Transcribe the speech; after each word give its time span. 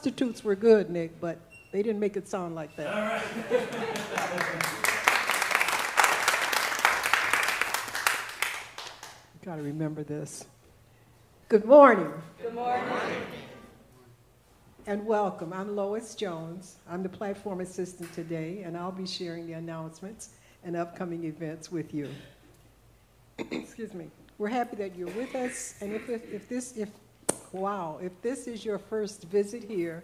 Substitutes 0.00 0.42
were 0.42 0.54
good, 0.54 0.88
Nick, 0.88 1.20
but 1.20 1.38
they 1.72 1.82
didn't 1.82 2.00
make 2.00 2.16
it 2.16 2.26
sound 2.26 2.54
like 2.54 2.74
that. 2.76 2.86
All 2.86 3.02
right. 3.02 3.22
You've 9.34 9.42
got 9.44 9.56
to 9.56 9.62
remember 9.62 10.02
this. 10.02 10.46
Good 11.50 11.66
morning. 11.66 12.10
Good 12.40 12.54
morning. 12.54 12.88
And 14.86 15.04
welcome. 15.04 15.52
I'm 15.52 15.76
Lois 15.76 16.14
Jones. 16.14 16.76
I'm 16.88 17.02
the 17.02 17.10
platform 17.10 17.60
assistant 17.60 18.10
today, 18.14 18.62
and 18.62 18.78
I'll 18.78 18.90
be 18.90 19.06
sharing 19.06 19.46
the 19.46 19.52
announcements 19.52 20.30
and 20.64 20.78
upcoming 20.78 21.24
events 21.24 21.70
with 21.70 21.92
you 21.92 22.08
excuse 23.50 23.92
me, 23.92 24.06
we're 24.38 24.48
happy 24.48 24.76
that 24.76 24.96
you're 24.96 25.08
with 25.08 25.34
us. 25.34 25.74
And 25.82 25.92
if, 25.92 26.08
if, 26.08 26.32
if 26.32 26.48
this, 26.48 26.78
if, 26.78 26.88
wow, 27.52 27.98
if 28.02 28.12
this 28.22 28.46
is 28.46 28.64
your 28.64 28.78
first 28.78 29.24
visit 29.24 29.64
here, 29.64 30.02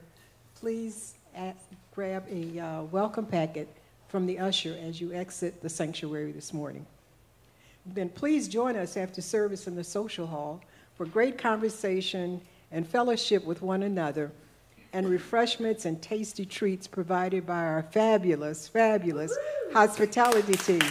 please 0.54 1.14
a 1.36 1.54
grab 1.94 2.24
a 2.30 2.58
uh, 2.58 2.82
welcome 2.84 3.26
packet 3.26 3.68
from 4.08 4.26
the 4.26 4.38
usher 4.38 4.76
as 4.82 5.00
you 5.00 5.12
exit 5.12 5.62
the 5.62 5.68
sanctuary 5.68 6.32
this 6.32 6.52
morning. 6.52 6.86
Then 7.86 8.08
please 8.08 8.48
join 8.48 8.76
us 8.76 8.96
after 8.96 9.20
service 9.20 9.66
in 9.66 9.76
the 9.76 9.84
social 9.84 10.26
hall 10.26 10.60
for 10.96 11.06
great 11.06 11.38
conversation 11.38 12.40
and 12.72 12.86
fellowship 12.86 13.44
with 13.44 13.62
one 13.62 13.82
another 13.82 14.32
and 14.92 15.08
refreshments 15.08 15.84
and 15.84 16.00
tasty 16.00 16.44
treats 16.46 16.86
provided 16.86 17.46
by 17.46 17.64
our 17.64 17.82
fabulous, 17.82 18.66
fabulous 18.66 19.36
hospitality 19.72 20.54
team. 20.54 20.82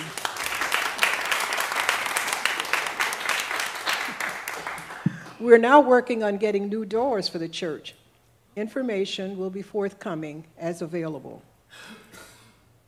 We're 5.40 5.57
now 5.57 5.79
working 5.81 6.23
on 6.23 6.38
getting 6.38 6.69
new 6.69 6.85
doors 6.85 7.28
for 7.28 7.40
the 7.40 7.50
church. 7.50 7.94
Information 8.56 9.38
will 9.38 9.50
be 9.50 9.62
forthcoming 9.62 10.46
as 10.57 10.81
available. 10.81 11.44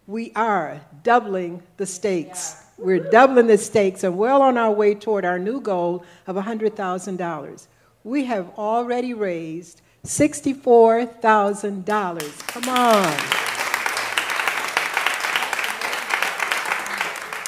We 0.05 0.31
are 0.33 0.79
doubling 1.03 1.61
the 1.75 1.85
stakes. 1.85 2.63
We're 2.77 3.09
doubling 3.09 3.47
the 3.47 3.57
stakes 3.57 4.05
and 4.05 4.17
well 4.17 4.41
on 4.41 4.57
our 4.57 4.71
way 4.71 4.95
toward 4.95 5.25
our 5.25 5.37
new 5.37 5.59
goal 5.59 6.05
of 6.25 6.37
$100,000. 6.37 7.67
We 8.05 8.23
have 8.25 8.49
already 8.57 9.13
raised 9.13 9.81
$64,000. 10.05 12.47
Come 12.47 12.69
on. 12.69 13.13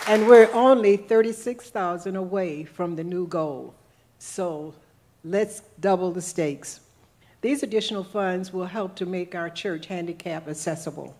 And 0.09 0.27
we're 0.27 0.51
only 0.51 0.97
36,000 0.97 2.17
away 2.17 2.65
from 2.65 2.97
the 2.97 3.05
new 3.05 3.27
goal. 3.27 3.75
So 4.17 4.73
let's 5.23 5.61
double 5.79 6.11
the 6.11 6.21
stakes. 6.21 6.79
These 7.41 7.63
additional 7.63 8.03
funds 8.03 8.51
will 8.51 8.65
help 8.65 8.95
to 8.95 9.05
make 9.05 9.35
our 9.35 9.49
church 9.49 9.85
handicap 9.87 10.47
accessible. 10.47 11.15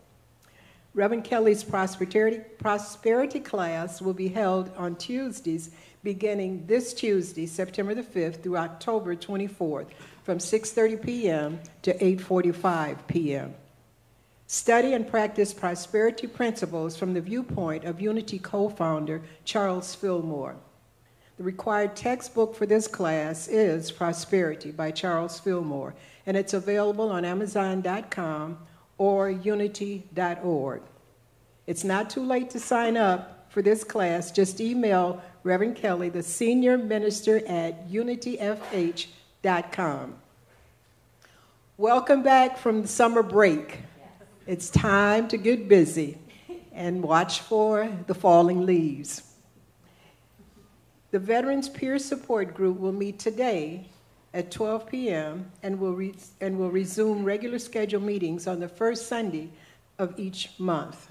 Reverend 0.94 1.24
Kelly's 1.24 1.64
prosperity, 1.64 2.42
prosperity 2.58 3.40
class 3.40 4.02
will 4.02 4.14
be 4.14 4.28
held 4.28 4.72
on 4.76 4.96
Tuesdays 4.96 5.70
beginning 6.04 6.66
this 6.66 6.94
Tuesday, 6.94 7.46
September 7.46 7.94
the 7.94 8.04
5th 8.04 8.42
through 8.42 8.58
October 8.58 9.16
24th 9.16 9.88
from 10.24 10.40
6:30 10.40 11.02
p.m. 11.02 11.60
to 11.84 11.94
8:45 11.94 13.08
p.m. 13.08 13.54
Study 14.48 14.94
and 14.94 15.08
practice 15.08 15.54
prosperity 15.54 16.26
principles 16.26 16.98
from 16.98 17.14
the 17.14 17.22
viewpoint 17.22 17.84
of 17.84 18.02
Unity 18.02 18.40
co-founder 18.40 19.22
Charles 19.46 19.94
Fillmore. 19.94 20.56
The 21.40 21.46
required 21.46 21.96
textbook 21.96 22.54
for 22.54 22.66
this 22.66 22.86
class 22.86 23.48
is 23.48 23.92
Prosperity 23.94 24.72
by 24.72 24.92
Charles 24.92 25.40
Fillmore, 25.40 25.96
and 26.26 26.36
it's 26.36 26.54
available 26.54 27.10
on 27.10 27.24
Amazon.com 27.24 28.58
or 28.98 29.30
unity.org. 29.30 30.82
It's 31.66 31.86
not 31.86 32.10
too 32.10 32.26
late 32.26 32.50
to 32.50 32.60
sign 32.60 32.98
up 32.98 33.46
for 33.48 33.62
this 33.62 33.86
class. 33.86 34.32
Just 34.32 34.60
email 34.60 35.22
Reverend 35.44 35.78
Kelly, 35.78 36.10
the 36.10 36.24
senior 36.24 36.78
minister 36.78 37.38
at 37.48 37.90
unityfh.com. 37.90 39.06
Welcome 41.78 42.22
back 42.22 42.58
from 42.58 42.82
the 42.82 42.88
summer 42.90 43.24
break. 43.24 43.78
It's 44.46 44.70
time 44.70 45.30
to 45.30 45.38
get 45.38 45.70
busy 45.70 46.18
and 46.74 47.02
watch 47.02 47.40
for 47.40 47.90
the 48.08 48.14
falling 48.14 48.66
leaves. 48.66 49.29
The 51.12 51.20
Veterans 51.20 51.70
Peer 51.70 51.98
Support 51.98 52.54
Group 52.54 52.80
will 52.80 52.92
meet 52.92 53.18
today 53.18 53.86
at 54.32 54.52
12 54.52 54.88
p.m. 54.88 55.52
and 55.64 55.80
will, 55.80 55.94
re- 55.94 56.14
and 56.40 56.60
will 56.60 56.70
resume 56.70 57.24
regular 57.24 57.58
scheduled 57.58 58.04
meetings 58.04 58.46
on 58.46 58.60
the 58.60 58.68
first 58.68 59.08
Sunday 59.08 59.50
of 59.98 60.20
each 60.20 60.52
month. 60.60 61.10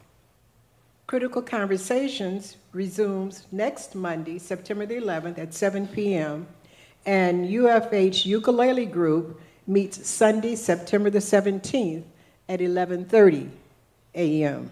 Critical 1.08 1.42
Conversations 1.42 2.56
resumes 2.72 3.46
next 3.50 3.96
Monday, 3.96 4.38
September 4.38 4.86
the 4.86 4.96
11th 4.96 5.38
at 5.38 5.52
7 5.52 5.88
p.m., 5.88 6.46
and 7.04 7.48
UFH 7.48 8.24
Ukulele 8.24 8.86
Group 8.86 9.40
meets 9.66 10.08
Sunday, 10.08 10.54
September 10.54 11.10
the 11.10 11.18
17th 11.18 12.04
at 12.48 12.60
11:30 12.60 13.48
a.m. 14.14 14.70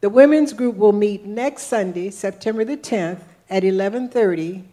The 0.00 0.08
women's 0.08 0.52
group 0.52 0.76
will 0.76 0.92
meet 0.92 1.24
next 1.24 1.64
Sunday, 1.64 2.10
September 2.10 2.64
the 2.64 2.76
10th 2.76 3.20
at 3.52 3.64
11:30 3.64 4.64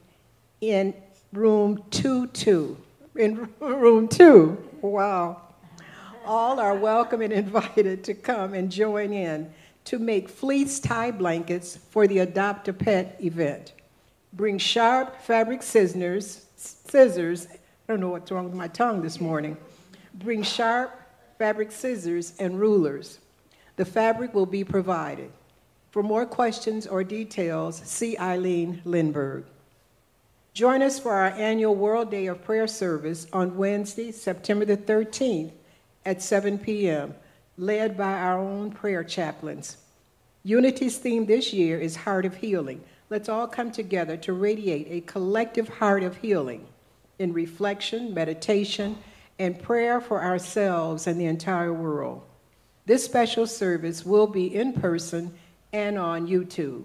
in 0.61 0.93
room 1.33 1.83
22. 1.91 2.77
In 3.17 3.49
room 3.59 4.07
2. 4.07 4.57
Wow. 4.81 5.41
All 6.25 6.61
are 6.61 6.75
welcome 6.75 7.21
and 7.21 7.33
invited 7.43 8.05
to 8.05 8.13
come 8.13 8.53
and 8.53 8.71
join 8.71 9.11
in 9.11 9.51
to 9.83 9.99
make 9.99 10.29
fleece 10.29 10.79
tie 10.79 11.11
blankets 11.11 11.77
for 11.89 12.07
the 12.07 12.19
Adopt 12.19 12.69
a 12.69 12.73
Pet 12.73 13.17
event. 13.21 13.73
Bring 14.31 14.57
sharp 14.57 15.21
fabric 15.21 15.61
scissors, 15.61 16.45
scissors, 16.55 17.47
I 17.51 17.57
don't 17.87 17.99
know 17.99 18.09
what's 18.09 18.31
wrong 18.31 18.45
with 18.45 18.53
my 18.53 18.67
tongue 18.69 19.01
this 19.01 19.19
morning. 19.19 19.57
Bring 20.13 20.41
sharp 20.43 20.97
fabric 21.37 21.73
scissors 21.73 22.33
and 22.39 22.57
rulers. 22.57 23.19
The 23.75 23.85
fabric 23.85 24.33
will 24.33 24.45
be 24.45 24.63
provided. 24.63 25.31
For 25.91 26.03
more 26.03 26.25
questions 26.25 26.85
or 26.85 27.03
details, 27.03 27.81
see 27.83 28.17
Eileen 28.17 28.81
Lindberg. 28.85 29.45
Join 30.53 30.81
us 30.81 30.99
for 30.99 31.13
our 31.13 31.29
annual 31.29 31.75
World 31.75 32.11
Day 32.11 32.27
of 32.27 32.43
Prayer 32.43 32.67
service 32.67 33.25
on 33.33 33.57
Wednesday, 33.57 34.11
September 34.11 34.65
the 34.65 34.77
13th 34.77 35.51
at 36.05 36.21
7 36.21 36.59
p.m., 36.59 37.15
led 37.57 37.97
by 37.97 38.13
our 38.13 38.39
own 38.39 38.71
prayer 38.71 39.03
chaplains. 39.03 39.77
Unity's 40.43 40.97
theme 40.97 41.25
this 41.25 41.53
year 41.53 41.79
is 41.79 41.95
Heart 41.95 42.25
of 42.25 42.35
Healing. 42.35 42.83
Let's 43.09 43.29
all 43.29 43.47
come 43.47 43.71
together 43.71 44.15
to 44.17 44.33
radiate 44.33 44.87
a 44.89 45.01
collective 45.01 45.67
heart 45.67 46.03
of 46.03 46.17
healing 46.17 46.67
in 47.17 47.33
reflection, 47.33 48.13
meditation, 48.13 48.97
and 49.39 49.61
prayer 49.61 49.99
for 49.99 50.23
ourselves 50.23 51.07
and 51.07 51.19
the 51.19 51.25
entire 51.25 51.73
world. 51.73 52.21
This 52.85 53.03
special 53.03 53.47
service 53.47 54.05
will 54.05 54.27
be 54.27 54.53
in 54.53 54.73
person 54.73 55.33
and 55.73 55.97
on 55.97 56.27
YouTube. 56.27 56.83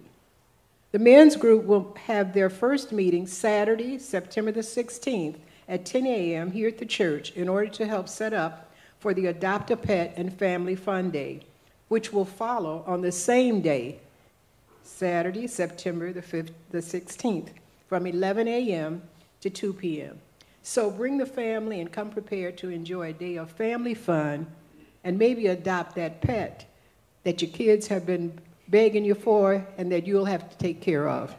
The 0.93 0.99
men's 0.99 1.37
group 1.37 1.65
will 1.65 1.97
have 2.05 2.33
their 2.33 2.51
first 2.51 2.93
meeting 2.93 3.27
Saturday, 3.27 3.99
September 3.99 4.53
the 4.53 4.61
16th 4.61 5.37
at 5.69 5.85
10 5.85 6.07
a.m. 6.07 6.53
here 6.53 6.69
at 6.69 6.79
the 6.79 6.87
church 6.87 7.33
in 7.33 7.49
order 7.49 7.69
to 7.71 7.87
help 7.87 8.09
set 8.09 8.33
up 8.33 8.73
for 9.01 9.13
the 9.13 9.27
Adopt 9.27 9.71
a 9.71 9.77
Pet 9.77 10.15
and 10.17 10.33
Family 10.33 10.77
Fun 10.77 11.11
Day, 11.11 11.41
which 11.89 12.13
will 12.13 12.25
follow 12.25 12.85
on 12.87 13.01
the 13.01 13.13
same 13.13 13.61
day, 13.61 13.99
Saturday, 14.83 15.47
September 15.47 16.13
the, 16.13 16.23
5th, 16.23 16.51
the 16.71 16.79
16th, 16.79 17.49
from 17.89 18.07
11 18.07 18.47
a.m. 18.47 19.03
to 19.41 19.51
2 19.51 19.73
p.m. 19.73 20.21
So 20.63 20.91
bring 20.91 21.19
the 21.19 21.27
family 21.27 21.81
and 21.81 21.91
come 21.93 22.11
prepared 22.11 22.57
to 22.59 22.71
enjoy 22.71 23.11
a 23.11 23.13
day 23.13 23.37
of 23.37 23.51
family 23.51 23.95
fun 23.95 24.47
and 25.03 25.19
maybe 25.19 25.49
adopt 25.49 25.97
that 25.97 26.21
pet 26.21 26.67
that 27.25 27.43
your 27.43 27.51
kids 27.51 27.89
have 27.89 28.07
been 28.07 28.39
begging 28.69 29.05
you 29.05 29.15
for 29.15 29.67
and 29.79 29.91
that 29.93 30.07
you'll 30.07 30.25
have 30.25 30.51
to 30.51 30.59
take 30.59 30.81
care 30.81 31.09
of. 31.09 31.35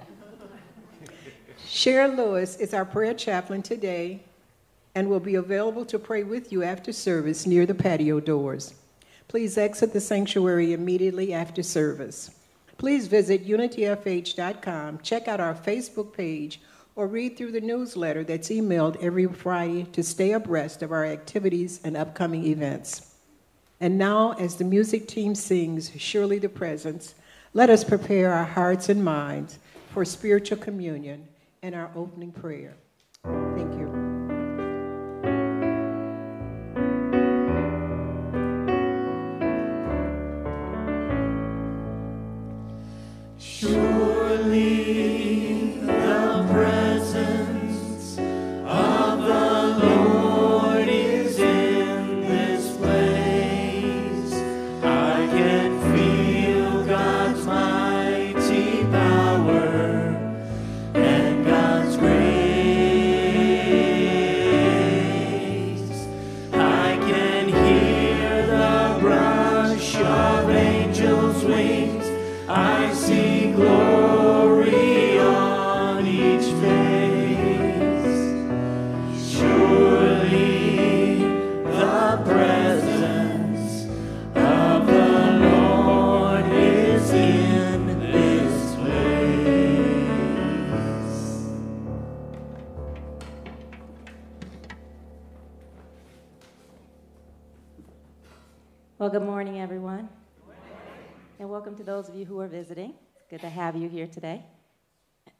Sharon 1.68 2.16
Lewis 2.16 2.57
is 2.57 2.74
our 2.74 2.86
prayer 2.86 3.13
chaplain 3.13 3.62
today 3.62 4.24
and 4.94 5.10
will 5.10 5.19
be 5.19 5.36
available 5.36 5.86
to 5.86 6.00
pray 6.00 6.24
with 6.24 6.51
you 6.51 6.63
after 6.63 6.94
service 6.94 7.45
near 7.45 7.66
the 7.66 7.75
patio 7.75 8.19
doors. 8.19 8.74
Please 9.27 9.57
exit 9.57 9.92
the 9.92 10.00
sanctuary 10.00 10.74
immediately 10.74 11.33
after 11.33 11.62
service. 11.63 12.31
Please 12.77 13.07
visit 13.07 13.48
unityfh.com, 13.48 15.00
check 15.00 15.27
out 15.27 15.39
our 15.39 15.54
Facebook 15.54 16.13
page, 16.13 16.62
or 16.95 17.07
read 17.07 17.36
through 17.36 17.51
the 17.51 17.62
newsletter 17.62 18.24
that's 18.24 18.50
emailed 18.50 18.95
every 19.01 19.27
Friday 19.27 19.83
to 19.92 20.04
stay 20.04 20.31
abreast 20.31 20.81
of 20.81 20.92
our 20.92 21.06
activities 21.06 21.81
and 21.83 21.98
upcoming 21.98 22.45
events. 22.45 23.14
And 23.85 23.99
now, 23.99 24.31
as 24.39 24.55
the 24.55 24.63
music 24.63 25.07
team 25.07 25.35
sings 25.35 25.91
Surely 25.95 26.39
the 26.39 26.49
Presence, 26.49 27.13
let 27.53 27.69
us 27.69 27.83
prepare 27.83 28.33
our 28.33 28.43
hearts 28.43 28.89
and 28.89 29.05
minds 29.05 29.59
for 29.93 30.03
spiritual 30.03 30.57
communion 30.57 31.27
and 31.61 31.75
our 31.75 31.91
opening 31.95 32.31
prayer. 32.31 32.77
Thank 33.23 33.77
you. 33.77 33.84
Good 103.36 103.42
to 103.42 103.50
have 103.50 103.75
you 103.75 103.89
here 103.89 104.08
today. 104.08 104.42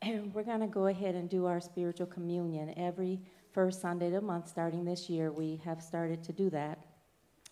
And 0.02 0.34
we're 0.36 0.44
going 0.44 0.60
to 0.60 0.68
go 0.68 0.88
ahead 0.88 1.16
and 1.16 1.30
do 1.30 1.46
our 1.46 1.62
spiritual 1.62 2.08
communion 2.08 2.74
every 2.76 3.22
first 3.54 3.80
Sunday 3.80 4.08
of 4.08 4.12
the 4.12 4.20
month 4.20 4.50
starting 4.50 4.84
this 4.84 5.10
year. 5.10 5.32
We 5.32 5.62
have 5.64 5.82
started 5.82 6.22
to 6.26 6.34
do 6.34 6.50
that. 6.50 6.78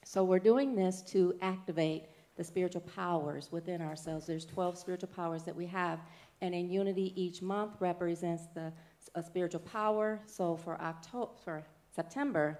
So 0.03 0.21
we're 0.25 0.39
doing 0.39 0.75
this 0.75 1.01
to 1.13 1.33
activate 1.41 2.07
the 2.35 2.43
spiritual 2.43 2.81
powers 2.81 3.53
within 3.53 3.81
ourselves. 3.81 4.27
There's 4.27 4.43
12 4.43 4.77
spiritual 4.77 5.07
powers 5.15 5.43
that 5.43 5.55
we 5.55 5.65
have, 5.67 6.01
and 6.41 6.53
in 6.53 6.69
unity 6.69 7.13
each 7.15 7.41
month 7.41 7.75
represents 7.79 8.47
the 8.53 8.73
a 9.15 9.23
spiritual 9.23 9.61
power. 9.61 10.19
So 10.25 10.57
for 10.57 10.77
October, 10.81 11.31
for 11.41 11.63
September, 11.95 12.59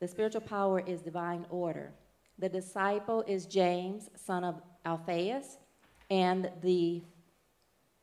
the 0.00 0.08
spiritual 0.08 0.40
power 0.40 0.80
is 0.84 1.00
divine 1.00 1.46
order. 1.48 1.92
The 2.40 2.48
disciple 2.48 3.22
is 3.28 3.46
James, 3.46 4.10
son 4.16 4.42
of 4.42 4.60
Alphaeus, 4.84 5.58
and 6.10 6.50
the 6.60 7.02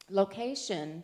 location 0.10 1.04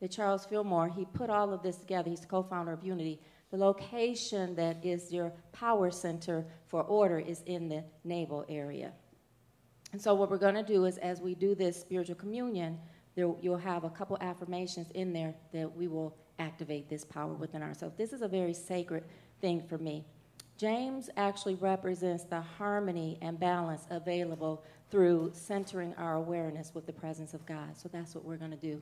that 0.00 0.10
Charles 0.10 0.44
Fillmore, 0.46 0.88
he 0.88 1.04
put 1.04 1.30
all 1.30 1.52
of 1.52 1.62
this 1.62 1.76
together. 1.76 2.10
He's 2.10 2.24
co-founder 2.24 2.72
of 2.72 2.84
Unity. 2.84 3.20
The 3.50 3.56
location 3.56 4.54
that 4.56 4.84
is 4.84 5.12
your 5.12 5.32
power 5.52 5.90
center 5.90 6.46
for 6.66 6.82
order 6.82 7.18
is 7.18 7.42
in 7.46 7.68
the 7.68 7.84
navel 8.04 8.44
area. 8.48 8.92
And 9.92 10.00
so 10.00 10.14
what 10.14 10.30
we're 10.30 10.38
going 10.38 10.54
to 10.54 10.62
do 10.62 10.86
is 10.86 10.96
as 10.98 11.20
we 11.20 11.34
do 11.34 11.54
this 11.54 11.78
spiritual 11.78 12.14
communion, 12.14 12.78
there, 13.14 13.30
you'll 13.42 13.58
have 13.58 13.84
a 13.84 13.90
couple 13.90 14.16
affirmations 14.20 14.88
in 14.94 15.12
there 15.12 15.34
that 15.52 15.76
we 15.76 15.86
will 15.86 16.16
activate 16.38 16.88
this 16.88 17.04
power 17.04 17.34
within 17.34 17.62
ourselves. 17.62 17.94
This 17.96 18.12
is 18.12 18.22
a 18.22 18.28
very 18.28 18.54
sacred 18.54 19.04
thing 19.40 19.62
for 19.68 19.76
me. 19.78 20.06
James 20.56 21.10
actually 21.16 21.56
represents 21.56 22.24
the 22.24 22.40
harmony 22.40 23.18
and 23.20 23.38
balance 23.38 23.86
available 23.90 24.64
through 24.90 25.30
centering 25.34 25.94
our 25.94 26.14
awareness 26.14 26.72
with 26.74 26.86
the 26.86 26.92
presence 26.92 27.34
of 27.34 27.44
God. 27.46 27.76
So 27.76 27.88
that's 27.92 28.14
what 28.14 28.24
we're 28.24 28.36
going 28.36 28.50
to 28.50 28.56
do. 28.56 28.80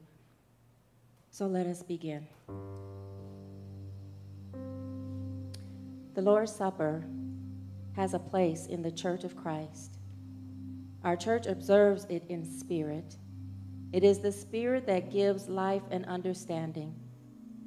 So 1.31 1.47
let 1.47 1.67
us 1.67 1.83
begin. 1.83 2.27
The 6.15 6.23
Lord's 6.23 6.53
Supper 6.53 7.05
has 7.95 8.15
a 8.15 8.19
place 8.19 8.67
in 8.67 8.83
the 8.83 8.91
Church 8.91 9.25
of 9.25 9.37
Christ. 9.37 9.99
Our 11.05 11.17
church 11.17 11.47
observes 11.47 12.05
it 12.11 12.25
in 12.29 12.45
spirit. 12.45 13.17
It 13.93 14.05
is 14.05 14.19
the 14.19 14.33
spirit 14.33 14.87
that 14.87 15.11
gives 15.11 15.49
life 15.49 15.83
and 15.91 16.05
understanding. 16.07 16.95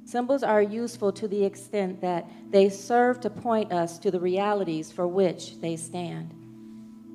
Symbols 0.04 0.42
are 0.42 0.62
useful 0.62 1.12
to 1.12 1.26
the 1.26 1.44
extent 1.44 2.00
that 2.02 2.30
they 2.50 2.68
serve 2.68 3.20
to 3.20 3.30
point 3.30 3.72
us 3.72 3.98
to 3.98 4.10
the 4.10 4.20
realities 4.20 4.92
for 4.92 5.06
which 5.06 5.60
they 5.60 5.76
stand. 5.76 6.34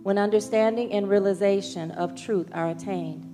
When 0.01 0.17
understanding 0.17 0.91
and 0.91 1.07
realization 1.07 1.91
of 1.91 2.15
truth 2.15 2.49
are 2.53 2.69
attained, 2.69 3.25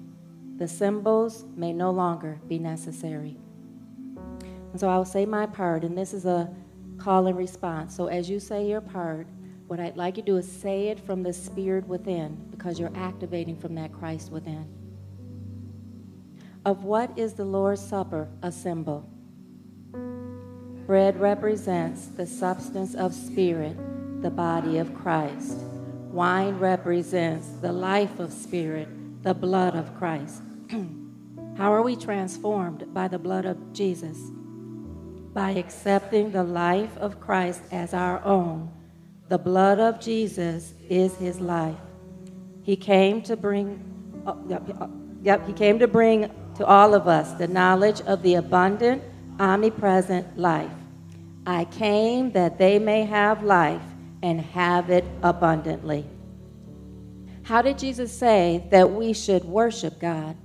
the 0.57 0.67
symbols 0.67 1.45
may 1.55 1.71
no 1.71 1.91
longer 1.91 2.39
be 2.47 2.59
necessary. 2.59 3.37
And 4.17 4.79
so 4.79 4.89
I'll 4.89 5.05
say 5.05 5.25
my 5.25 5.45
part, 5.45 5.83
and 5.83 5.97
this 5.97 6.13
is 6.13 6.25
a 6.25 6.53
call 6.97 7.27
and 7.27 7.37
response. 7.37 7.95
So 7.95 8.07
as 8.07 8.29
you 8.29 8.41
say 8.41 8.67
your 8.67 8.81
part, 8.81 9.27
what 9.67 9.79
I'd 9.79 9.95
like 9.95 10.17
you 10.17 10.23
to 10.23 10.31
do 10.31 10.37
is 10.37 10.51
say 10.51 10.89
it 10.89 10.99
from 10.99 11.23
the 11.23 11.31
spirit 11.31 11.87
within, 11.87 12.35
because 12.51 12.77
you're 12.77 12.95
activating 12.95 13.55
from 13.55 13.73
that 13.75 13.93
Christ 13.93 14.31
within. 14.31 14.67
Of 16.65 16.83
what 16.83 17.17
is 17.17 17.33
the 17.33 17.45
Lord's 17.45 17.81
Supper 17.81 18.27
a 18.41 18.51
symbol? 18.51 19.09
Bread 20.85 21.19
represents 21.19 22.07
the 22.07 22.27
substance 22.27 22.93
of 22.93 23.13
spirit, 23.13 23.75
the 24.21 24.29
body 24.29 24.77
of 24.77 24.93
Christ. 24.93 25.57
Wine 26.11 26.59
represents 26.59 27.47
the 27.61 27.71
life 27.71 28.19
of 28.19 28.31
spirit, 28.31 28.87
the 29.23 29.33
blood 29.33 29.75
of 29.75 29.97
Christ. 29.97 30.41
How 31.57 31.73
are 31.73 31.81
we 31.81 31.95
transformed 31.95 32.93
by 32.93 33.07
the 33.07 33.17
blood 33.17 33.45
of 33.45 33.73
Jesus? 33.73 34.17
By 35.33 35.51
accepting 35.51 36.31
the 36.31 36.43
life 36.43 36.95
of 36.97 37.19
Christ 37.19 37.61
as 37.71 37.93
our 37.93 38.23
own. 38.23 38.71
The 39.27 39.39
blood 39.39 39.79
of 39.79 39.99
Jesus 39.99 40.75
is 40.87 41.15
his 41.15 41.39
life. 41.39 41.79
He 42.61 42.75
came 42.75 43.23
to 43.23 43.35
bring, 43.35 43.83
uh, 44.27 44.35
yep, 44.47 44.63
uh, 44.79 44.87
yep, 45.23 45.47
he 45.47 45.53
came 45.53 45.79
to 45.79 45.87
bring 45.87 46.29
to 46.57 46.65
all 46.65 46.93
of 46.93 47.07
us 47.07 47.31
the 47.33 47.47
knowledge 47.47 48.01
of 48.01 48.21
the 48.21 48.35
abundant, 48.35 49.01
omnipresent 49.39 50.37
life. 50.37 50.71
I 51.45 51.65
came 51.65 52.31
that 52.31 52.57
they 52.57 52.79
may 52.79 53.05
have 53.05 53.43
life 53.43 53.81
and 54.23 54.41
have 54.41 54.89
it 54.89 55.05
abundantly. 55.21 56.05
How 57.43 57.61
did 57.61 57.77
Jesus 57.77 58.11
say 58.11 58.67
that 58.71 58.91
we 58.91 59.13
should 59.13 59.45
worship 59.45 59.99
God? 59.99 60.35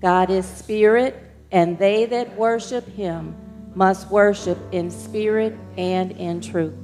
God 0.00 0.30
is 0.30 0.46
spirit, 0.46 1.22
and 1.52 1.78
they 1.78 2.06
that 2.06 2.34
worship 2.36 2.88
him 2.88 3.36
must 3.74 4.10
worship 4.10 4.58
in 4.72 4.90
spirit 4.90 5.54
and 5.76 6.12
in 6.12 6.40
truth. 6.40 6.74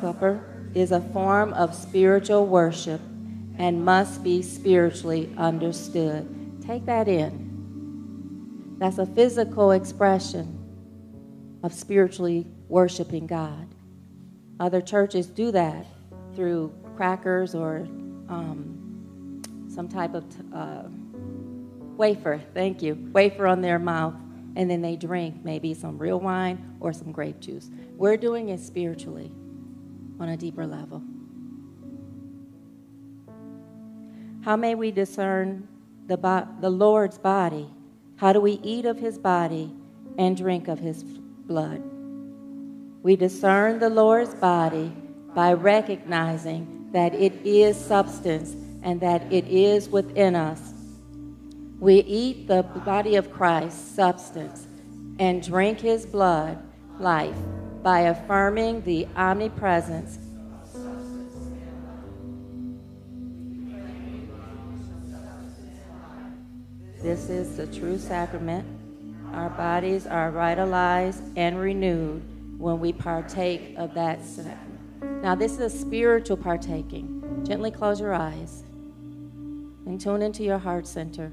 Supper 0.00 0.70
is 0.74 0.92
a 0.92 1.00
form 1.00 1.54
of 1.54 1.74
spiritual 1.74 2.46
worship 2.46 3.00
and 3.56 3.84
must 3.84 4.22
be 4.22 4.42
spiritually 4.42 5.32
understood. 5.38 6.62
Take 6.64 6.84
that 6.84 7.08
in. 7.08 7.47
That's 8.78 8.98
a 8.98 9.06
physical 9.06 9.72
expression 9.72 10.58
of 11.62 11.72
spiritually 11.72 12.46
worshiping 12.68 13.26
God. 13.26 13.66
Other 14.60 14.80
churches 14.80 15.26
do 15.26 15.50
that 15.52 15.86
through 16.34 16.72
crackers 16.96 17.54
or 17.54 17.88
um, 18.28 19.42
some 19.68 19.88
type 19.88 20.14
of 20.14 20.24
uh, 20.54 20.84
wafer, 21.96 22.40
thank 22.54 22.82
you, 22.82 22.94
wafer 23.12 23.46
on 23.46 23.60
their 23.60 23.78
mouth, 23.78 24.14
and 24.56 24.70
then 24.70 24.80
they 24.80 24.96
drink 24.96 25.44
maybe 25.44 25.74
some 25.74 25.98
real 25.98 26.20
wine 26.20 26.76
or 26.80 26.92
some 26.92 27.10
grape 27.10 27.40
juice. 27.40 27.70
We're 27.96 28.16
doing 28.16 28.50
it 28.50 28.60
spiritually 28.60 29.32
on 30.20 30.28
a 30.28 30.36
deeper 30.36 30.66
level. 30.66 31.02
How 34.42 34.56
may 34.56 34.74
we 34.76 34.92
discern 34.92 35.66
the, 36.06 36.16
bo- 36.16 36.48
the 36.60 36.70
Lord's 36.70 37.18
body? 37.18 37.68
How 38.18 38.32
do 38.32 38.40
we 38.40 38.58
eat 38.64 38.84
of 38.84 38.98
his 38.98 39.16
body 39.16 39.72
and 40.18 40.36
drink 40.36 40.66
of 40.66 40.80
his 40.80 41.04
blood? 41.04 41.80
We 43.02 43.14
discern 43.14 43.78
the 43.78 43.90
Lord's 43.90 44.34
body 44.34 44.92
by 45.34 45.52
recognizing 45.52 46.88
that 46.92 47.14
it 47.14 47.32
is 47.44 47.76
substance 47.76 48.56
and 48.82 49.00
that 49.00 49.32
it 49.32 49.46
is 49.46 49.88
within 49.88 50.34
us. 50.34 50.72
We 51.78 52.00
eat 52.00 52.48
the 52.48 52.64
body 52.84 53.14
of 53.14 53.32
Christ, 53.32 53.94
substance, 53.94 54.66
and 55.20 55.40
drink 55.40 55.78
his 55.78 56.04
blood, 56.04 56.58
life, 56.98 57.38
by 57.84 58.00
affirming 58.00 58.82
the 58.82 59.06
omnipresence 59.14 60.18
This 67.00 67.28
is 67.28 67.56
the 67.56 67.68
true 67.68 67.96
sacrament. 67.96 68.66
Our 69.32 69.50
bodies 69.50 70.04
are 70.04 70.32
vitalized 70.32 71.22
and 71.36 71.60
renewed 71.60 72.22
when 72.58 72.80
we 72.80 72.92
partake 72.92 73.74
of 73.76 73.94
that 73.94 74.24
sacrament. 74.24 75.22
Now, 75.22 75.36
this 75.36 75.52
is 75.52 75.60
a 75.60 75.70
spiritual 75.70 76.36
partaking. 76.36 77.44
Gently 77.46 77.70
close 77.70 78.00
your 78.00 78.14
eyes 78.14 78.64
and 79.86 80.00
tune 80.00 80.22
into 80.22 80.42
your 80.42 80.58
heart 80.58 80.88
center 80.88 81.30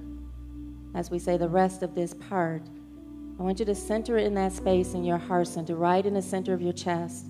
as 0.94 1.10
we 1.10 1.18
say 1.18 1.36
the 1.36 1.50
rest 1.50 1.82
of 1.82 1.96
this 1.96 2.14
part. 2.14 2.62
I 3.40 3.42
want 3.42 3.58
you 3.58 3.66
to 3.66 3.76
center 3.76 4.20
in 4.20 4.36
that 4.36 4.54
space 4.54 4.94
in 4.94 5.04
your 5.04 5.18
heart 5.18 5.48
center, 5.48 5.76
right 5.76 6.06
in 6.06 6.14
the 6.14 6.22
center 6.22 6.54
of 6.54 6.62
your 6.62 6.74
chest. 6.74 7.26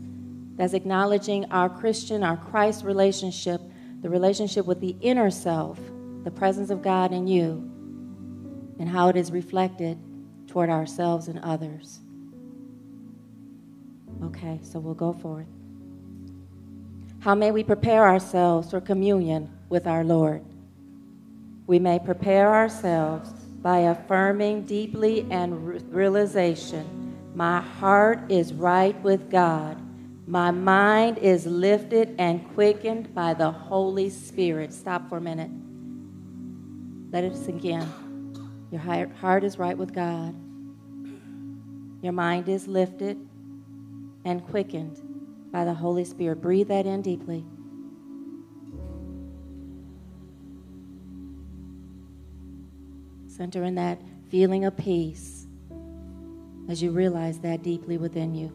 That's 0.58 0.74
acknowledging 0.74 1.46
our 1.52 1.70
Christian, 1.70 2.22
our 2.22 2.38
Christ 2.38 2.84
relationship, 2.84 3.62
the 4.02 4.10
relationship 4.10 4.66
with 4.66 4.82
the 4.82 4.98
inner 5.00 5.32
self, 5.32 5.80
the 6.26 6.32
presence 6.32 6.70
of 6.70 6.82
God 6.82 7.14
in 7.14 7.28
you 7.28 7.72
and 8.80 8.90
how 8.90 9.10
it 9.10 9.16
is 9.16 9.32
reflected 9.32 9.98
toward 10.48 10.70
ourselves 10.70 11.28
and 11.28 11.40
others. 11.40 12.00
Okay, 14.24 14.60
so 14.64 14.80
we'll 14.80 14.94
go 14.94 15.14
forth. 15.14 15.48
How 17.20 17.36
may 17.36 17.52
we 17.52 17.64
prepare 17.64 18.06
ourselves 18.08 18.70
for 18.72 18.80
communion 18.80 19.52
with 19.70 19.88
our 19.88 20.04
Lord? 20.04 20.44
We 21.68 21.80
may 21.80 22.00
prepare 22.00 22.54
ourselves 22.54 23.30
by 23.62 23.80
affirming 23.80 24.66
deeply 24.66 25.26
and 25.32 25.68
re- 25.68 25.80
realization 25.90 27.06
my 27.36 27.60
heart 27.60 28.32
is 28.32 28.54
right 28.54 29.00
with 29.02 29.30
God. 29.30 29.78
My 30.26 30.52
mind 30.52 31.18
is 31.18 31.46
lifted 31.46 32.16
and 32.18 32.48
quickened 32.54 33.14
by 33.14 33.34
the 33.34 33.52
Holy 33.52 34.10
Spirit. 34.10 34.74
Stop 34.74 35.10
for 35.10 35.18
a 35.18 35.22
minute. 35.22 35.52
Let 37.12 37.26
it 37.26 37.36
sink 37.36 37.66
in. 37.66 38.05
Your 38.72 38.82
heart 38.82 39.44
is 39.44 39.60
right 39.60 39.78
with 39.78 39.94
God. 39.94 40.36
Your 42.02 42.14
mind 42.14 42.50
is 42.50 42.68
lifted 42.68 43.18
and 44.26 44.46
quickened 44.46 45.02
by 45.52 45.66
the 45.66 45.74
Holy 45.74 46.06
Spirit. 46.06 46.42
Breathe 46.42 46.68
that 46.68 46.86
in 46.86 47.02
deeply. 47.02 47.46
Center 53.28 53.64
in 53.64 53.76
that 53.76 54.00
feeling 54.30 54.64
of 54.66 54.78
peace 54.78 55.46
as 56.70 56.82
you 56.82 56.92
realize 56.92 57.40
that 57.40 57.64
deeply 57.64 57.98
within 57.98 58.34
you. 58.34 58.48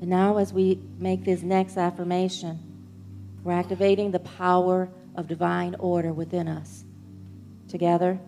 And 0.00 0.08
now, 0.08 0.38
as 0.38 0.52
we 0.52 0.80
make 0.98 1.24
this 1.24 1.42
next 1.42 1.76
affirmation, 1.76 2.58
we're 3.44 3.52
activating 3.52 4.10
the 4.10 4.20
power 4.20 4.88
of 5.14 5.28
divine 5.28 5.76
order 5.78 6.12
within 6.12 6.48
us. 6.48 6.85
Together, 7.68 8.18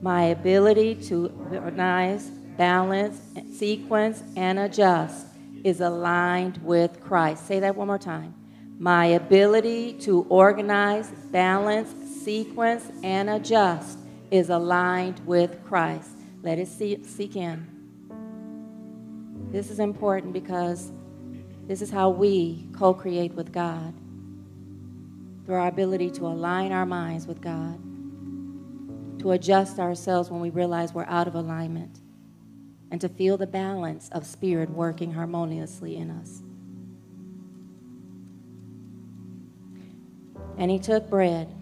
my 0.00 0.24
ability 0.24 0.94
to 0.94 1.32
organize, 1.52 2.30
balance, 2.56 3.20
sequence, 3.56 4.22
and 4.36 4.58
adjust 4.58 5.26
is 5.64 5.80
aligned 5.80 6.58
with 6.58 7.00
Christ. 7.00 7.46
Say 7.46 7.60
that 7.60 7.76
one 7.76 7.86
more 7.86 7.98
time. 7.98 8.34
My 8.78 9.06
ability 9.06 9.92
to 10.00 10.26
organize, 10.28 11.10
balance, 11.30 11.94
sequence, 12.24 12.90
and 13.02 13.30
adjust 13.30 13.98
is 14.30 14.50
aligned 14.50 15.20
with 15.26 15.62
Christ. 15.64 16.10
Let 16.42 16.58
it 16.58 16.66
see, 16.66 17.02
seek 17.04 17.36
in. 17.36 17.66
This 19.52 19.70
is 19.70 19.78
important 19.78 20.32
because 20.32 20.90
this 21.68 21.82
is 21.82 21.90
how 21.90 22.10
we 22.10 22.66
co 22.76 22.92
create 22.92 23.34
with 23.34 23.52
God 23.52 23.94
through 25.44 25.56
our 25.56 25.68
ability 25.68 26.10
to 26.12 26.26
align 26.26 26.72
our 26.72 26.86
minds 26.86 27.26
with 27.26 27.40
God, 27.40 27.78
to 29.22 29.30
adjust 29.30 29.78
ourselves 29.78 30.30
when 30.30 30.40
we 30.40 30.50
realize 30.50 30.92
we're 30.92 31.04
out 31.04 31.28
of 31.28 31.36
alignment, 31.36 32.00
and 32.90 33.00
to 33.00 33.08
feel 33.08 33.36
the 33.36 33.46
balance 33.46 34.08
of 34.10 34.26
spirit 34.26 34.68
working 34.68 35.12
harmoniously 35.12 35.96
in 35.96 36.10
us. 36.10 36.42
And 40.58 40.70
he 40.70 40.78
took 40.78 41.08
bread 41.08 41.54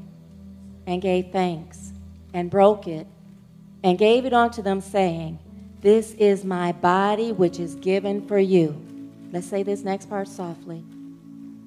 and 0.87 1.00
gave 1.02 1.31
thanks 1.33 1.93
and 2.33 2.50
broke 2.50 2.88
it 2.88 3.07
and 3.85 3.99
gave 3.99 4.25
it 4.25 4.33
unto 4.33 4.62
them, 4.62 4.81
saying, 4.81 5.38
This 5.81 6.12
is 6.14 6.45
my 6.45 6.73
body 6.73 7.31
which 7.31 7.61
is 7.61 7.75
given 7.76 8.26
for 8.26 8.38
you. 8.38 8.75
Let's 9.33 9.47
say 9.47 9.62
this 9.62 9.83
next 9.83 10.09
part 10.09 10.29
softly. 10.29 10.83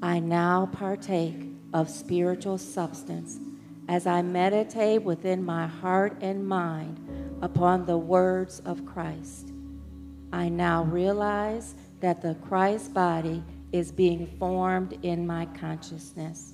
I 0.01 0.19
now 0.19 0.69
partake 0.73 1.50
of 1.71 1.89
spiritual 1.89 2.57
substance 2.57 3.39
as 3.87 4.07
I 4.07 4.21
meditate 4.21 5.03
within 5.03 5.43
my 5.43 5.67
heart 5.67 6.17
and 6.21 6.47
mind 6.47 6.99
upon 7.41 7.85
the 7.85 7.97
words 7.97 8.61
of 8.61 8.85
Christ. 8.85 9.51
I 10.31 10.49
now 10.49 10.83
realize 10.83 11.75
that 11.99 12.21
the 12.21 12.35
Christ 12.35 12.93
body 12.93 13.43
is 13.71 13.91
being 13.91 14.27
formed 14.39 14.97
in 15.03 15.27
my 15.27 15.45
consciousness. 15.47 16.53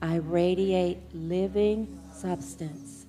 I 0.00 0.16
radiate 0.16 0.98
living 1.14 2.00
substance. 2.12 3.06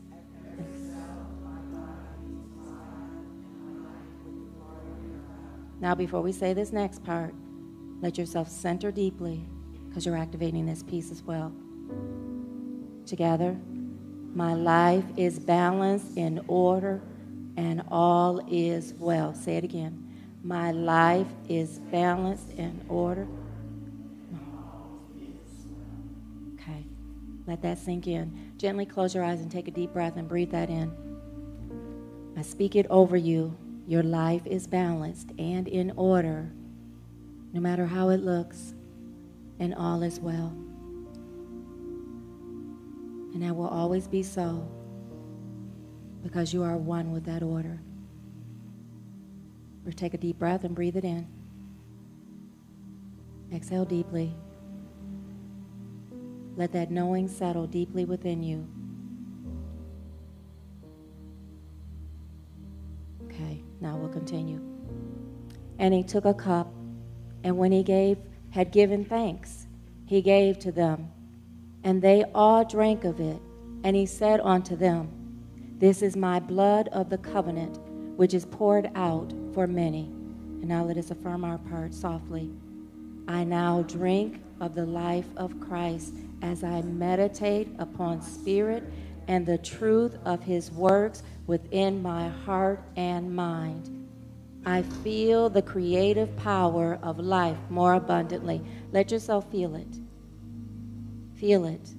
Now, 5.79 5.93
before 5.93 6.21
we 6.21 6.31
say 6.31 6.53
this 6.53 6.71
next 6.71 7.03
part, 7.03 7.33
let 8.00 8.17
yourself 8.17 8.47
center 8.47 8.89
deeply 8.89 9.43
because 9.89 10.05
you're 10.05 10.15
activating 10.15 10.65
this 10.65 10.81
piece 10.81 11.12
as 11.12 11.21
well. 11.23 11.51
Together, 13.05 13.57
my 14.33 14.53
life 14.53 15.05
is 15.17 15.38
balanced 15.38 16.17
in 16.17 16.43
order 16.48 17.01
and 17.57 17.83
all 17.91 18.41
is 18.50 18.93
well. 18.98 19.33
Say 19.33 19.57
it 19.57 19.63
again. 19.63 20.00
My 20.43 20.72
life 20.72 21.27
is 21.48 21.79
balanced 21.91 22.51
in 22.51 22.83
order. 22.89 23.27
Okay, 26.55 26.86
let 27.45 27.62
that 27.62 27.77
sink 27.77 28.07
in. 28.07 28.53
Gently 28.57 28.86
close 28.86 29.13
your 29.13 29.24
eyes 29.24 29.41
and 29.41 29.51
take 29.51 29.67
a 29.67 29.72
deep 29.72 29.93
breath 29.93 30.17
and 30.17 30.27
breathe 30.27 30.51
that 30.51 30.69
in. 30.69 30.91
I 32.38 32.41
speak 32.41 32.75
it 32.75 32.88
over 32.89 33.15
you. 33.15 33.55
Your 33.86 34.03
life 34.03 34.45
is 34.45 34.65
balanced 34.65 35.31
and 35.38 35.67
in 35.67 35.91
order, 35.95 36.50
no 37.51 37.60
matter 37.60 37.86
how 37.86 38.10
it 38.10 38.22
looks, 38.22 38.74
and 39.60 39.75
all 39.75 40.01
is 40.01 40.19
well. 40.19 40.53
And 43.33 43.41
that 43.41 43.55
will 43.55 43.67
always 43.67 44.07
be 44.07 44.23
so 44.23 44.67
because 46.21 46.53
you 46.53 46.63
are 46.63 46.77
one 46.77 47.11
with 47.11 47.25
that 47.25 47.43
order. 47.43 47.81
Or 49.85 49.91
take 49.91 50.13
a 50.13 50.17
deep 50.17 50.39
breath 50.39 50.63
and 50.63 50.73
breathe 50.73 50.95
it 50.95 51.03
in. 51.03 51.27
Exhale 53.53 53.85
deeply. 53.85 54.33
Let 56.55 56.71
that 56.73 56.91
knowing 56.91 57.27
settle 57.27 57.67
deeply 57.67 58.05
within 58.05 58.41
you. 58.43 58.67
Okay, 63.25 63.63
now 63.81 63.97
we'll 63.97 64.09
continue. 64.09 64.61
And 65.79 65.93
he 65.93 66.03
took 66.03 66.25
a 66.25 66.33
cup, 66.33 66.71
and 67.43 67.57
when 67.57 67.71
he 67.71 67.83
gave, 67.83 68.17
had 68.51 68.71
given 68.71 69.03
thanks, 69.03 69.67
he 70.05 70.21
gave 70.21 70.59
to 70.59 70.71
them. 70.71 71.12
And 71.83 72.01
they 72.01 72.23
all 72.33 72.63
drank 72.65 73.03
of 73.03 73.19
it. 73.19 73.41
And 73.83 73.95
he 73.95 74.05
said 74.05 74.39
unto 74.41 74.75
them, 74.75 75.09
This 75.77 76.01
is 76.01 76.15
my 76.15 76.39
blood 76.39 76.87
of 76.89 77.09
the 77.09 77.17
covenant, 77.17 77.79
which 78.17 78.33
is 78.33 78.45
poured 78.45 78.89
out 78.95 79.33
for 79.53 79.67
many. 79.67 80.03
And 80.03 80.67
now 80.67 80.83
let 80.85 80.97
us 80.97 81.11
affirm 81.11 81.43
our 81.43 81.57
part 81.57 81.93
softly. 81.93 82.49
I 83.27 83.43
now 83.43 83.81
drink 83.83 84.41
of 84.59 84.75
the 84.75 84.85
life 84.85 85.27
of 85.37 85.59
Christ 85.59 86.13
as 86.41 86.63
I 86.63 86.81
meditate 86.81 87.69
upon 87.79 88.21
spirit 88.21 88.83
and 89.27 89.45
the 89.45 89.57
truth 89.57 90.17
of 90.25 90.41
his 90.43 90.71
works 90.71 91.23
within 91.47 92.01
my 92.01 92.29
heart 92.29 92.81
and 92.95 93.35
mind. 93.35 94.09
I 94.65 94.81
feel 94.81 95.49
the 95.49 95.61
creative 95.61 96.35
power 96.37 96.97
of 97.03 97.19
life 97.19 97.57
more 97.69 97.95
abundantly. 97.95 98.61
Let 98.91 99.11
yourself 99.11 99.49
feel 99.51 99.75
it. 99.75 99.87
Feel 101.43 101.65
it. 101.65 101.89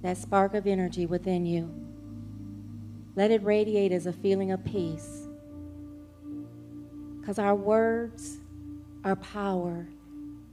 That 0.00 0.16
spark 0.16 0.54
of 0.54 0.66
energy 0.66 1.04
within 1.04 1.44
you. 1.44 1.70
Let 3.14 3.30
it 3.30 3.42
radiate 3.42 3.92
as 3.92 4.06
a 4.06 4.12
feeling 4.14 4.52
of 4.52 4.64
peace. 4.64 5.28
Because 7.20 7.38
our 7.38 7.54
words 7.54 8.38
are 9.04 9.16
power. 9.16 9.86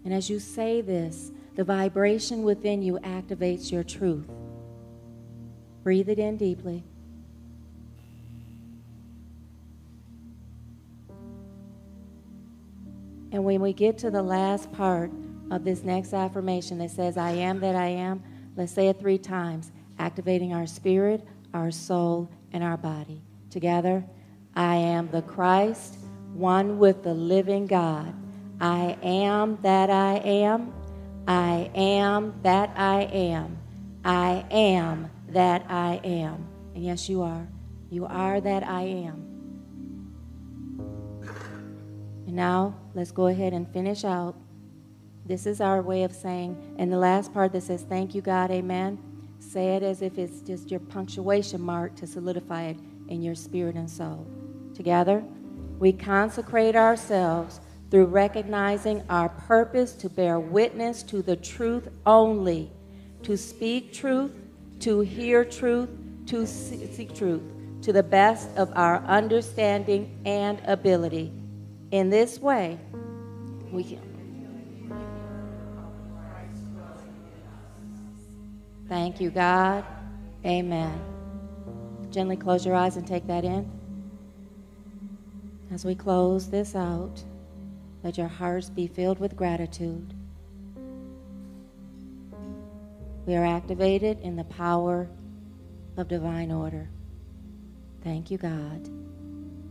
And 0.03 0.13
as 0.13 0.29
you 0.29 0.39
say 0.39 0.81
this, 0.81 1.31
the 1.55 1.63
vibration 1.63 2.43
within 2.43 2.81
you 2.81 2.99
activates 2.99 3.71
your 3.71 3.85
truth. 3.85 4.29
Breathe 5.83 6.09
it 6.09 6.19
in 6.19 6.35
deeply. 6.35 6.83
And 13.31 13.45
when 13.45 13.61
we 13.61 13.71
get 13.71 13.97
to 13.99 14.11
the 14.11 14.21
last 14.21 14.69
part 14.73 15.09
of 15.53 15.63
this 15.63 15.83
next 15.83 16.13
affirmation 16.13 16.79
that 16.79 16.89
says, 16.89 17.15
I 17.15 17.31
am 17.31 17.59
that 17.59 17.75
I 17.75 17.87
am, 17.87 18.23
let's 18.55 18.71
say 18.71 18.87
it 18.87 18.99
three 18.99 19.19
times, 19.19 19.71
activating 19.99 20.53
our 20.53 20.65
spirit, 20.65 21.25
our 21.53 21.69
soul, 21.69 22.29
and 22.51 22.63
our 22.63 22.77
body. 22.77 23.21
Together, 23.51 24.03
I 24.55 24.75
am 24.75 25.11
the 25.11 25.21
Christ, 25.21 25.97
one 26.33 26.79
with 26.79 27.03
the 27.03 27.13
living 27.13 27.67
God. 27.67 28.15
I 28.59 28.97
am 29.03 29.59
that 29.61 29.91
I 29.91 30.15
am. 30.17 30.73
I 31.27 31.69
am 31.75 32.33
that 32.41 32.71
I 32.75 33.03
am. 33.03 33.57
I 34.03 34.45
am 34.49 35.11
that 35.29 35.65
I 35.69 36.01
am. 36.03 36.47
And 36.73 36.83
yes, 36.83 37.07
you 37.07 37.21
are. 37.21 37.47
You 37.91 38.05
are 38.07 38.41
that 38.41 38.67
I 38.67 38.81
am. 38.81 39.29
And 42.25 42.35
now, 42.35 42.75
let's 42.95 43.11
go 43.11 43.27
ahead 43.27 43.53
and 43.53 43.71
finish 43.71 44.03
out. 44.03 44.35
This 45.25 45.45
is 45.45 45.61
our 45.61 45.81
way 45.81 46.03
of 46.03 46.13
saying, 46.13 46.75
and 46.77 46.91
the 46.91 46.97
last 46.97 47.33
part 47.33 47.53
that 47.53 47.63
says, 47.63 47.83
Thank 47.83 48.13
you, 48.13 48.21
God, 48.21 48.51
amen. 48.51 48.97
Say 49.39 49.75
it 49.75 49.83
as 49.83 50.01
if 50.01 50.17
it's 50.17 50.41
just 50.41 50.71
your 50.71 50.79
punctuation 50.79 51.61
mark 51.61 51.95
to 51.95 52.07
solidify 52.07 52.63
it 52.63 52.77
in 53.07 53.21
your 53.21 53.35
spirit 53.35 53.75
and 53.75 53.89
soul. 53.89 54.27
Together, 54.73 55.23
we 55.79 55.93
consecrate 55.93 56.75
ourselves 56.75 57.59
through 57.91 58.05
recognizing 58.05 59.03
our 59.09 59.29
purpose 59.29 59.93
to 59.93 60.09
bear 60.09 60.39
witness 60.39 61.03
to 61.03 61.21
the 61.21 61.35
truth 61.35 61.87
only, 62.05 62.71
to 63.21 63.37
speak 63.37 63.93
truth, 63.93 64.31
to 64.79 65.01
hear 65.01 65.45
truth, 65.45 65.89
to 66.25 66.47
seek 66.47 67.13
truth, 67.13 67.41
to 67.81 67.93
the 67.93 68.03
best 68.03 68.49
of 68.57 68.71
our 68.75 68.97
understanding 69.03 70.19
and 70.25 70.59
ability. 70.65 71.31
In 71.91 72.09
this 72.09 72.39
way, 72.39 72.79
we 73.71 73.83
can. 73.83 74.12
Thank 78.93 79.19
you, 79.19 79.31
God. 79.31 79.83
Amen. 80.45 81.01
Gently 82.11 82.37
close 82.37 82.63
your 82.63 82.75
eyes 82.75 82.95
and 82.95 83.07
take 83.07 83.25
that 83.25 83.43
in. 83.43 83.67
As 85.71 85.83
we 85.83 85.95
close 85.95 86.47
this 86.47 86.75
out, 86.75 87.23
let 88.03 88.19
your 88.19 88.27
hearts 88.27 88.69
be 88.69 88.85
filled 88.85 89.17
with 89.17 89.35
gratitude. 89.35 90.13
We 93.25 93.35
are 93.35 93.43
activated 93.43 94.19
in 94.19 94.35
the 94.35 94.43
power 94.43 95.09
of 95.97 96.07
divine 96.07 96.51
order. 96.51 96.87
Thank 98.03 98.29
you, 98.29 98.37
God. 98.37 98.87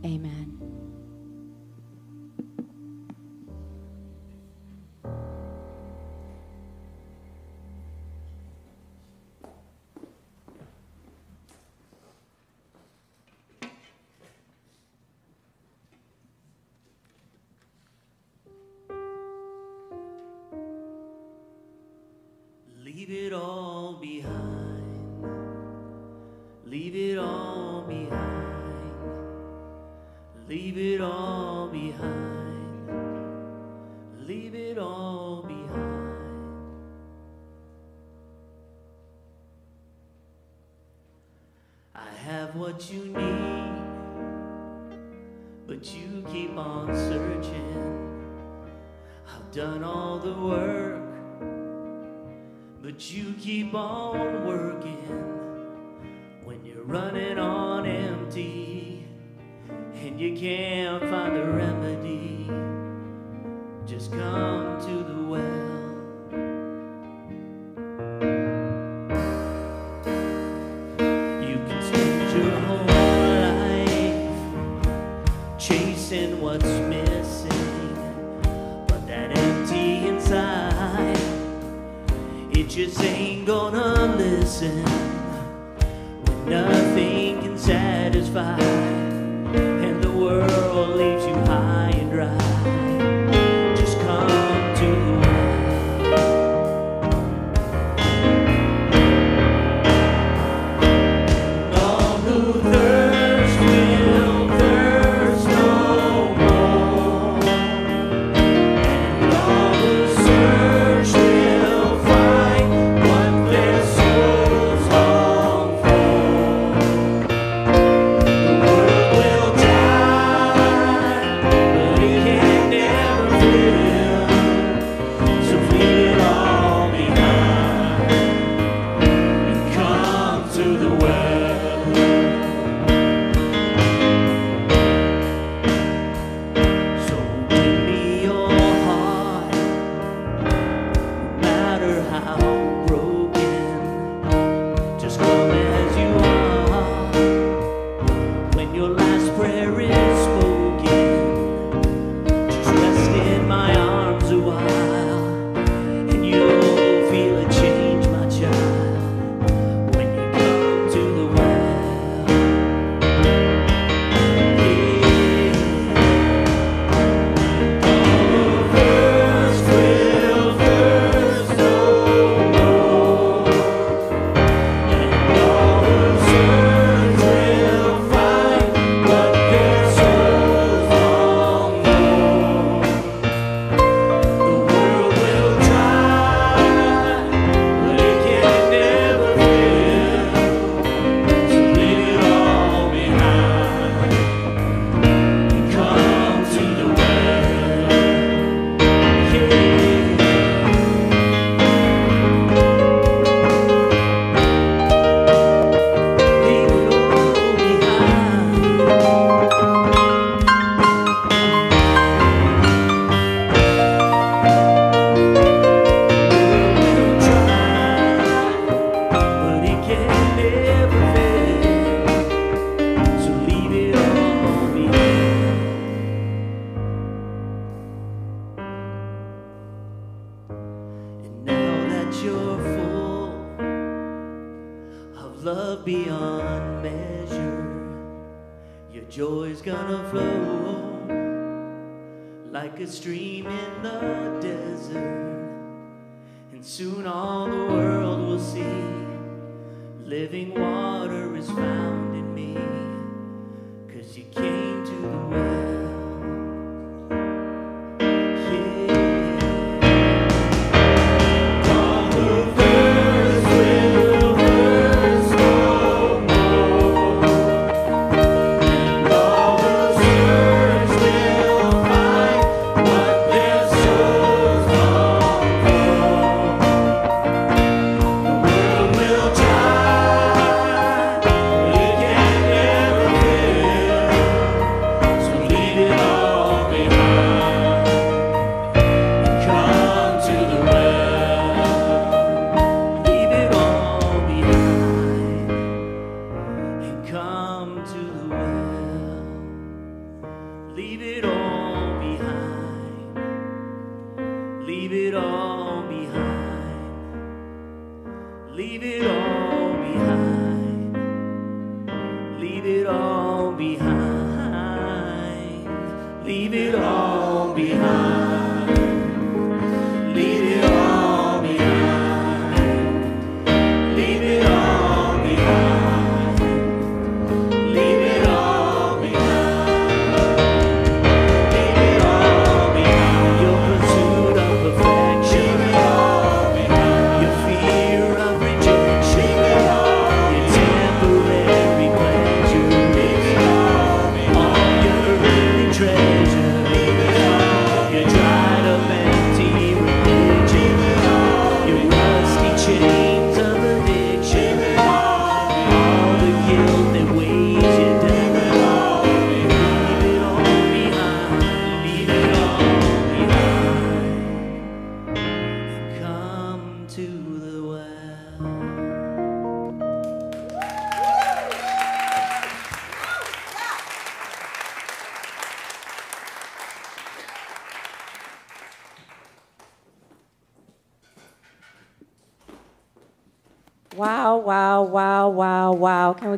Amen. 0.03 0.82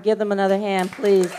Give 0.06 0.20
them 0.20 0.32
another 0.32 0.60
hand, 0.60 0.92
please? 0.92 1.32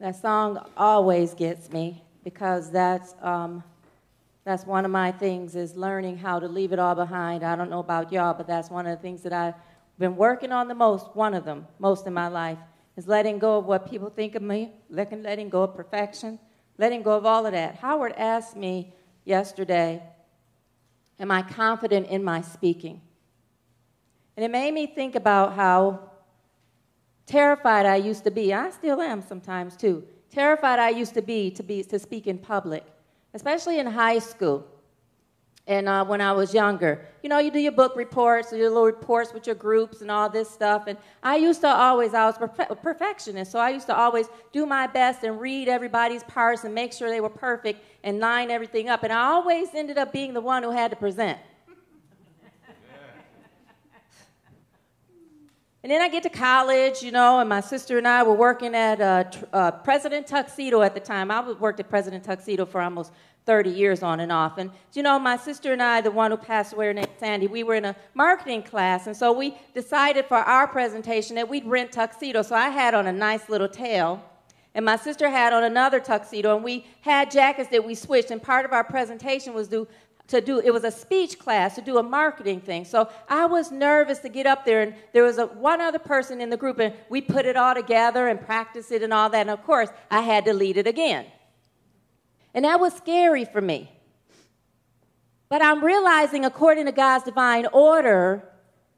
That 0.00 0.16
song 0.16 0.58
always 0.76 1.34
gets 1.34 1.70
me 1.70 2.02
because 2.24 2.72
that's, 2.72 3.14
um, 3.22 3.62
that's 4.44 4.66
one 4.66 4.84
of 4.84 4.90
my 4.90 5.12
things 5.12 5.54
is 5.54 5.76
learning 5.76 6.18
how 6.18 6.40
to 6.40 6.48
leave 6.48 6.72
it 6.72 6.80
all 6.80 6.96
behind. 6.96 7.44
I 7.44 7.54
don't 7.54 7.70
know 7.70 7.78
about 7.78 8.12
y'all, 8.12 8.34
but 8.34 8.48
that's 8.48 8.68
one 8.68 8.88
of 8.88 8.98
the 8.98 9.00
things 9.00 9.22
that 9.22 9.32
I've 9.32 9.54
been 9.96 10.16
working 10.16 10.50
on 10.50 10.66
the 10.66 10.74
most, 10.74 11.14
one 11.14 11.34
of 11.34 11.44
them, 11.44 11.68
most 11.78 12.08
in 12.08 12.14
my 12.14 12.26
life, 12.26 12.58
is 12.96 13.06
letting 13.06 13.38
go 13.38 13.58
of 13.58 13.66
what 13.66 13.88
people 13.88 14.10
think 14.10 14.34
of 14.34 14.42
me, 14.42 14.72
letting, 14.90 15.22
letting 15.22 15.50
go 15.50 15.62
of 15.62 15.76
perfection, 15.76 16.40
letting 16.78 17.02
go 17.02 17.12
of 17.12 17.24
all 17.24 17.46
of 17.46 17.52
that. 17.52 17.76
Howard 17.76 18.14
asked 18.16 18.56
me 18.56 18.92
yesterday, 19.24 20.02
Am 21.20 21.30
I 21.30 21.42
confident 21.42 22.06
in 22.08 22.22
my 22.22 22.40
speaking? 22.40 23.00
And 24.36 24.44
it 24.44 24.50
made 24.50 24.72
me 24.72 24.86
think 24.86 25.14
about 25.14 25.54
how 25.54 26.10
terrified 27.26 27.86
I 27.86 27.96
used 27.96 28.24
to 28.24 28.30
be. 28.30 28.54
I 28.54 28.70
still 28.70 29.00
am 29.00 29.20
sometimes 29.20 29.76
too. 29.76 30.04
Terrified 30.30 30.78
I 30.78 30.90
used 30.90 31.14
to 31.14 31.22
be 31.22 31.50
to, 31.52 31.62
be, 31.62 31.82
to 31.84 31.98
speak 31.98 32.26
in 32.26 32.38
public, 32.38 32.84
especially 33.34 33.78
in 33.78 33.86
high 33.86 34.20
school 34.20 34.64
and 35.68 35.86
uh, 35.86 36.02
when 36.02 36.22
I 36.22 36.32
was 36.32 36.54
younger. 36.54 37.06
You 37.22 37.28
know, 37.28 37.38
you 37.38 37.50
do 37.50 37.58
your 37.58 37.72
book 37.72 37.94
reports, 37.94 38.50
your 38.52 38.68
little 38.68 38.86
reports 38.86 39.34
with 39.34 39.46
your 39.46 39.54
groups 39.54 40.00
and 40.00 40.10
all 40.10 40.30
this 40.30 40.48
stuff. 40.48 40.84
And 40.86 40.98
I 41.22 41.36
used 41.36 41.60
to 41.60 41.68
always, 41.68 42.14
I 42.14 42.24
was 42.24 42.36
a 42.40 42.74
perfectionist, 42.74 43.52
so 43.52 43.58
I 43.58 43.68
used 43.68 43.86
to 43.86 43.96
always 43.96 44.26
do 44.50 44.64
my 44.64 44.86
best 44.86 45.24
and 45.24 45.38
read 45.38 45.68
everybody's 45.68 46.24
parts 46.24 46.64
and 46.64 46.74
make 46.74 46.94
sure 46.94 47.10
they 47.10 47.20
were 47.20 47.28
perfect 47.28 47.84
and 48.02 48.18
line 48.18 48.50
everything 48.50 48.88
up. 48.88 49.02
And 49.02 49.12
I 49.12 49.26
always 49.26 49.68
ended 49.74 49.98
up 49.98 50.10
being 50.10 50.32
the 50.32 50.40
one 50.40 50.62
who 50.62 50.70
had 50.70 50.90
to 50.90 50.96
present. 50.96 51.38
And 55.80 55.92
then 55.92 56.02
I 56.02 56.08
get 56.08 56.24
to 56.24 56.28
college, 56.28 57.04
you 57.04 57.12
know, 57.12 57.38
and 57.38 57.48
my 57.48 57.60
sister 57.60 57.98
and 57.98 58.08
I 58.08 58.24
were 58.24 58.34
working 58.34 58.74
at 58.74 59.00
uh, 59.00 59.24
uh, 59.52 59.70
President 59.70 60.26
Tuxedo 60.26 60.82
at 60.82 60.92
the 60.92 61.00
time. 61.00 61.30
I 61.30 61.52
worked 61.52 61.78
at 61.78 61.88
President 61.88 62.24
Tuxedo 62.24 62.66
for 62.66 62.80
almost 62.80 63.12
30 63.46 63.70
years 63.70 64.02
on 64.02 64.20
and 64.20 64.30
off. 64.30 64.58
And, 64.58 64.70
you 64.92 65.02
know, 65.02 65.18
my 65.18 65.36
sister 65.36 65.72
and 65.72 65.82
I, 65.82 66.00
the 66.00 66.10
one 66.10 66.30
who 66.30 66.36
passed 66.36 66.74
away, 66.74 66.86
her 66.86 66.92
name 66.92 67.06
Sandy, 67.18 67.46
we 67.46 67.62
were 67.62 67.74
in 67.74 67.84
a 67.84 67.96
marketing 68.14 68.62
class. 68.62 69.06
And 69.06 69.16
so 69.16 69.32
we 69.32 69.56
decided 69.74 70.26
for 70.26 70.36
our 70.36 70.68
presentation 70.68 71.36
that 71.36 71.48
we'd 71.48 71.64
rent 71.64 71.92
tuxedos. 71.92 72.48
So 72.48 72.56
I 72.56 72.68
had 72.68 72.94
on 72.94 73.06
a 73.06 73.12
nice 73.12 73.48
little 73.48 73.68
tail. 73.68 74.22
And 74.74 74.84
my 74.84 74.96
sister 74.96 75.30
had 75.30 75.52
on 75.52 75.64
another 75.64 75.98
tuxedo, 75.98 76.54
and 76.54 76.62
we 76.62 76.86
had 77.00 77.30
jackets 77.30 77.70
that 77.70 77.84
we 77.84 77.94
switched. 77.94 78.30
And 78.30 78.40
part 78.40 78.64
of 78.64 78.72
our 78.72 78.84
presentation 78.84 79.54
was 79.54 79.66
do, 79.66 79.88
to 80.28 80.40
do 80.40 80.60
it 80.60 80.70
was 80.70 80.84
a 80.84 80.90
speech 80.90 81.38
class 81.38 81.74
to 81.74 81.80
do 81.80 81.98
a 81.98 82.02
marketing 82.02 82.60
thing 82.60 82.84
so 82.84 83.08
i 83.28 83.46
was 83.46 83.72
nervous 83.72 84.18
to 84.18 84.28
get 84.28 84.46
up 84.46 84.64
there 84.64 84.82
and 84.82 84.94
there 85.12 85.22
was 85.22 85.38
a, 85.38 85.46
one 85.46 85.80
other 85.80 85.98
person 85.98 86.40
in 86.40 86.50
the 86.50 86.56
group 86.56 86.78
and 86.78 86.94
we 87.08 87.20
put 87.20 87.46
it 87.46 87.56
all 87.56 87.74
together 87.74 88.28
and 88.28 88.40
practiced 88.40 88.92
it 88.92 89.02
and 89.02 89.12
all 89.12 89.28
that 89.30 89.40
and 89.40 89.50
of 89.50 89.62
course 89.64 89.88
i 90.10 90.20
had 90.20 90.44
to 90.44 90.52
lead 90.52 90.76
it 90.76 90.86
again 90.86 91.24
and 92.54 92.64
that 92.64 92.80
was 92.80 92.94
scary 92.94 93.44
for 93.44 93.60
me 93.60 93.90
but 95.48 95.62
i'm 95.62 95.84
realizing 95.84 96.44
according 96.44 96.86
to 96.86 96.92
god's 96.92 97.24
divine 97.24 97.66
order 97.72 98.42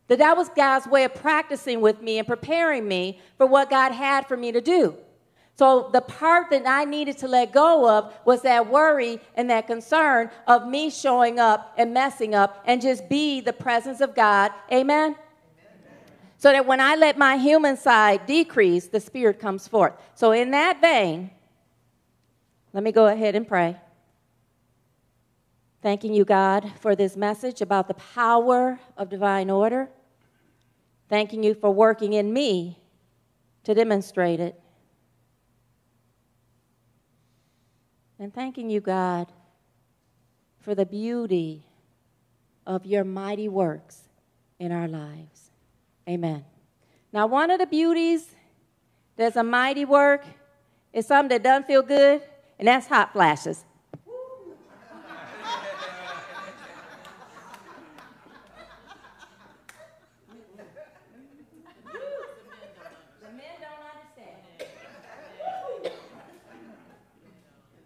that 0.08 0.18
that 0.18 0.36
was 0.36 0.48
god's 0.50 0.86
way 0.86 1.04
of 1.04 1.14
practicing 1.14 1.80
with 1.80 2.00
me 2.00 2.18
and 2.18 2.26
preparing 2.26 2.86
me 2.86 3.20
for 3.36 3.46
what 3.46 3.70
god 3.70 3.92
had 3.92 4.26
for 4.26 4.36
me 4.36 4.52
to 4.52 4.60
do 4.60 4.96
so 5.60 5.90
the 5.92 6.00
part 6.00 6.48
that 6.52 6.66
I 6.66 6.86
needed 6.86 7.18
to 7.18 7.28
let 7.28 7.52
go 7.52 7.86
of 7.86 8.14
was 8.24 8.40
that 8.44 8.70
worry 8.70 9.20
and 9.34 9.50
that 9.50 9.66
concern 9.66 10.30
of 10.46 10.66
me 10.66 10.88
showing 10.88 11.38
up 11.38 11.74
and 11.76 11.92
messing 11.92 12.34
up 12.34 12.62
and 12.64 12.80
just 12.80 13.10
be 13.10 13.42
the 13.42 13.52
presence 13.52 14.00
of 14.00 14.14
God. 14.14 14.52
Amen. 14.72 15.16
So 16.38 16.50
that 16.50 16.64
when 16.64 16.80
I 16.80 16.96
let 16.96 17.18
my 17.18 17.36
human 17.36 17.76
side 17.76 18.24
decrease, 18.24 18.86
the 18.86 19.00
spirit 19.00 19.38
comes 19.38 19.68
forth. 19.68 19.92
So, 20.14 20.32
in 20.32 20.52
that 20.52 20.80
vein, 20.80 21.30
let 22.72 22.82
me 22.82 22.92
go 22.92 23.06
ahead 23.06 23.34
and 23.34 23.46
pray. 23.46 23.76
Thanking 25.82 26.12
you, 26.12 26.24
God, 26.24 26.70
for 26.80 26.94
this 26.94 27.16
message 27.16 27.62
about 27.62 27.88
the 27.88 27.94
power 27.94 28.78
of 28.96 29.08
divine 29.08 29.50
order. 29.50 29.88
Thanking 31.08 31.42
you 31.42 31.54
for 31.54 31.70
working 31.70 32.12
in 32.12 32.32
me 32.32 32.78
to 33.64 33.74
demonstrate 33.74 34.40
it. 34.40 34.60
And 38.18 38.32
thanking 38.32 38.68
you, 38.68 38.80
God, 38.80 39.32
for 40.60 40.74
the 40.74 40.84
beauty 40.84 41.64
of 42.66 42.84
your 42.84 43.02
mighty 43.02 43.48
works 43.48 44.02
in 44.58 44.70
our 44.70 44.86
lives. 44.86 45.50
Amen. 46.06 46.44
Now, 47.12 47.26
one 47.26 47.50
of 47.50 47.58
the 47.58 47.66
beauties 47.66 48.26
there's 49.20 49.36
a 49.36 49.42
mighty 49.42 49.84
work 49.84 50.24
is 50.94 51.06
something 51.06 51.28
that 51.28 51.42
doesn't 51.42 51.66
feel 51.66 51.82
good, 51.82 52.22
and 52.60 52.68
that's 52.68 52.86
hot 52.86 53.12
flashes. 53.14 53.64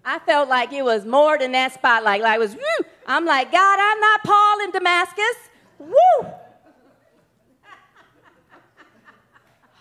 I 0.06 0.18
felt 0.18 0.50
like 0.50 0.72
it 0.72 0.84
was 0.84 1.06
more 1.06 1.38
than 1.38 1.52
that 1.52 1.72
spotlight. 1.72 2.20
Like 2.20 2.36
it 2.36 2.40
was, 2.40 2.54
woo. 2.54 2.86
I'm 3.06 3.24
like, 3.24 3.50
God, 3.50 3.78
I'm 3.80 4.00
not 4.00 4.22
Paul 4.22 4.60
in 4.64 4.70
Damascus. 4.70 5.36
Woo! 5.78 5.94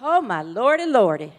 Oh 0.06 0.20
my 0.22 0.42
lordy, 0.42 0.86
lordy. 0.86 1.32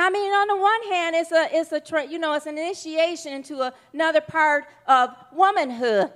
Now, 0.00 0.06
I 0.06 0.10
mean, 0.10 0.32
on 0.32 0.48
the 0.48 0.56
one 0.56 0.82
hand, 0.94 1.14
it's 1.14 1.30
a, 1.30 1.48
it's 1.52 1.72
a, 1.92 2.06
you 2.06 2.18
know, 2.18 2.32
it's 2.32 2.46
an 2.46 2.56
initiation 2.56 3.34
into 3.34 3.60
a, 3.60 3.70
another 3.92 4.22
part 4.22 4.64
of 4.86 5.10
womanhood. 5.30 6.10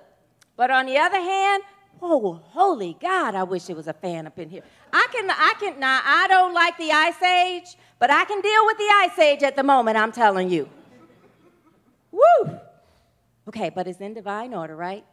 But 0.57 0.71
on 0.71 0.87
the 0.87 0.97
other 0.97 1.21
hand, 1.21 1.63
oh, 2.01 2.41
holy 2.47 2.97
God, 2.99 3.35
I 3.35 3.43
wish 3.43 3.69
it 3.69 3.77
was 3.77 3.87
a 3.87 3.93
fan 3.93 4.27
up 4.27 4.39
in 4.39 4.49
here. 4.49 4.63
I 4.91 5.07
can, 5.13 5.29
I 5.29 5.53
can, 5.61 5.79
now, 5.79 6.01
I 6.03 6.27
don't 6.29 6.55
like 6.55 6.79
the 6.79 6.93
ice 6.93 7.21
age, 7.23 7.77
but 7.99 8.11
I 8.11 8.25
can 8.25 8.41
deal 8.41 8.65
with 8.65 8.79
the 8.79 8.91
ice 9.03 9.19
age 9.19 9.43
at 9.43 9.55
the 9.55 9.63
moment, 9.63 9.99
I'm 9.99 10.13
telling 10.13 10.49
you. 10.49 10.67
Woo! 12.11 12.59
Okay, 13.49 13.69
but 13.69 13.87
it's 13.87 14.01
in 14.01 14.15
divine 14.15 14.55
order, 14.55 14.77
right? 14.77 15.05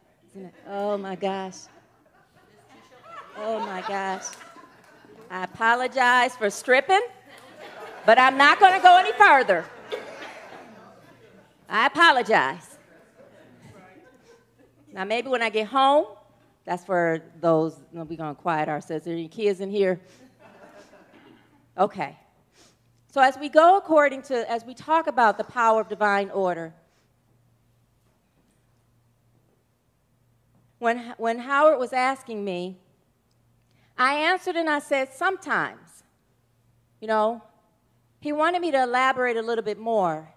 Oh 0.66 0.96
my 0.96 1.14
gosh. 1.14 1.58
Oh 3.36 3.58
my 3.58 3.82
gosh. 3.86 4.28
I 5.30 5.44
apologize 5.44 6.34
for 6.36 6.48
stripping, 6.48 7.02
but 8.04 8.18
I'm 8.18 8.36
not 8.36 8.58
going 8.58 8.74
to 8.74 8.80
go 8.80 8.98
any 8.98 9.12
further. 9.12 9.64
I 11.68 11.86
apologize. 11.86 12.78
Now, 14.92 15.04
maybe 15.04 15.28
when 15.28 15.42
I 15.42 15.48
get 15.48 15.68
home, 15.68 16.06
that's 16.64 16.84
for 16.84 17.22
those, 17.40 17.80
we're 17.92 18.04
going 18.04 18.34
to 18.34 18.40
quiet 18.40 18.68
ourselves. 18.68 19.06
Are 19.06 19.10
there 19.10 19.18
any 19.18 19.28
kids 19.28 19.60
in 19.60 19.70
here? 19.70 20.00
Okay. 21.78 22.18
So, 23.10 23.20
as 23.20 23.38
we 23.38 23.48
go 23.48 23.76
according 23.78 24.22
to, 24.22 24.50
as 24.50 24.64
we 24.64 24.74
talk 24.74 25.06
about 25.06 25.38
the 25.38 25.44
power 25.44 25.80
of 25.80 25.88
divine 25.88 26.30
order, 26.30 26.74
when, 30.78 31.14
when 31.16 31.38
Howard 31.38 31.78
was 31.78 31.92
asking 31.92 32.44
me, 32.44 32.78
I 33.96 34.14
answered 34.14 34.56
and 34.56 34.68
I 34.68 34.78
said, 34.78 35.12
sometimes. 35.12 36.04
You 37.00 37.08
know, 37.08 37.42
he 38.22 38.32
wanted 38.32 38.62
me 38.62 38.70
to 38.70 38.80
elaborate 38.80 39.36
a 39.36 39.42
little 39.42 39.64
bit 39.64 39.80
more. 39.80 40.32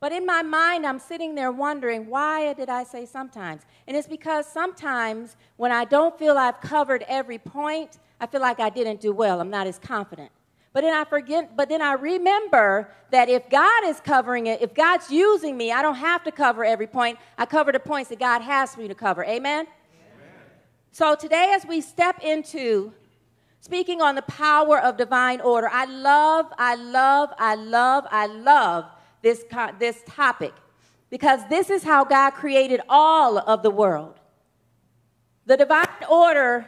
But 0.00 0.10
in 0.10 0.26
my 0.26 0.42
mind, 0.42 0.84
I'm 0.84 0.98
sitting 0.98 1.36
there 1.36 1.52
wondering, 1.52 2.08
why 2.08 2.52
did 2.54 2.68
I 2.68 2.82
say 2.82 3.06
sometimes? 3.06 3.62
And 3.86 3.96
it's 3.96 4.08
because 4.08 4.44
sometimes 4.44 5.36
when 5.56 5.70
I 5.70 5.84
don't 5.84 6.18
feel 6.18 6.36
I've 6.36 6.60
covered 6.60 7.04
every 7.06 7.38
point, 7.38 8.00
I 8.20 8.26
feel 8.26 8.40
like 8.40 8.58
I 8.58 8.70
didn't 8.70 9.00
do 9.00 9.12
well. 9.12 9.40
I'm 9.40 9.50
not 9.50 9.68
as 9.68 9.78
confident. 9.78 10.32
But 10.72 10.80
then 10.80 10.92
I 10.92 11.04
forget, 11.04 11.56
but 11.56 11.68
then 11.68 11.80
I 11.80 11.92
remember 11.92 12.90
that 13.12 13.28
if 13.28 13.48
God 13.48 13.84
is 13.84 14.00
covering 14.00 14.48
it, 14.48 14.60
if 14.60 14.74
God's 14.74 15.08
using 15.08 15.56
me, 15.56 15.70
I 15.70 15.80
don't 15.80 15.94
have 15.94 16.24
to 16.24 16.32
cover 16.32 16.64
every 16.64 16.88
point. 16.88 17.20
I 17.38 17.46
cover 17.46 17.70
the 17.70 17.78
points 17.78 18.10
that 18.10 18.18
God 18.18 18.42
has 18.42 18.74
for 18.74 18.80
me 18.80 18.88
to 18.88 18.96
cover. 18.96 19.22
Amen? 19.22 19.66
Amen. 19.66 19.66
So 20.90 21.14
today, 21.14 21.52
as 21.54 21.64
we 21.64 21.80
step 21.80 22.18
into 22.24 22.92
speaking 23.62 24.02
on 24.02 24.14
the 24.14 24.22
power 24.22 24.78
of 24.78 24.98
divine 24.98 25.40
order, 25.40 25.70
I 25.72 25.86
love, 25.86 26.52
I 26.58 26.74
love, 26.74 27.30
I 27.38 27.54
love, 27.54 28.04
I 28.10 28.26
love 28.26 28.84
this, 29.22 29.44
this 29.78 30.02
topic 30.06 30.52
because 31.08 31.40
this 31.48 31.70
is 31.70 31.82
how 31.82 32.04
God 32.04 32.32
created 32.32 32.82
all 32.90 33.38
of 33.38 33.62
the 33.62 33.70
world. 33.70 34.20
The 35.46 35.56
divine 35.56 35.88
order 36.10 36.66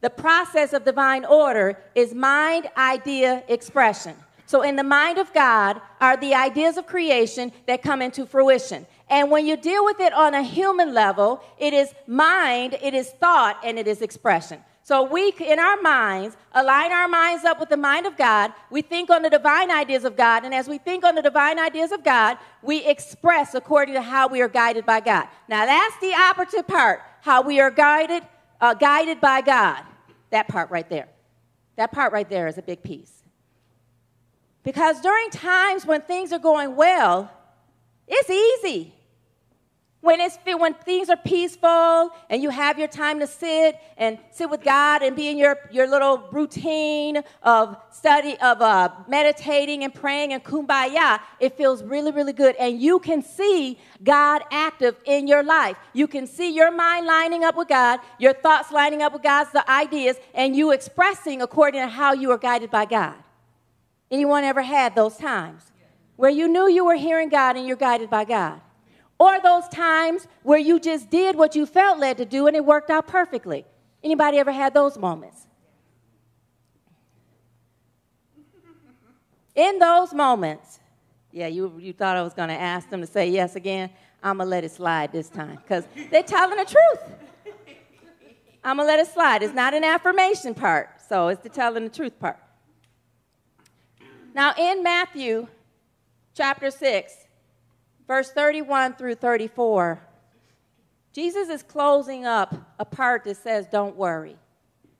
the 0.00 0.10
process 0.10 0.72
of 0.72 0.84
divine 0.84 1.24
order 1.24 1.78
is 1.94 2.14
mind, 2.14 2.68
idea, 2.76 3.42
expression. 3.48 4.14
So, 4.46 4.62
in 4.62 4.76
the 4.76 4.84
mind 4.84 5.18
of 5.18 5.32
God 5.32 5.80
are 6.00 6.16
the 6.16 6.34
ideas 6.34 6.76
of 6.76 6.86
creation 6.86 7.50
that 7.66 7.82
come 7.82 8.00
into 8.00 8.26
fruition. 8.26 8.86
And 9.08 9.30
when 9.30 9.46
you 9.46 9.56
deal 9.56 9.84
with 9.84 9.98
it 9.98 10.12
on 10.12 10.34
a 10.34 10.42
human 10.42 10.94
level, 10.94 11.42
it 11.58 11.72
is 11.72 11.92
mind, 12.06 12.78
it 12.80 12.94
is 12.94 13.10
thought, 13.10 13.58
and 13.64 13.78
it 13.78 13.88
is 13.88 14.02
expression. 14.02 14.62
So 14.86 15.02
we, 15.02 15.34
in 15.40 15.58
our 15.58 15.82
minds, 15.82 16.36
align 16.52 16.92
our 16.92 17.08
minds 17.08 17.44
up 17.44 17.58
with 17.58 17.70
the 17.70 17.76
mind 17.76 18.06
of 18.06 18.16
God. 18.16 18.52
We 18.70 18.82
think 18.82 19.10
on 19.10 19.22
the 19.22 19.28
divine 19.28 19.68
ideas 19.68 20.04
of 20.04 20.16
God. 20.16 20.44
And 20.44 20.54
as 20.54 20.68
we 20.68 20.78
think 20.78 21.02
on 21.02 21.16
the 21.16 21.22
divine 21.22 21.58
ideas 21.58 21.90
of 21.90 22.04
God, 22.04 22.38
we 22.62 22.86
express 22.86 23.56
according 23.56 23.94
to 23.94 24.00
how 24.00 24.28
we 24.28 24.40
are 24.42 24.48
guided 24.48 24.86
by 24.86 25.00
God. 25.00 25.26
Now, 25.48 25.66
that's 25.66 25.98
the 25.98 26.14
operative 26.14 26.68
part 26.68 27.02
how 27.22 27.42
we 27.42 27.58
are 27.58 27.72
guided, 27.72 28.22
uh, 28.60 28.74
guided 28.74 29.20
by 29.20 29.40
God. 29.40 29.82
That 30.30 30.46
part 30.46 30.70
right 30.70 30.88
there. 30.88 31.08
That 31.74 31.90
part 31.90 32.12
right 32.12 32.30
there 32.30 32.46
is 32.46 32.56
a 32.56 32.62
big 32.62 32.84
piece. 32.84 33.24
Because 34.62 35.00
during 35.00 35.30
times 35.30 35.84
when 35.84 36.02
things 36.02 36.32
are 36.32 36.38
going 36.38 36.76
well, 36.76 37.28
it's 38.06 38.30
easy. 38.30 38.94
When, 40.06 40.20
it's, 40.20 40.38
when 40.44 40.74
things 40.74 41.10
are 41.10 41.16
peaceful 41.16 42.10
and 42.30 42.40
you 42.40 42.50
have 42.50 42.78
your 42.78 42.86
time 42.86 43.18
to 43.18 43.26
sit 43.26 43.76
and 43.96 44.20
sit 44.30 44.48
with 44.48 44.62
God 44.62 45.02
and 45.02 45.16
be 45.16 45.26
in 45.26 45.36
your, 45.36 45.58
your 45.72 45.88
little 45.88 46.28
routine 46.30 47.24
of 47.42 47.76
study, 47.90 48.38
of 48.38 48.62
uh, 48.62 48.90
meditating 49.08 49.82
and 49.82 49.92
praying 49.92 50.32
and 50.32 50.44
kumbaya, 50.44 51.18
it 51.40 51.56
feels 51.56 51.82
really, 51.82 52.12
really 52.12 52.32
good. 52.32 52.54
And 52.54 52.80
you 52.80 53.00
can 53.00 53.20
see 53.20 53.80
God 54.04 54.42
active 54.52 54.94
in 55.06 55.26
your 55.26 55.42
life. 55.42 55.76
You 55.92 56.06
can 56.06 56.28
see 56.28 56.54
your 56.54 56.70
mind 56.70 57.04
lining 57.06 57.42
up 57.42 57.56
with 57.56 57.66
God, 57.66 57.98
your 58.20 58.32
thoughts 58.32 58.70
lining 58.70 59.02
up 59.02 59.12
with 59.12 59.24
God's 59.24 59.50
ideas, 59.68 60.18
and 60.34 60.54
you 60.54 60.70
expressing 60.70 61.42
according 61.42 61.80
to 61.80 61.88
how 61.88 62.12
you 62.12 62.30
are 62.30 62.38
guided 62.38 62.70
by 62.70 62.84
God. 62.84 63.16
Anyone 64.12 64.44
ever 64.44 64.62
had 64.62 64.94
those 64.94 65.16
times 65.16 65.72
where 66.14 66.30
you 66.30 66.46
knew 66.46 66.68
you 66.68 66.84
were 66.84 66.94
hearing 66.94 67.28
God 67.28 67.56
and 67.56 67.66
you're 67.66 67.76
guided 67.76 68.08
by 68.08 68.22
God? 68.22 68.60
Or 69.18 69.40
those 69.40 69.68
times 69.68 70.28
where 70.42 70.58
you 70.58 70.78
just 70.78 71.10
did 71.10 71.36
what 71.36 71.56
you 71.56 71.64
felt 71.66 71.98
led 71.98 72.18
to 72.18 72.24
do 72.24 72.46
and 72.46 72.56
it 72.56 72.64
worked 72.64 72.90
out 72.90 73.06
perfectly. 73.06 73.64
Anybody 74.04 74.38
ever 74.38 74.52
had 74.52 74.74
those 74.74 74.98
moments? 74.98 75.46
In 79.54 79.78
those 79.78 80.12
moments, 80.12 80.80
yeah, 81.32 81.46
you, 81.46 81.72
you 81.78 81.94
thought 81.94 82.16
I 82.16 82.22
was 82.22 82.34
going 82.34 82.50
to 82.50 82.54
ask 82.54 82.90
them 82.90 83.00
to 83.00 83.06
say 83.06 83.30
yes 83.30 83.56
again. 83.56 83.90
I'm 84.22 84.36
going 84.36 84.46
to 84.46 84.50
let 84.50 84.64
it 84.64 84.72
slide 84.72 85.12
this 85.12 85.28
time 85.28 85.58
because 85.62 85.84
they're 86.10 86.22
telling 86.22 86.58
the 86.58 86.64
truth. 86.64 87.54
I'm 88.62 88.76
going 88.76 88.86
to 88.86 88.92
let 88.92 89.00
it 89.00 89.12
slide. 89.12 89.42
It's 89.42 89.54
not 89.54 89.74
an 89.74 89.84
affirmation 89.84 90.54
part, 90.54 90.90
so 91.08 91.28
it's 91.28 91.42
the 91.42 91.48
telling 91.48 91.84
the 91.84 91.90
truth 91.90 92.18
part. 92.18 92.38
Now, 94.34 94.52
in 94.58 94.82
Matthew 94.82 95.46
chapter 96.34 96.70
6, 96.70 97.25
verse 98.06 98.30
31 98.30 98.94
through 98.94 99.16
34, 99.16 100.00
Jesus 101.12 101.48
is 101.48 101.62
closing 101.62 102.26
up 102.26 102.54
a 102.78 102.84
part 102.84 103.24
that 103.24 103.36
says, 103.36 103.66
Don't 103.66 103.96
worry. 103.96 104.36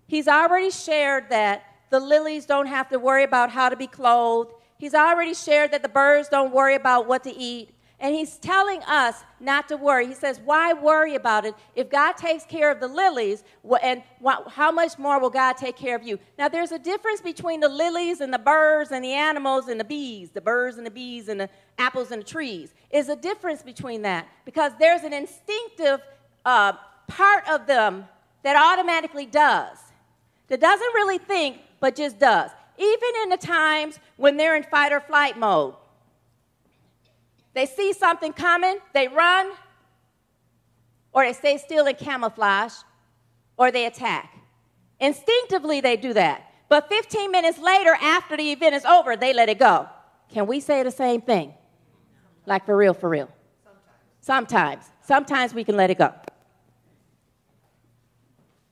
He's 0.07 0.29
already 0.29 0.71
shared 0.71 1.29
that 1.31 1.65
the 1.91 2.01
lilies 2.01 2.47
don't 2.47 2.67
have 2.67 2.89
to 2.89 2.99
worry 2.99 3.25
about 3.25 3.51
how 3.51 3.69
to 3.69 3.77
be 3.77 3.87
clothed. 3.87 4.53
He's 4.79 4.95
already 4.95 5.35
shared 5.35 5.73
that 5.73 5.83
the 5.83 5.89
birds 5.89 6.29
don't 6.29 6.53
worry 6.53 6.75
about 6.75 7.07
what 7.07 7.25
to 7.25 7.35
eat. 7.35 7.75
And 7.99 8.15
he's 8.15 8.37
telling 8.37 8.83
us 8.83 9.25
not 9.41 9.69
to 9.69 9.77
worry. 9.79 10.07
He 10.07 10.15
says, 10.15 10.39
Why 10.45 10.75
worry 10.75 11.15
about 11.15 11.47
it? 11.47 11.55
If 11.75 11.89
God 11.89 12.13
takes 12.13 12.45
care 12.45 12.71
of 12.71 12.79
the 12.79 12.89
lilies, 12.89 13.43
and 13.83 14.03
how 14.49 14.71
much 14.71 14.99
more 14.99 15.19
will 15.19 15.31
God 15.31 15.55
take 15.55 15.77
care 15.77 15.97
of 15.97 16.03
you? 16.03 16.19
Now, 16.39 16.49
there's 16.49 16.73
a 16.73 16.79
difference 16.79 17.23
between 17.23 17.61
the 17.61 17.71
lilies 17.71 18.21
and 18.21 18.33
the 18.33 18.39
birds 18.39 18.91
and 18.93 19.03
the 19.03 19.15
animals 19.15 19.69
and 19.69 19.81
the 19.81 19.85
bees, 19.85 20.31
the 20.31 20.43
birds 20.43 20.77
and 20.77 20.87
the 20.87 20.91
bees 20.91 21.29
and 21.29 21.41
the 21.41 21.49
apples 21.79 22.11
and 22.11 22.21
the 22.21 22.27
trees. 22.27 22.75
Is 22.91 23.09
a 23.09 23.17
difference 23.17 23.63
between 23.63 24.03
that 24.03 24.29
because 24.45 24.73
there's 24.79 25.03
an 25.03 25.15
instinctive 25.15 26.01
uh, 26.45 26.75
part 27.09 27.49
of 27.49 27.67
them 27.67 28.07
that 28.43 28.57
automatically 28.57 29.27
does, 29.27 29.79
that 30.49 30.61
doesn't 30.61 30.95
really 30.95 31.19
think, 31.19 31.61
but 31.81 31.97
just 31.97 32.19
does. 32.19 32.51
Even 32.79 33.09
in 33.23 33.31
the 33.31 33.39
times 33.39 33.99
when 34.19 34.37
they're 34.37 34.55
in 34.55 34.63
fight 34.65 34.93
or 34.93 35.01
flight 35.01 35.39
mode 35.39 35.75
they 37.57 37.65
see 37.65 37.95
something 37.95 38.35
coming, 38.35 38.77
they 38.93 39.09
run, 39.09 39.51
or 41.15 41.25
they 41.25 41.33
stay 41.33 41.57
still 41.57 41.87
in 41.87 41.97
camouflage, 41.97 42.75
or 43.57 43.73
they 43.73 43.87
attack. 43.87 44.37
Instinctively, 45.01 45.81
they 45.81 45.97
do 45.97 46.13
that. 46.13 46.43
But 46.69 46.91
15 46.91 47.31
minutes 47.31 47.59
later, 47.59 47.97
after 48.03 48.37
the 48.37 48.53
event 48.53 48.75
is 48.75 48.85
over, 48.85 49.17
they 49.17 49.33
let 49.33 49.49
it 49.49 49.59
go. 49.59 49.89
Can 50.29 50.47
we 50.47 50.61
say 50.61 50.83
the 50.83 50.91
same 50.91 51.23
thing? 51.23 51.55
Like 52.45 52.67
for 52.67 52.77
real, 52.77 52.93
for 52.93 53.09
real? 53.09 53.31
Sometimes. 54.21 54.85
Sometimes, 54.85 54.91
Sometimes 55.01 55.55
we 55.55 55.65
can 55.65 55.77
let 55.77 55.89
it 55.89 55.97
go. 55.97 56.13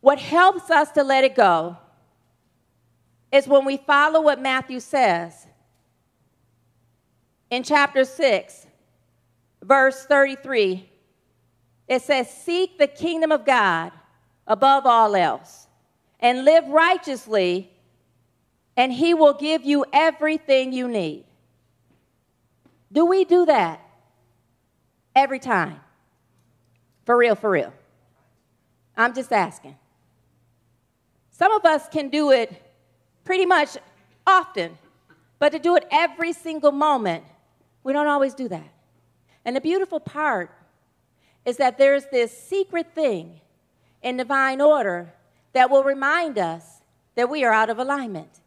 What 0.03 0.19
helps 0.19 0.71
us 0.71 0.91
to 0.93 1.03
let 1.03 1.25
it 1.25 1.35
go 1.35 1.79
is 3.33 3.49
when 3.49 3.65
we 3.65 3.79
follow 3.79 4.21
what 4.21 4.43
Matthew 4.43 4.79
says 4.79 5.47
in 7.49 7.63
chapter 7.63 8.05
6 8.05 8.67
verse 9.65 10.05
33, 10.07 10.89
it 11.89 12.03
says, 12.03 12.31
Seek 12.31 12.79
the 12.79 12.87
kingdom 12.87 13.33
of 13.33 13.45
God 13.45 13.93
above 14.47 14.87
all 14.87 15.17
else 15.17 15.67
and 16.21 16.45
live 16.45 16.67
righteously, 16.69 17.71
and 18.77 18.93
he 18.93 19.15
will 19.15 19.35
give 19.35 19.65
you 19.65 19.85
everything 19.93 20.73
you 20.73 20.89
need. 20.89 21.25
Do 22.93 23.07
we 23.07 23.25
do 23.25 23.47
that 23.47 23.81
every 25.15 25.39
time? 25.39 25.81
For 27.05 27.17
real, 27.17 27.35
for 27.35 27.51
real. 27.51 27.73
I'm 28.97 29.15
just 29.15 29.33
asking. 29.33 29.77
Some 31.31 31.53
of 31.53 31.65
us 31.65 31.89
can 31.89 32.09
do 32.09 32.31
it 32.31 32.63
pretty 33.25 33.45
much 33.45 33.77
often, 34.27 34.79
but 35.39 35.51
to 35.51 35.59
do 35.59 35.77
it 35.77 35.87
every 35.91 36.33
single 36.33 36.73
moment, 36.73 37.25
we 37.83 37.93
don't 37.93 38.07
always 38.07 38.35
do 38.35 38.49
that. 38.49 38.74
And 39.45 39.55
the 39.55 39.61
beautiful 39.61 40.01
part 40.01 40.51
is 41.45 41.59
that 41.59 41.79
there's 41.79 42.07
this 42.07 42.37
secret 42.37 42.95
thing 42.95 43.41
in 44.03 44.17
divine 44.17 44.61
order 44.61 45.13
that 45.53 45.71
will 45.71 45.85
remind 45.85 46.39
us 46.39 46.83
that 47.15 47.31
we 47.31 47.45
are 47.45 47.53
out 47.53 47.71
of 47.71 47.79
alignment. 47.79 48.41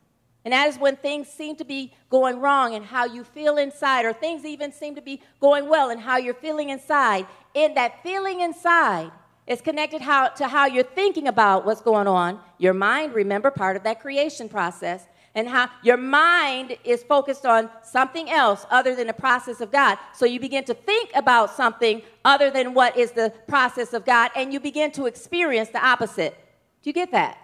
And 0.43 0.53
that 0.53 0.69
is 0.69 0.77
when 0.77 0.95
things 0.95 1.27
seem 1.27 1.55
to 1.57 1.65
be 1.65 1.93
going 2.09 2.39
wrong 2.39 2.73
and 2.73 2.85
how 2.85 3.05
you 3.05 3.23
feel 3.23 3.57
inside, 3.57 4.05
or 4.05 4.13
things 4.13 4.45
even 4.45 4.71
seem 4.71 4.95
to 4.95 5.01
be 5.01 5.21
going 5.41 5.67
well 5.67 5.89
and 5.89 5.99
how 5.99 6.17
you're 6.17 6.33
feeling 6.33 6.69
inside. 6.69 7.27
In 7.53 7.73
that 7.73 8.01
feeling 8.01 8.39
inside 8.39 9.11
is 9.45 9.61
connected 9.61 10.01
how, 10.01 10.29
to 10.29 10.47
how 10.47 10.65
you're 10.65 10.83
thinking 10.83 11.27
about 11.27 11.65
what's 11.65 11.81
going 11.81 12.07
on. 12.07 12.39
Your 12.57 12.73
mind, 12.73 13.13
remember, 13.13 13.51
part 13.51 13.75
of 13.75 13.83
that 13.83 13.99
creation 13.99 14.47
process 14.47 15.05
and 15.37 15.47
how 15.47 15.69
your 15.83 15.97
mind 15.97 16.75
is 16.83 17.03
focused 17.03 17.45
on 17.45 17.69
something 17.83 18.27
else 18.27 18.65
other 18.71 18.95
than 18.95 19.05
the 19.05 19.13
process 19.13 19.61
of 19.61 19.71
God. 19.71 19.99
So 20.15 20.25
you 20.25 20.39
begin 20.39 20.63
to 20.63 20.73
think 20.73 21.11
about 21.13 21.55
something 21.55 22.01
other 22.25 22.49
than 22.49 22.73
what 22.73 22.97
is 22.97 23.11
the 23.11 23.31
process 23.47 23.93
of 23.93 24.03
God, 24.03 24.31
and 24.35 24.51
you 24.51 24.59
begin 24.59 24.91
to 24.93 25.05
experience 25.05 25.69
the 25.69 25.85
opposite. 25.85 26.35
Do 26.81 26.89
you 26.89 26.93
get 26.93 27.11
that? 27.11 27.37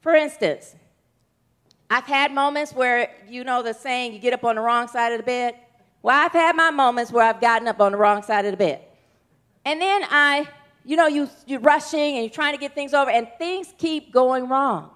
For 0.00 0.16
instance, 0.16 0.74
I've 1.88 2.06
had 2.06 2.32
moments 2.32 2.72
where, 2.72 3.08
you 3.28 3.44
know, 3.44 3.62
the 3.62 3.72
saying, 3.72 4.12
you 4.12 4.18
get 4.18 4.32
up 4.32 4.42
on 4.42 4.56
the 4.56 4.60
wrong 4.60 4.88
side 4.88 5.12
of 5.12 5.18
the 5.18 5.24
bed. 5.24 5.54
Well, 6.02 6.20
I've 6.20 6.32
had 6.32 6.56
my 6.56 6.72
moments 6.72 7.12
where 7.12 7.24
I've 7.24 7.40
gotten 7.40 7.68
up 7.68 7.80
on 7.80 7.92
the 7.92 7.98
wrong 7.98 8.24
side 8.24 8.46
of 8.46 8.50
the 8.50 8.56
bed. 8.56 8.80
And 9.64 9.80
then 9.80 10.02
I, 10.10 10.48
you 10.84 10.96
know, 10.96 11.06
you, 11.06 11.30
you're 11.46 11.60
rushing 11.60 12.16
and 12.16 12.24
you're 12.24 12.30
trying 12.30 12.54
to 12.54 12.60
get 12.60 12.74
things 12.74 12.94
over, 12.94 13.12
and 13.12 13.28
things 13.38 13.72
keep 13.78 14.12
going 14.12 14.48
wrong. 14.48 14.90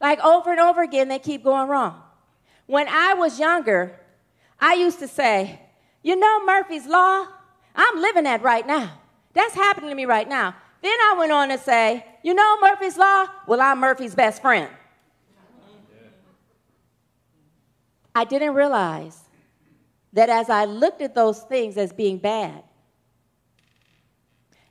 Like 0.00 0.18
over 0.20 0.50
and 0.50 0.60
over 0.60 0.82
again, 0.82 1.08
they 1.08 1.18
keep 1.18 1.44
going 1.44 1.68
wrong. 1.68 2.00
When 2.66 2.88
I 2.88 3.14
was 3.14 3.38
younger, 3.38 3.98
I 4.58 4.74
used 4.74 4.98
to 5.00 5.08
say, 5.08 5.60
You 6.02 6.16
know 6.16 6.44
Murphy's 6.44 6.86
Law? 6.86 7.26
I'm 7.74 8.00
living 8.00 8.24
that 8.24 8.42
right 8.42 8.66
now. 8.66 8.98
That's 9.34 9.54
happening 9.54 9.90
to 9.90 9.96
me 9.96 10.06
right 10.06 10.28
now. 10.28 10.54
Then 10.82 10.92
I 10.92 11.14
went 11.18 11.32
on 11.32 11.48
to 11.50 11.58
say, 11.58 12.04
You 12.22 12.34
know 12.34 12.58
Murphy's 12.60 12.96
Law? 12.96 13.26
Well, 13.46 13.60
I'm 13.60 13.78
Murphy's 13.78 14.14
best 14.14 14.40
friend. 14.40 14.70
I 18.14 18.24
didn't 18.24 18.54
realize 18.54 19.20
that 20.12 20.28
as 20.28 20.50
I 20.50 20.64
looked 20.64 21.00
at 21.00 21.14
those 21.14 21.40
things 21.40 21.76
as 21.76 21.92
being 21.92 22.18
bad, 22.18 22.64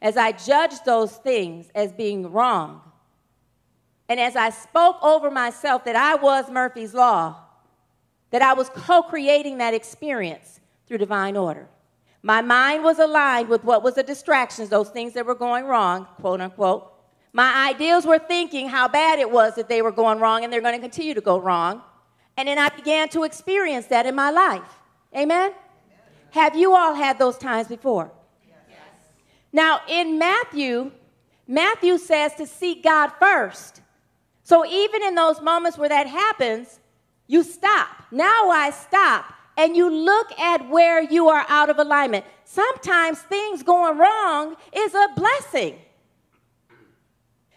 as 0.02 0.18
I 0.18 0.32
judged 0.32 0.86
those 0.86 1.16
things 1.18 1.70
as 1.76 1.92
being 1.92 2.32
wrong, 2.32 2.82
and 4.10 4.20
as 4.20 4.36
I 4.36 4.50
spoke 4.50 4.98
over 5.04 5.30
myself 5.30 5.86
that 5.86 5.96
I 5.96 6.16
was 6.16 6.50
Murphy's 6.50 6.96
Law, 6.96 7.36
that 8.32 8.42
I 8.42 8.54
was 8.54 8.70
co 8.70 9.04
creating 9.04 9.60
that 9.60 9.76
experience 9.76 10.60
through 10.88 10.98
divine 10.98 11.38
order. 11.38 11.68
My 12.24 12.42
mind 12.42 12.84
was 12.84 13.00
aligned 13.00 13.48
with 13.48 13.64
what 13.64 13.84
was 13.84 13.96
the 13.96 14.04
distractions, 14.04 14.70
those 14.70 14.90
things 14.90 15.14
that 15.14 15.26
were 15.26 15.36
going 15.36 15.66
wrong, 15.66 16.08
quote 16.20 16.42
unquote. 16.42 16.92
My 17.32 17.70
ideals 17.70 18.06
were 18.06 18.20
thinking 18.20 18.68
how 18.68 18.88
bad 18.88 19.20
it 19.20 19.30
was 19.30 19.56
that 19.56 19.70
they 19.70 19.84
were 19.84 19.92
going 19.92 20.20
wrong 20.20 20.44
and 20.44 20.52
they're 20.52 20.62
going 20.62 20.74
to 20.74 20.82
continue 20.82 21.14
to 21.14 21.22
go 21.22 21.40
wrong. 21.40 21.84
And 22.36 22.48
then 22.48 22.58
I 22.58 22.70
began 22.70 23.10
to 23.10 23.24
experience 23.24 23.86
that 23.88 24.08
in 24.08 24.16
my 24.16 24.32
life. 24.32 24.80
Amen? 25.16 25.54
Have 26.32 26.56
you 26.56 26.76
all 26.76 26.96
had 26.96 27.20
those 27.20 27.38
times 27.38 27.68
before? 27.68 28.12
Yes. 28.48 28.80
Now, 29.54 29.82
in 29.88 30.18
Matthew, 30.18 30.92
Matthew 31.48 31.98
says 31.98 32.34
to 32.36 32.46
seek 32.46 32.84
God 32.84 33.12
first. 33.20 33.82
So 34.50 34.66
even 34.66 35.04
in 35.04 35.14
those 35.14 35.42
moments 35.42 35.78
where 35.78 35.90
that 35.90 36.08
happens, 36.08 36.80
you 37.28 37.44
stop. 37.44 37.88
Now 38.10 38.50
I 38.50 38.72
stop 38.72 39.32
and 39.56 39.78
you 39.78 39.88
look 39.92 40.32
at 40.40 40.68
where 40.68 41.04
you 41.04 41.30
are 41.30 41.46
out 41.50 41.70
of 41.70 41.78
alignment. 41.78 42.26
Sometimes 42.46 43.20
things 43.20 43.62
going 43.62 44.00
wrong 44.00 44.56
is 44.76 44.96
a 44.96 45.08
blessing. 45.16 45.78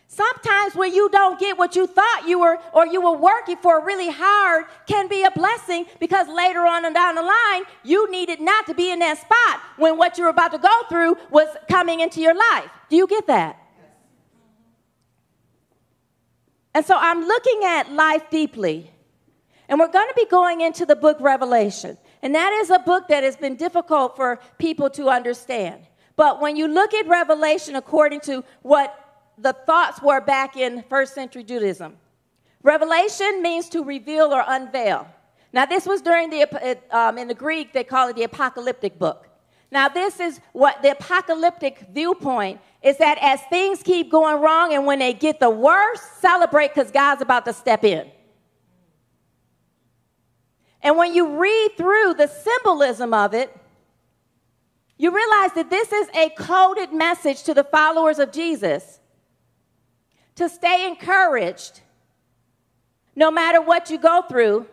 Sometimes 0.06 0.74
when 0.74 0.92
you 0.92 1.08
don't 1.08 1.40
get 1.40 1.56
what 1.56 1.74
you 1.74 1.86
thought 1.86 2.24
you 2.28 2.40
were 2.40 2.58
or 2.74 2.86
you 2.86 3.00
were 3.00 3.16
working 3.16 3.56
for 3.56 3.82
really 3.82 4.10
hard 4.10 4.66
can 4.86 5.08
be 5.08 5.24
a 5.24 5.30
blessing 5.30 5.86
because 5.98 6.28
later 6.28 6.66
on 6.66 6.84
and 6.84 6.94
down 6.94 7.14
the 7.14 7.22
line, 7.22 7.62
you 7.84 8.10
needed 8.10 8.38
not 8.38 8.66
to 8.66 8.74
be 8.74 8.92
in 8.92 8.98
that 8.98 9.16
spot 9.16 9.62
when 9.78 9.96
what 9.96 10.18
you 10.18 10.24
were 10.24 10.30
about 10.30 10.52
to 10.52 10.58
go 10.58 10.82
through 10.90 11.16
was 11.30 11.48
coming 11.70 12.00
into 12.00 12.20
your 12.20 12.34
life. 12.34 12.68
Do 12.90 12.96
you 12.96 13.06
get 13.06 13.26
that? 13.28 13.61
And 16.74 16.84
so 16.84 16.96
I'm 16.98 17.24
looking 17.26 17.60
at 17.64 17.92
life 17.92 18.30
deeply. 18.30 18.90
And 19.68 19.78
we're 19.78 19.88
going 19.88 20.08
to 20.08 20.14
be 20.14 20.26
going 20.26 20.60
into 20.60 20.84
the 20.84 20.96
book 20.96 21.16
Revelation. 21.20 21.96
And 22.22 22.34
that 22.34 22.52
is 22.62 22.70
a 22.70 22.78
book 22.78 23.08
that 23.08 23.24
has 23.24 23.36
been 23.36 23.56
difficult 23.56 24.16
for 24.16 24.40
people 24.58 24.90
to 24.90 25.08
understand. 25.08 25.86
But 26.16 26.40
when 26.40 26.56
you 26.56 26.68
look 26.68 26.92
at 26.94 27.06
Revelation 27.06 27.76
according 27.76 28.20
to 28.20 28.44
what 28.62 29.02
the 29.38 29.52
thoughts 29.52 30.00
were 30.02 30.20
back 30.20 30.56
in 30.56 30.84
first 30.88 31.14
century 31.14 31.42
Judaism. 31.42 31.96
Revelation 32.62 33.42
means 33.42 33.68
to 33.70 33.82
reveal 33.82 34.32
or 34.32 34.44
unveil. 34.46 35.06
Now, 35.52 35.66
this 35.66 35.84
was 35.84 36.00
during 36.00 36.30
the, 36.30 36.78
um, 36.90 37.18
in 37.18 37.28
the 37.28 37.34
Greek, 37.34 37.72
they 37.72 37.84
call 37.84 38.08
it 38.08 38.16
the 38.16 38.22
apocalyptic 38.22 38.98
book. 38.98 39.28
Now, 39.72 39.88
this 39.88 40.20
is 40.20 40.38
what 40.52 40.82
the 40.82 40.90
apocalyptic 40.90 41.86
viewpoint 41.90 42.60
is 42.82 42.98
that 42.98 43.16
as 43.22 43.40
things 43.48 43.82
keep 43.82 44.10
going 44.10 44.38
wrong 44.42 44.74
and 44.74 44.84
when 44.84 44.98
they 44.98 45.14
get 45.14 45.40
the 45.40 45.48
worst, 45.48 46.20
celebrate 46.20 46.74
because 46.74 46.90
God's 46.90 47.22
about 47.22 47.46
to 47.46 47.54
step 47.54 47.82
in. 47.82 48.10
And 50.82 50.98
when 50.98 51.14
you 51.14 51.38
read 51.38 51.70
through 51.78 52.14
the 52.14 52.26
symbolism 52.26 53.14
of 53.14 53.32
it, 53.32 53.56
you 54.98 55.10
realize 55.10 55.54
that 55.54 55.70
this 55.70 55.90
is 55.90 56.06
a 56.14 56.28
coded 56.36 56.92
message 56.92 57.42
to 57.44 57.54
the 57.54 57.64
followers 57.64 58.18
of 58.18 58.30
Jesus 58.30 59.00
to 60.34 60.50
stay 60.50 60.86
encouraged 60.86 61.80
no 63.16 63.30
matter 63.30 63.62
what 63.62 63.88
you 63.88 63.98
go 63.98 64.20
through 64.28 64.66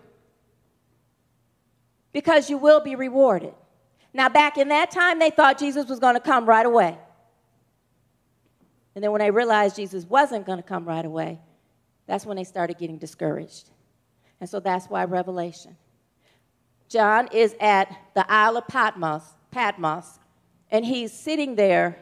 because 2.11 2.49
you 2.49 2.57
will 2.57 2.81
be 2.81 2.95
rewarded. 2.95 3.53
Now, 4.13 4.29
back 4.29 4.57
in 4.57 4.69
that 4.69 4.91
time, 4.91 5.19
they 5.19 5.29
thought 5.29 5.59
Jesus 5.59 5.87
was 5.87 5.99
going 5.99 6.15
to 6.15 6.19
come 6.19 6.45
right 6.45 6.65
away. 6.65 6.97
And 8.95 9.03
then 9.03 9.11
when 9.11 9.19
they 9.19 9.31
realized 9.31 9.75
Jesus 9.75 10.03
wasn't 10.05 10.45
going 10.45 10.57
to 10.57 10.63
come 10.63 10.85
right 10.85 11.05
away, 11.05 11.39
that's 12.07 12.25
when 12.25 12.37
they 12.37 12.43
started 12.43 12.77
getting 12.77 12.97
discouraged. 12.97 13.69
And 14.41 14.49
so 14.49 14.59
that's 14.59 14.87
why 14.87 15.03
Revelation. 15.03 15.77
John 16.87 17.29
is 17.31 17.55
at 17.59 17.95
the 18.15 18.29
Isle 18.31 18.57
of 18.57 18.67
Patmos, 18.67 19.21
Patmos, 19.51 20.19
and 20.71 20.83
he's 20.83 21.13
sitting 21.13 21.55
there. 21.55 21.97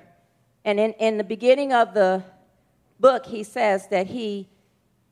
And 0.63 0.79
in, 0.79 0.93
in 0.93 1.17
the 1.17 1.23
beginning 1.23 1.73
of 1.73 1.93
the 1.93 2.23
book, 2.99 3.25
he 3.25 3.43
says 3.43 3.87
that 3.89 4.07
he, 4.07 4.47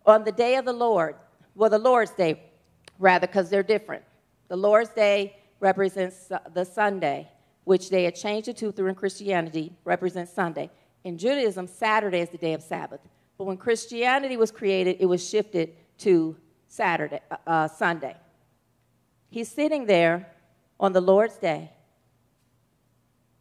on 0.06 0.24
the 0.24 0.32
day 0.32 0.56
of 0.56 0.66
the 0.66 0.74
Lord, 0.74 1.16
well, 1.56 1.70
the 1.70 1.78
Lord's 1.78 2.12
Day, 2.12 2.41
rather, 3.00 3.28
because 3.28 3.50
they're 3.50 3.64
different. 3.64 4.04
The 4.48 4.58
Lord's 4.58 4.89
Day 4.91 5.38
represents 5.60 6.32
the 6.53 6.64
Sunday, 6.64 7.30
which 7.64 7.89
they 7.89 8.03
had 8.03 8.16
changed 8.16 8.47
it 8.47 8.58
to 8.58 8.72
through 8.72 8.88
in 8.88 8.95
Christianity, 8.95 9.74
represents 9.84 10.32
Sunday. 10.34 10.70
In 11.03 11.18
Judaism, 11.18 11.68
Saturday 11.68 12.20
is 12.20 12.30
the 12.30 12.38
day 12.38 12.53
of 12.53 12.62
Sabbath. 12.62 13.01
But 13.38 13.45
when 13.45 13.58
Christianity 13.58 14.38
was 14.38 14.51
created, 14.51 14.97
it 14.99 15.06
was 15.06 15.28
shifted 15.28 15.76
to 15.99 16.36
Saturday, 16.68 17.20
uh, 17.30 17.38
uh 17.45 17.68
Sunday. 17.68 18.16
He's 19.30 19.49
sitting 19.49 19.86
there 19.86 20.32
on 20.80 20.93
the 20.93 21.01
Lord's 21.01 21.38
Day. 21.38 21.72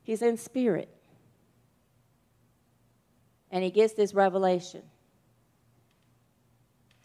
He's 0.02 0.22
in 0.22 0.36
spirit 0.36 0.88
and 3.54 3.62
he 3.62 3.70
gets 3.70 3.94
this 3.94 4.12
revelation. 4.14 4.82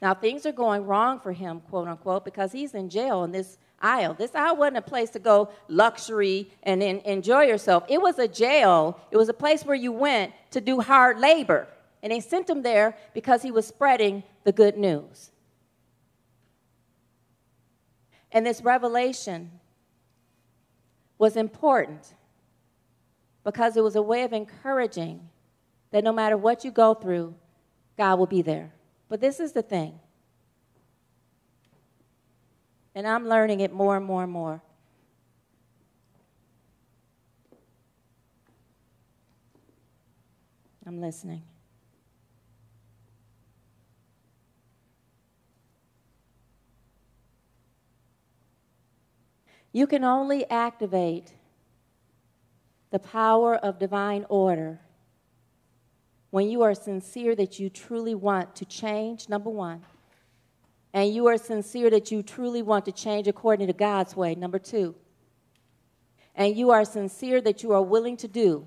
Now, 0.02 0.16
things 0.16 0.48
are 0.48 0.52
going 0.52 0.86
wrong 0.86 1.20
for 1.20 1.32
him, 1.32 1.62
quote 1.62 1.88
unquote, 1.88 2.26
because 2.26 2.52
he's 2.52 2.74
in 2.74 2.90
jail 2.90 3.24
and 3.24 3.34
this 3.34 3.60
isle. 3.82 4.14
This 4.14 4.36
isle 4.36 4.56
wasn't 4.56 4.78
a 4.78 4.82
place 4.82 5.10
to 5.12 5.20
go 5.20 5.50
luxury 5.68 6.50
and 6.64 6.82
in, 6.84 7.00
enjoy 7.00 7.44
yourself. 7.44 7.84
It 7.88 8.02
was 8.02 8.20
a 8.20 8.28
jail, 8.28 9.00
it 9.12 9.18
was 9.18 9.30
a 9.30 9.34
place 9.34 9.64
where 9.64 9.76
you 9.76 9.92
went 9.92 10.34
to 10.52 10.62
do 10.62 10.82
hard 10.82 11.20
labor. 11.20 11.68
And 12.02 12.12
they 12.12 12.20
sent 12.20 12.50
him 12.50 12.62
there 12.62 12.96
because 13.14 13.42
he 13.42 13.52
was 13.52 13.68
spreading 13.68 14.24
the 14.44 14.52
good 14.52 14.78
news. 14.78 15.32
And 18.32 18.46
this 18.46 18.62
revelation 18.62 19.52
was 21.18 21.36
important 21.36 22.14
because 23.44 23.76
it 23.76 23.84
was 23.84 23.96
a 23.96 24.02
way 24.02 24.24
of 24.24 24.34
encouraging 24.34 25.28
that 25.92 26.04
no 26.04 26.14
matter 26.14 26.38
what 26.38 26.64
you 26.64 26.72
go 26.72 26.94
through, 26.94 27.36
God 27.98 28.20
will 28.20 28.28
be 28.28 28.42
there. 28.42 28.72
But 29.10 29.22
this 29.22 29.40
is 29.40 29.52
the 29.52 29.64
thing. 29.64 30.00
And 33.00 33.08
I'm 33.08 33.30
learning 33.30 33.62
it 33.62 33.72
more 33.72 33.96
and 33.96 34.06
more 34.06 34.24
and 34.24 34.32
more. 34.34 34.62
I'm 40.86 41.00
listening. 41.00 41.44
You 49.72 49.88
can 49.88 50.04
only 50.04 50.46
activate 50.50 51.32
the 52.92 53.00
power 53.00 53.56
of 53.56 53.80
divine 53.80 54.26
order 54.28 54.82
when 56.32 56.50
you 56.50 56.64
are 56.64 56.76
sincere 56.76 57.34
that 57.38 57.60
you 57.60 57.70
truly 57.70 58.14
want 58.14 58.58
to 58.58 58.66
change, 58.66 59.30
number 59.30 59.50
one, 59.50 59.86
and 60.94 61.14
you 61.14 61.28
are 61.28 61.38
sincere 61.38 61.90
that 61.90 62.12
you 62.12 62.24
truly 62.24 62.62
want 62.62 62.86
to 62.86 62.92
change 62.92 63.28
according 63.28 63.68
to 63.68 63.74
God's 63.74 64.16
way, 64.16 64.36
number 64.36 64.60
two, 64.60 64.96
and 66.36 66.56
you 66.56 66.72
are 66.72 66.86
sincere 66.86 67.42
that 67.42 67.64
you 67.64 67.72
are 67.72 67.82
willing 67.82 68.18
to 68.18 68.28
do 68.28 68.66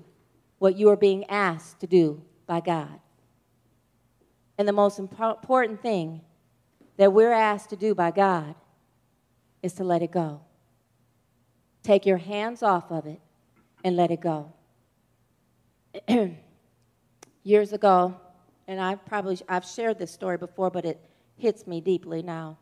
what 0.59 0.77
you 0.77 0.89
are 0.89 0.95
being 0.95 1.25
asked 1.25 1.79
to 1.81 1.87
do 1.87 2.21
by 2.45 2.59
God. 2.59 2.99
And 4.57 4.67
the 4.67 4.73
most 4.73 4.99
important 4.99 5.81
thing 5.81 6.21
that 6.97 7.11
we're 7.11 7.31
asked 7.31 7.69
to 7.71 7.75
do 7.75 7.95
by 7.95 8.11
God 8.11 8.55
is 9.61 9.73
to 9.73 9.83
let 9.83 10.01
it 10.01 10.11
go. 10.11 10.41
Take 11.81 12.05
your 12.05 12.17
hands 12.17 12.63
off 12.63 12.91
of 12.91 13.05
it 13.05 13.19
and 13.83 13.95
let 13.95 14.11
it 14.11 14.21
go. 14.21 14.53
years 17.43 17.73
ago, 17.73 18.15
and 18.67 18.79
I 18.79 18.95
probably 18.95 19.37
I've 19.49 19.65
shared 19.65 19.99
this 19.99 20.11
story 20.11 20.37
before, 20.37 20.69
but 20.69 20.85
it 20.85 20.99
hits 21.37 21.67
me 21.67 21.81
deeply 21.81 22.21
now. 22.21 22.57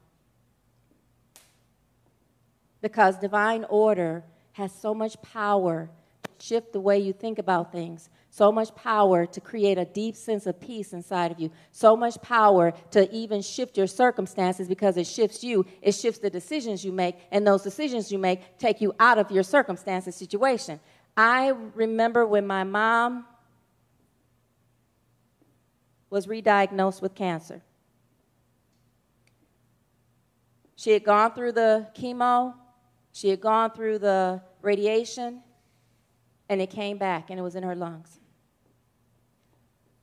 Because 2.81 3.17
divine 3.17 3.65
order 3.69 4.23
has 4.53 4.71
so 4.73 4.93
much 4.93 5.21
power 5.21 5.89
to 6.23 6.45
shift 6.45 6.73
the 6.73 6.79
way 6.79 6.97
you 6.99 7.13
think 7.13 7.37
about 7.37 7.71
things, 7.71 8.09
so 8.31 8.51
much 8.51 8.73
power 8.75 9.25
to 9.25 9.39
create 9.39 9.77
a 9.77 9.85
deep 9.85 10.15
sense 10.15 10.47
of 10.47 10.59
peace 10.59 10.93
inside 10.93 11.31
of 11.31 11.39
you, 11.39 11.51
so 11.71 11.95
much 11.95 12.19
power 12.21 12.73
to 12.89 13.11
even 13.13 13.41
shift 13.41 13.77
your 13.77 13.87
circumstances 13.87 14.67
because 14.67 14.97
it 14.97 15.05
shifts 15.05 15.43
you, 15.43 15.65
it 15.81 15.91
shifts 15.91 16.19
the 16.19 16.29
decisions 16.29 16.83
you 16.83 16.91
make, 16.91 17.17
and 17.31 17.45
those 17.45 17.61
decisions 17.61 18.11
you 18.11 18.17
make 18.17 18.57
take 18.57 18.81
you 18.81 18.95
out 18.99 19.17
of 19.17 19.29
your 19.31 19.43
circumstances 19.43 20.15
situation. 20.15 20.79
I 21.15 21.49
remember 21.75 22.25
when 22.25 22.47
my 22.47 22.63
mom 22.63 23.25
was 26.09 26.27
re-diagnosed 26.27 27.01
with 27.01 27.15
cancer. 27.15 27.61
She 30.81 30.89
had 30.89 31.03
gone 31.03 31.33
through 31.33 31.51
the 31.51 31.85
chemo, 31.93 32.55
she 33.11 33.29
had 33.29 33.39
gone 33.39 33.69
through 33.69 33.99
the 33.99 34.41
radiation, 34.63 35.43
and 36.49 36.59
it 36.59 36.71
came 36.71 36.97
back 36.97 37.29
and 37.29 37.39
it 37.39 37.43
was 37.43 37.55
in 37.55 37.61
her 37.61 37.75
lungs. 37.75 38.19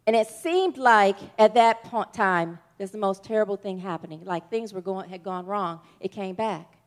And 0.06 0.14
it 0.14 0.28
seemed 0.28 0.78
like 0.78 1.16
at 1.36 1.54
that 1.54 1.82
point 1.82 2.14
time, 2.14 2.60
there's 2.76 2.92
the 2.92 2.98
most 2.98 3.24
terrible 3.24 3.56
thing 3.56 3.80
happening. 3.80 4.24
Like 4.24 4.50
things 4.50 4.72
were 4.72 4.80
going, 4.80 5.10
had 5.10 5.24
gone 5.24 5.46
wrong. 5.46 5.80
It 5.98 6.12
came 6.12 6.36
back. 6.36 6.77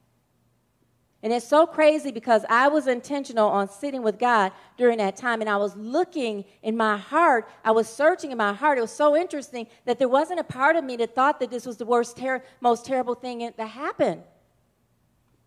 And 1.24 1.32
it's 1.32 1.48
so 1.48 1.68
crazy 1.68 2.12
because 2.12 2.44
I 2.50 2.68
was 2.68 2.88
intentional 2.88 3.48
on 3.48 3.70
sitting 3.70 4.02
with 4.02 4.18
God 4.18 4.52
during 4.76 4.98
that 4.98 5.16
time, 5.16 5.40
and 5.40 5.50
I 5.50 5.58
was 5.58 5.76
looking 5.76 6.46
in 6.64 6.76
my 6.76 6.98
heart. 6.98 7.48
I 7.64 7.72
was 7.72 7.88
searching 7.88 8.32
in 8.32 8.38
my 8.38 8.54
heart. 8.54 8.80
It 8.80 8.82
was 8.82 8.92
so 8.92 9.16
interesting 9.16 9.68
that 9.86 10.00
there 10.00 10.10
wasn't 10.10 10.40
a 10.40 10.44
part 10.44 10.76
of 10.76 10.84
me 10.84 10.96
that 10.98 11.14
thought 11.14 11.40
that 11.40 11.52
this 11.52 11.66
was 11.66 11.78
the 11.78 11.86
worst, 11.86 12.18
ter- 12.18 12.44
most 12.60 12.86
terrible 12.86 13.14
thing 13.14 13.52
that 13.56 13.68
happened. 13.68 14.24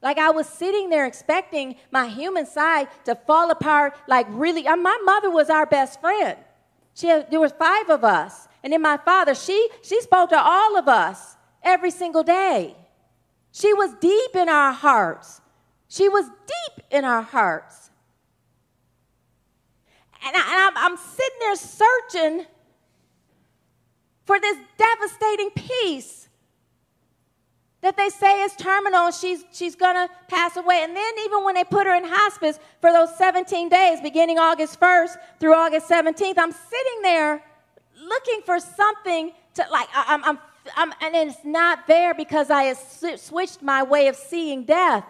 Like 0.00 0.18
I 0.18 0.30
was 0.30 0.46
sitting 0.48 0.90
there 0.90 1.06
expecting 1.06 1.76
my 1.90 2.06
human 2.06 2.46
side 2.46 2.88
to 3.06 3.16
fall 3.26 3.50
apart. 3.50 3.94
Like 4.06 4.26
really, 4.30 4.62
my 4.62 4.98
mother 5.04 5.30
was 5.30 5.50
our 5.50 5.66
best 5.66 6.00
friend. 6.00 6.36
She 6.94 7.08
had, 7.08 7.30
there 7.32 7.40
was 7.40 7.52
five 7.52 7.90
of 7.90 8.04
us, 8.04 8.46
and 8.62 8.72
then 8.72 8.82
my 8.82 8.98
father. 8.98 9.34
She 9.34 9.68
she 9.82 10.00
spoke 10.02 10.30
to 10.30 10.40
all 10.40 10.78
of 10.78 10.86
us 10.86 11.36
every 11.64 11.90
single 11.90 12.22
day. 12.22 12.76
She 13.50 13.72
was 13.72 13.94
deep 13.94 14.36
in 14.36 14.48
our 14.48 14.72
hearts. 14.72 15.40
She 15.94 16.08
was 16.08 16.24
deep 16.24 16.84
in 16.90 17.04
our 17.04 17.22
hearts. 17.22 17.90
And, 20.26 20.34
I, 20.36 20.72
am 20.74 20.96
sitting 20.96 21.38
there 21.38 21.54
searching 21.54 22.46
for 24.24 24.40
this 24.40 24.56
devastating 24.76 25.50
peace 25.50 26.28
that 27.82 27.96
they 27.96 28.08
say 28.08 28.42
is 28.42 28.56
terminal 28.56 29.12
she's, 29.12 29.44
she's 29.52 29.76
going 29.76 29.94
to 29.94 30.12
pass 30.28 30.56
away. 30.56 30.80
And 30.82 30.96
then, 30.96 31.12
even 31.26 31.44
when 31.44 31.54
they 31.54 31.62
put 31.62 31.86
her 31.86 31.94
in 31.94 32.02
hospice 32.04 32.58
for 32.80 32.90
those 32.90 33.16
17 33.16 33.68
days, 33.68 34.00
beginning 34.00 34.38
August 34.38 34.80
1st 34.80 35.16
through 35.38 35.54
August 35.54 35.88
17th, 35.88 36.38
I'm 36.38 36.50
sitting 36.50 37.02
there 37.02 37.44
looking 38.02 38.40
for 38.44 38.58
something 38.58 39.30
to, 39.54 39.66
like, 39.70 39.88
I, 39.94 40.06
I'm, 40.08 40.24
I'm, 40.24 40.38
I'm 40.76 40.92
and 41.02 41.14
it's 41.14 41.44
not 41.44 41.86
there 41.86 42.14
because 42.14 42.50
I 42.50 42.72
switched 42.72 43.62
my 43.62 43.84
way 43.84 44.08
of 44.08 44.16
seeing 44.16 44.64
death, 44.64 45.04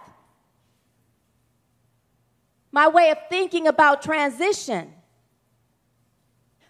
my 2.75 2.89
way 2.89 3.11
of 3.11 3.19
thinking 3.31 3.67
about 3.67 4.03
transition 4.03 4.93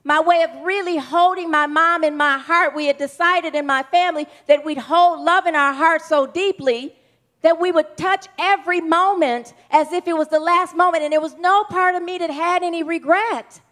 my 0.06 0.20
way 0.20 0.42
of 0.42 0.50
really 0.62 0.98
holding 0.98 1.50
my 1.50 1.66
mom 1.66 2.04
in 2.04 2.14
my 2.14 2.36
heart. 2.36 2.76
We 2.76 2.86
had 2.86 2.98
decided 2.98 3.54
in 3.54 3.66
my 3.66 3.82
family 3.84 4.26
that 4.46 4.62
we'd 4.62 4.76
hold 4.76 5.20
love 5.20 5.46
in 5.46 5.56
our 5.56 5.72
heart 5.72 6.02
so 6.02 6.26
deeply 6.26 6.94
that 7.40 7.58
we 7.58 7.72
would 7.72 7.96
touch 7.96 8.26
every 8.38 8.82
moment 8.82 9.54
as 9.70 9.92
if 9.92 10.06
it 10.06 10.14
was 10.14 10.28
the 10.28 10.40
last 10.40 10.76
moment. 10.76 11.04
And 11.04 11.12
there 11.12 11.22
was 11.22 11.36
no 11.36 11.64
part 11.64 11.94
of 11.94 12.02
me 12.02 12.18
that 12.18 12.30
had 12.30 12.62
any 12.62 12.82
regret. 12.82 13.62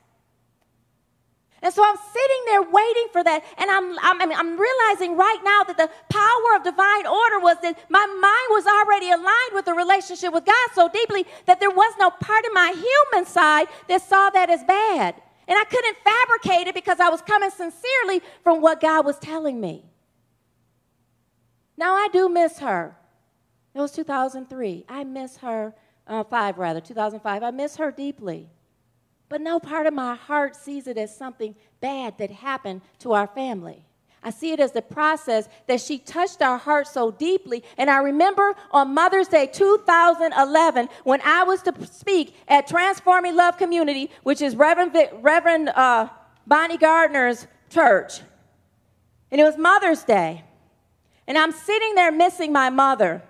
And 1.63 1.73
so 1.73 1.85
I'm 1.85 1.97
sitting 1.97 2.43
there 2.47 2.63
waiting 2.63 3.07
for 3.13 3.23
that. 3.23 3.45
And 3.57 3.71
I'm, 3.71 3.97
I'm, 4.01 4.33
I'm, 4.33 4.59
realizing 4.59 5.17
right 5.17 5.39
now 5.45 5.63
that 5.63 5.77
the 5.77 5.89
power 6.11 6.57
of 6.57 6.65
divine 6.65 7.07
order 7.07 7.39
was 7.39 7.57
that 7.63 7.79
my 7.89 8.05
mind 8.05 8.49
was 8.51 8.67
already 8.67 9.11
aligned 9.13 9.55
with 9.55 9.67
the 9.67 9.73
relationship 9.73 10.33
with 10.33 10.45
God 10.45 10.69
so 10.75 10.89
deeply 10.89 11.25
that 11.47 11.61
there 11.61 11.71
was 11.71 11.95
no 12.01 12.11
part 12.11 12.45
of 12.45 12.53
my 12.53 12.71
human 12.75 13.27
side 13.27 13.69
that 13.89 14.03
saw 14.03 14.29
that 14.31 14.51
as 14.51 14.65
bad. 14.65 15.15
And 15.47 15.57
I 15.57 15.65
couldn't 15.65 15.97
fabricate 16.03 16.67
it 16.67 16.75
because 16.75 16.99
I 16.99 17.09
was 17.09 17.23
coming 17.23 17.51
sincerely 17.51 18.23
from 18.43 18.61
what 18.61 18.81
God 18.81 19.07
was 19.07 19.19
telling 19.21 19.61
me. 19.61 19.85
Now, 21.77 21.95
I 21.95 22.09
do 22.13 22.29
miss 22.29 22.59
her. 22.59 22.97
It 23.75 23.81
was 23.81 23.93
2003. 23.93 24.85
I 24.89 25.05
miss 25.05 25.37
her, 25.39 25.75
uh, 26.09 26.25
five 26.25 26.59
rather, 26.59 26.81
2005. 26.81 27.43
I 27.43 27.51
miss 27.53 27.77
her 27.77 27.93
deeply. 27.93 28.49
But 29.33 29.41
no 29.41 29.59
part 29.59 29.87
of 29.87 29.95
my 29.95 30.15
heart 30.15 30.55
sees 30.55 30.87
it 30.87 30.99
as 30.99 31.17
something 31.17 31.55
bad 31.81 32.19
that 32.19 32.31
happened 32.31 32.83
to 32.99 33.15
our 33.15 33.27
family. 33.27 33.83
I 34.23 34.29
see 34.29 34.53
it 34.53 34.61
as 34.61 34.73
the 34.73 34.83
process 34.83 35.49
that 35.69 35.81
she 35.81 35.97
touched 35.97 36.43
our 36.43 36.59
heart 36.59 36.87
so 36.87 37.11
deeply. 37.11 37.65
And 37.79 37.89
I 37.89 38.03
remember 38.03 38.55
on 38.73 38.93
Mother's 38.93 39.29
Day 39.29 39.47
2011, 39.47 40.91
when 41.05 41.23
I 41.23 41.45
was 41.45 41.63
to 41.63 41.73
speak 41.87 42.37
at 42.47 42.67
Transforming 42.67 43.35
Love 43.35 43.57
Community, 43.57 44.11
which 44.23 44.43
is 44.43 44.55
Reverend, 44.55 44.95
Reverend 45.23 45.71
uh, 45.71 46.11
Bonnie 46.47 46.77
Gardner's 46.77 47.47
church. 47.71 48.21
And 49.31 49.41
it 49.41 49.45
was 49.45 49.57
Mother's 49.57 50.05
Day. 50.05 50.45
And 51.27 51.39
I'm 51.39 51.53
sitting 51.53 51.95
there 51.95 52.13
missing 52.13 52.53
my 52.53 52.69
mother. 52.69 53.23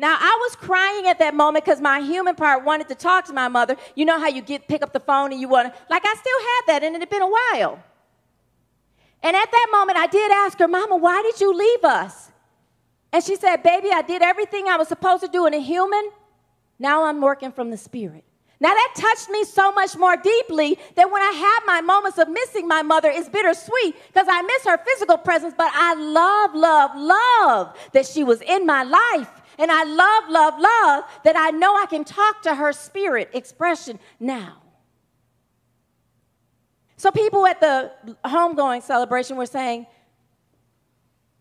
Now 0.00 0.16
I 0.18 0.38
was 0.40 0.56
crying 0.56 1.06
at 1.08 1.18
that 1.18 1.34
moment 1.34 1.66
because 1.66 1.78
my 1.78 2.00
human 2.00 2.34
part 2.34 2.64
wanted 2.64 2.88
to 2.88 2.94
talk 2.94 3.26
to 3.26 3.34
my 3.34 3.48
mother. 3.48 3.76
You 3.94 4.06
know 4.06 4.18
how 4.18 4.28
you 4.28 4.40
get 4.40 4.66
pick 4.66 4.82
up 4.82 4.94
the 4.94 5.00
phone 5.00 5.30
and 5.30 5.38
you 5.38 5.46
want 5.46 5.72
to 5.72 5.80
like 5.90 6.02
I 6.06 6.14
still 6.14 6.40
had 6.40 6.62
that 6.68 6.84
and 6.86 6.96
it 6.96 7.00
had 7.00 7.10
been 7.10 7.20
a 7.20 7.28
while. 7.28 7.78
And 9.22 9.36
at 9.36 9.50
that 9.50 9.66
moment, 9.70 9.98
I 9.98 10.06
did 10.06 10.32
ask 10.32 10.58
her, 10.58 10.66
Mama, 10.66 10.96
why 10.96 11.20
did 11.20 11.38
you 11.38 11.54
leave 11.54 11.84
us? 11.84 12.30
And 13.12 13.22
she 13.22 13.36
said, 13.36 13.62
Baby, 13.62 13.90
I 13.92 14.00
did 14.00 14.22
everything 14.22 14.68
I 14.68 14.78
was 14.78 14.88
supposed 14.88 15.22
to 15.22 15.28
do 15.28 15.44
in 15.44 15.52
a 15.52 15.60
human. 15.60 16.10
Now 16.78 17.04
I'm 17.04 17.20
working 17.20 17.52
from 17.52 17.70
the 17.70 17.76
spirit. 17.76 18.24
Now 18.58 18.70
that 18.70 18.94
touched 18.96 19.28
me 19.28 19.44
so 19.44 19.70
much 19.72 19.96
more 19.96 20.16
deeply 20.16 20.78
that 20.94 21.10
when 21.10 21.22
I 21.22 21.32
have 21.32 21.62
my 21.66 21.82
moments 21.82 22.16
of 22.16 22.28
missing 22.30 22.66
my 22.66 22.82
mother, 22.82 23.10
it's 23.10 23.28
bittersweet 23.28 23.96
because 24.06 24.28
I 24.30 24.40
miss 24.42 24.64
her 24.64 24.78
physical 24.78 25.18
presence, 25.18 25.52
but 25.56 25.70
I 25.74 25.94
love, 25.94 26.54
love, 26.54 26.90
love 26.94 27.76
that 27.92 28.06
she 28.06 28.24
was 28.24 28.40
in 28.40 28.64
my 28.64 28.82
life. 28.82 29.39
And 29.60 29.70
I 29.70 29.84
love, 29.84 30.24
love, 30.30 30.54
love 30.58 31.04
that 31.22 31.36
I 31.36 31.50
know 31.50 31.76
I 31.76 31.84
can 31.84 32.02
talk 32.02 32.40
to 32.44 32.54
her 32.54 32.72
spirit 32.72 33.28
expression 33.34 33.98
now. 34.18 34.62
So 36.96 37.10
people 37.10 37.46
at 37.46 37.60
the 37.60 37.92
homegoing 38.24 38.82
celebration 38.82 39.36
were 39.36 39.44
saying, 39.44 39.86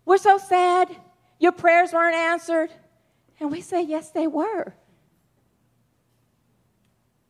We're 0.04 0.18
so 0.18 0.38
sad. 0.38 0.94
Your 1.40 1.54
prayers 1.54 1.94
weren't 1.94 2.18
answered. 2.18 2.72
And 3.40 3.50
we 3.50 3.62
say, 3.62 3.84
Yes, 3.84 4.12
they 4.12 4.28
were. 4.28 4.74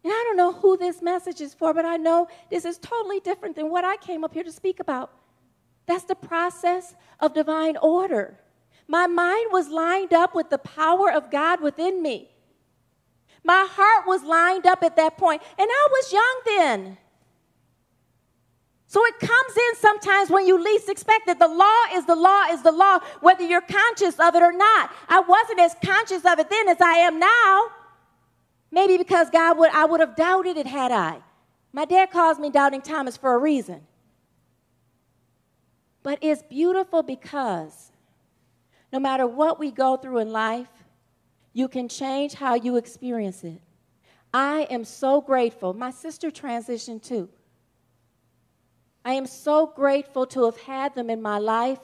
And 0.03 0.11
I 0.11 0.23
don't 0.25 0.37
know 0.37 0.53
who 0.53 0.75
this 0.75 1.03
message 1.03 1.39
is 1.39 1.53
for, 1.53 1.71
but 1.71 1.85
I 1.85 1.97
know 1.97 2.27
this 2.49 2.65
is 2.65 2.79
totally 2.79 3.19
different 3.19 3.55
than 3.55 3.69
what 3.69 3.85
I 3.85 3.97
came 3.97 4.23
up 4.23 4.33
here 4.33 4.43
to 4.43 4.51
speak 4.51 4.79
about. 4.79 5.11
That's 5.85 6.05
the 6.05 6.15
process 6.15 6.95
of 7.19 7.35
divine 7.35 7.77
order. 7.77 8.39
My 8.89 9.05
mind 9.05 9.49
was 9.51 9.69
lined 9.69 10.13
up 10.13 10.33
with 10.33 10.49
the 10.49 10.57
power 10.57 11.11
of 11.11 11.29
God 11.29 11.61
within 11.61 12.01
me. 12.01 12.27
My 13.43 13.67
heart 13.69 14.07
was 14.07 14.23
lined 14.23 14.65
up 14.65 14.81
at 14.83 14.95
that 14.95 15.15
point, 15.15 15.43
and 15.59 15.67
I 15.71 15.87
was 15.91 16.11
young 16.11 16.41
then. 16.45 16.97
So 18.87 19.05
it 19.05 19.19
comes 19.19 19.55
in 19.55 19.75
sometimes 19.75 20.31
when 20.31 20.47
you 20.47 20.59
least 20.61 20.89
expect 20.89 21.27
it. 21.27 21.37
The 21.37 21.47
law 21.47 21.83
is 21.93 22.07
the 22.07 22.15
law 22.15 22.45
is 22.49 22.63
the 22.63 22.71
law, 22.71 22.97
whether 23.21 23.43
you're 23.43 23.61
conscious 23.61 24.19
of 24.19 24.33
it 24.33 24.41
or 24.41 24.51
not. 24.51 24.91
I 25.07 25.19
wasn't 25.19 25.59
as 25.59 25.75
conscious 25.85 26.25
of 26.25 26.39
it 26.39 26.49
then 26.49 26.67
as 26.67 26.81
I 26.81 26.93
am 26.93 27.19
now. 27.19 27.67
Maybe 28.71 28.97
because 28.97 29.29
God 29.29 29.59
would 29.59 29.69
I 29.69 29.85
would 29.85 29.99
have 29.99 30.15
doubted 30.15 30.57
it 30.57 30.65
had 30.65 30.91
I. 30.91 31.21
My 31.71 31.85
dad 31.85 32.09
calls 32.09 32.39
me 32.39 32.49
doubting 32.49 32.81
Thomas 32.81 33.15
for 33.15 33.35
a 33.35 33.37
reason. 33.37 33.81
But 36.01 36.17
it's 36.23 36.41
beautiful 36.41 37.03
because 37.03 37.91
no 38.91 38.99
matter 38.99 39.27
what 39.27 39.59
we 39.59 39.71
go 39.71 39.97
through 39.97 40.19
in 40.19 40.31
life, 40.31 40.69
you 41.53 41.67
can 41.67 41.87
change 41.87 42.33
how 42.33 42.55
you 42.55 42.77
experience 42.77 43.43
it. 43.43 43.61
I 44.33 44.67
am 44.69 44.83
so 44.83 45.21
grateful. 45.21 45.73
My 45.73 45.91
sister 45.91 46.29
transitioned 46.29 47.03
too. 47.03 47.29
I 49.03 49.13
am 49.13 49.25
so 49.25 49.67
grateful 49.67 50.25
to 50.27 50.45
have 50.45 50.57
had 50.57 50.93
them 50.93 51.09
in 51.09 51.21
my 51.21 51.37
life 51.39 51.79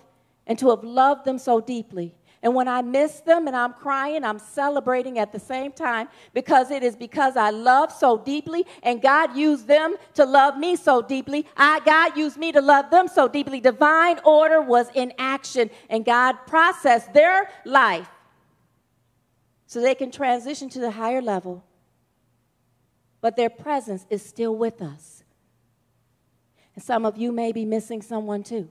and 0.45 0.59
to 0.59 0.69
have 0.69 0.83
loved 0.83 1.25
them 1.25 1.39
so 1.39 1.59
deeply. 1.59 2.13
And 2.45 2.53
when 2.53 2.67
I 2.67 2.83
miss 2.83 3.21
them 3.21 3.47
and 3.47 3.55
I'm 3.55 3.73
crying, 3.73 4.23
I'm 4.23 4.37
celebrating 4.37 5.17
at 5.17 5.31
the 5.31 5.39
same 5.39 5.71
time 5.71 6.09
because 6.31 6.69
it 6.69 6.83
is 6.83 6.95
because 6.95 7.35
I 7.35 7.49
love 7.49 7.91
so 7.91 8.19
deeply 8.19 8.67
and 8.83 9.01
God 9.01 9.35
used 9.35 9.65
them 9.65 9.95
to 10.13 10.25
love 10.25 10.55
me 10.55 10.75
so 10.75 11.01
deeply. 11.01 11.47
I, 11.57 11.79
God 11.79 12.15
used 12.15 12.37
me 12.37 12.51
to 12.51 12.61
love 12.61 12.91
them 12.91 13.07
so 13.07 13.27
deeply. 13.27 13.61
Divine 13.61 14.19
order 14.23 14.61
was 14.61 14.89
in 14.93 15.11
action 15.17 15.71
and 15.89 16.05
God 16.05 16.33
processed 16.45 17.13
their 17.13 17.49
life 17.65 18.09
so 19.65 19.81
they 19.81 19.95
can 19.95 20.11
transition 20.11 20.69
to 20.69 20.79
the 20.79 20.91
higher 20.91 21.23
level. 21.23 21.63
But 23.21 23.37
their 23.37 23.49
presence 23.49 24.05
is 24.11 24.23
still 24.23 24.55
with 24.55 24.83
us. 24.83 25.23
And 26.75 26.83
some 26.83 27.07
of 27.07 27.17
you 27.17 27.31
may 27.31 27.51
be 27.51 27.65
missing 27.65 28.03
someone 28.03 28.43
too. 28.43 28.69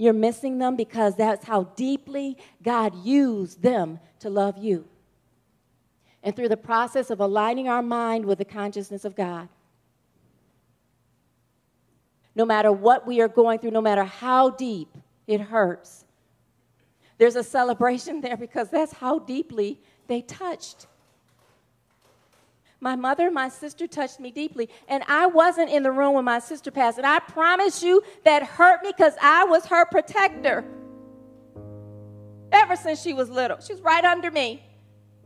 You're 0.00 0.14
missing 0.14 0.56
them 0.56 0.76
because 0.76 1.14
that's 1.14 1.44
how 1.44 1.64
deeply 1.76 2.38
God 2.62 2.94
used 3.04 3.60
them 3.60 4.00
to 4.20 4.30
love 4.30 4.56
you. 4.56 4.86
And 6.22 6.34
through 6.34 6.48
the 6.48 6.56
process 6.56 7.10
of 7.10 7.20
aligning 7.20 7.68
our 7.68 7.82
mind 7.82 8.24
with 8.24 8.38
the 8.38 8.46
consciousness 8.46 9.04
of 9.04 9.14
God, 9.14 9.50
no 12.34 12.46
matter 12.46 12.72
what 12.72 13.06
we 13.06 13.20
are 13.20 13.28
going 13.28 13.58
through, 13.58 13.72
no 13.72 13.82
matter 13.82 14.04
how 14.04 14.48
deep 14.48 14.88
it 15.26 15.38
hurts, 15.38 16.06
there's 17.18 17.36
a 17.36 17.44
celebration 17.44 18.20
there 18.22 18.38
because 18.38 18.70
that's 18.70 18.94
how 18.94 19.18
deeply 19.18 19.82
they 20.06 20.22
touched. 20.22 20.86
My 22.80 22.96
mother, 22.96 23.30
my 23.30 23.50
sister 23.50 23.86
touched 23.86 24.20
me 24.20 24.30
deeply. 24.30 24.70
And 24.88 25.04
I 25.06 25.26
wasn't 25.26 25.70
in 25.70 25.82
the 25.82 25.92
room 25.92 26.14
when 26.14 26.24
my 26.24 26.38
sister 26.38 26.70
passed. 26.70 26.96
And 26.96 27.06
I 27.06 27.18
promise 27.18 27.82
you 27.82 28.02
that 28.24 28.42
hurt 28.42 28.82
me 28.82 28.92
because 28.96 29.14
I 29.20 29.44
was 29.44 29.66
her 29.66 29.84
protector. 29.84 30.64
Ever 32.52 32.76
since 32.76 33.00
she 33.00 33.12
was 33.12 33.28
little, 33.28 33.60
she 33.60 33.74
was 33.74 33.82
right 33.82 34.04
under 34.04 34.30
me. 34.30 34.62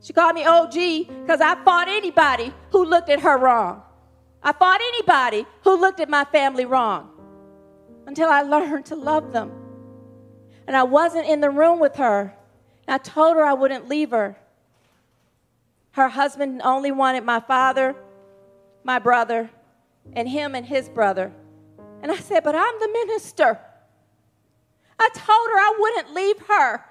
She 0.02 0.12
called 0.12 0.34
me 0.34 0.44
OG 0.44 0.74
because 1.22 1.40
I 1.40 1.54
fought 1.64 1.88
anybody 1.88 2.52
who 2.70 2.84
looked 2.84 3.08
at 3.08 3.20
her 3.20 3.38
wrong. 3.38 3.82
I 4.42 4.52
fought 4.52 4.80
anybody 4.82 5.46
who 5.62 5.80
looked 5.80 6.00
at 6.00 6.10
my 6.10 6.24
family 6.26 6.66
wrong 6.66 7.08
until 8.06 8.28
I 8.28 8.42
learned 8.42 8.86
to 8.86 8.96
love 8.96 9.32
them. 9.32 9.50
And 10.66 10.76
I 10.76 10.82
wasn't 10.82 11.26
in 11.26 11.40
the 11.40 11.50
room 11.50 11.78
with 11.78 11.96
her. 11.96 12.34
And 12.86 12.94
I 12.94 12.98
told 12.98 13.36
her 13.36 13.44
I 13.44 13.54
wouldn't 13.54 13.88
leave 13.88 14.10
her. 14.10 14.36
Her 15.94 16.08
husband 16.08 16.60
only 16.64 16.90
wanted 16.90 17.24
my 17.24 17.38
father, 17.38 17.94
my 18.82 18.98
brother, 18.98 19.48
and 20.12 20.28
him 20.28 20.56
and 20.56 20.66
his 20.66 20.88
brother. 20.88 21.32
And 22.02 22.10
I 22.10 22.16
said, 22.16 22.42
But 22.42 22.56
I'm 22.56 22.80
the 22.80 22.88
minister. 22.88 23.60
I 24.98 25.08
told 25.14 25.48
her 25.48 25.56
I 25.56 25.76
wouldn't 25.78 26.14
leave 26.14 26.38
her. 26.48 26.84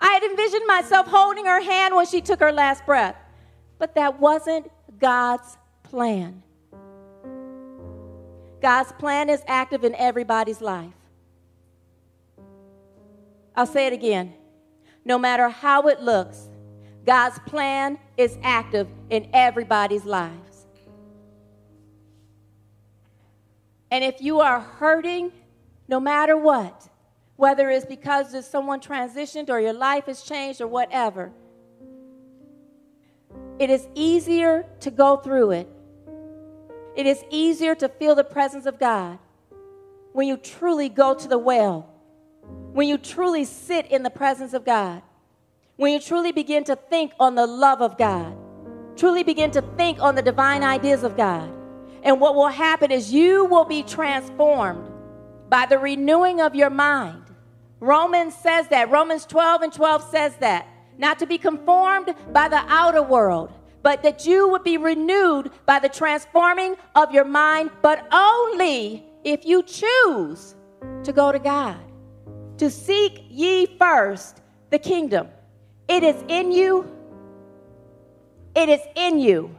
I 0.00 0.12
had 0.12 0.22
envisioned 0.22 0.66
myself 0.66 1.06
holding 1.06 1.44
her 1.44 1.62
hand 1.62 1.94
when 1.94 2.06
she 2.06 2.22
took 2.22 2.40
her 2.40 2.52
last 2.52 2.86
breath. 2.86 3.16
But 3.78 3.94
that 3.96 4.18
wasn't 4.18 4.70
God's 4.98 5.58
plan. 5.82 6.42
God's 8.62 8.92
plan 8.92 9.28
is 9.28 9.42
active 9.46 9.84
in 9.84 9.94
everybody's 9.94 10.62
life. 10.62 10.94
I'll 13.54 13.66
say 13.66 13.86
it 13.86 13.92
again. 13.92 14.32
No 15.04 15.18
matter 15.18 15.50
how 15.50 15.82
it 15.88 16.00
looks, 16.00 16.48
God's 17.06 17.38
plan 17.46 17.98
is 18.16 18.36
active 18.42 18.88
in 19.10 19.28
everybody's 19.32 20.04
lives. 20.04 20.66
And 23.90 24.02
if 24.02 24.20
you 24.20 24.40
are 24.40 24.60
hurting, 24.60 25.30
no 25.88 26.00
matter 26.00 26.36
what, 26.36 26.88
whether 27.36 27.70
it's 27.70 27.86
because 27.86 28.44
someone 28.44 28.80
transitioned 28.80 29.48
or 29.48 29.60
your 29.60 29.72
life 29.72 30.06
has 30.06 30.22
changed 30.22 30.60
or 30.60 30.66
whatever, 30.66 31.30
it 33.60 33.70
is 33.70 33.86
easier 33.94 34.66
to 34.80 34.90
go 34.90 35.16
through 35.16 35.52
it. 35.52 35.68
It 36.96 37.06
is 37.06 37.22
easier 37.30 37.74
to 37.76 37.88
feel 37.88 38.14
the 38.14 38.24
presence 38.24 38.66
of 38.66 38.80
God 38.80 39.18
when 40.12 40.26
you 40.26 40.36
truly 40.36 40.88
go 40.88 41.14
to 41.14 41.28
the 41.28 41.38
well, 41.38 41.88
when 42.72 42.88
you 42.88 42.98
truly 42.98 43.44
sit 43.44 43.86
in 43.86 44.02
the 44.02 44.10
presence 44.10 44.54
of 44.54 44.64
God, 44.64 45.02
when 45.76 45.92
you 45.92 46.00
truly 46.00 46.32
begin 46.32 46.64
to 46.64 46.76
think 46.76 47.12
on 47.20 47.34
the 47.34 47.46
love 47.46 47.82
of 47.82 47.98
God, 47.98 48.34
truly 48.96 49.22
begin 49.22 49.50
to 49.50 49.62
think 49.76 50.00
on 50.00 50.14
the 50.14 50.22
divine 50.22 50.62
ideas 50.62 51.02
of 51.02 51.16
God. 51.16 51.52
And 52.02 52.20
what 52.20 52.34
will 52.34 52.48
happen 52.48 52.90
is 52.90 53.12
you 53.12 53.44
will 53.44 53.64
be 53.64 53.82
transformed 53.82 54.88
by 55.48 55.66
the 55.66 55.78
renewing 55.78 56.40
of 56.40 56.54
your 56.54 56.70
mind. 56.70 57.22
Romans 57.80 58.34
says 58.34 58.68
that. 58.68 58.90
Romans 58.90 59.26
12 59.26 59.62
and 59.62 59.72
12 59.72 60.10
says 60.10 60.36
that. 60.36 60.66
Not 60.98 61.18
to 61.18 61.26
be 61.26 61.36
conformed 61.36 62.14
by 62.32 62.48
the 62.48 62.64
outer 62.68 63.02
world, 63.02 63.52
but 63.82 64.02
that 64.02 64.24
you 64.24 64.48
would 64.48 64.64
be 64.64 64.78
renewed 64.78 65.50
by 65.66 65.78
the 65.78 65.90
transforming 65.90 66.76
of 66.94 67.12
your 67.12 67.26
mind, 67.26 67.70
but 67.82 68.06
only 68.12 69.04
if 69.24 69.44
you 69.44 69.62
choose 69.62 70.54
to 71.04 71.12
go 71.12 71.32
to 71.32 71.38
God. 71.38 71.78
To 72.58 72.70
seek 72.70 73.26
ye 73.28 73.66
first 73.78 74.40
the 74.70 74.78
kingdom. 74.78 75.28
It 75.88 76.02
is 76.02 76.16
in 76.28 76.52
you. 76.52 76.90
It 78.54 78.68
is 78.68 78.80
in 78.94 79.18
you. 79.20 79.54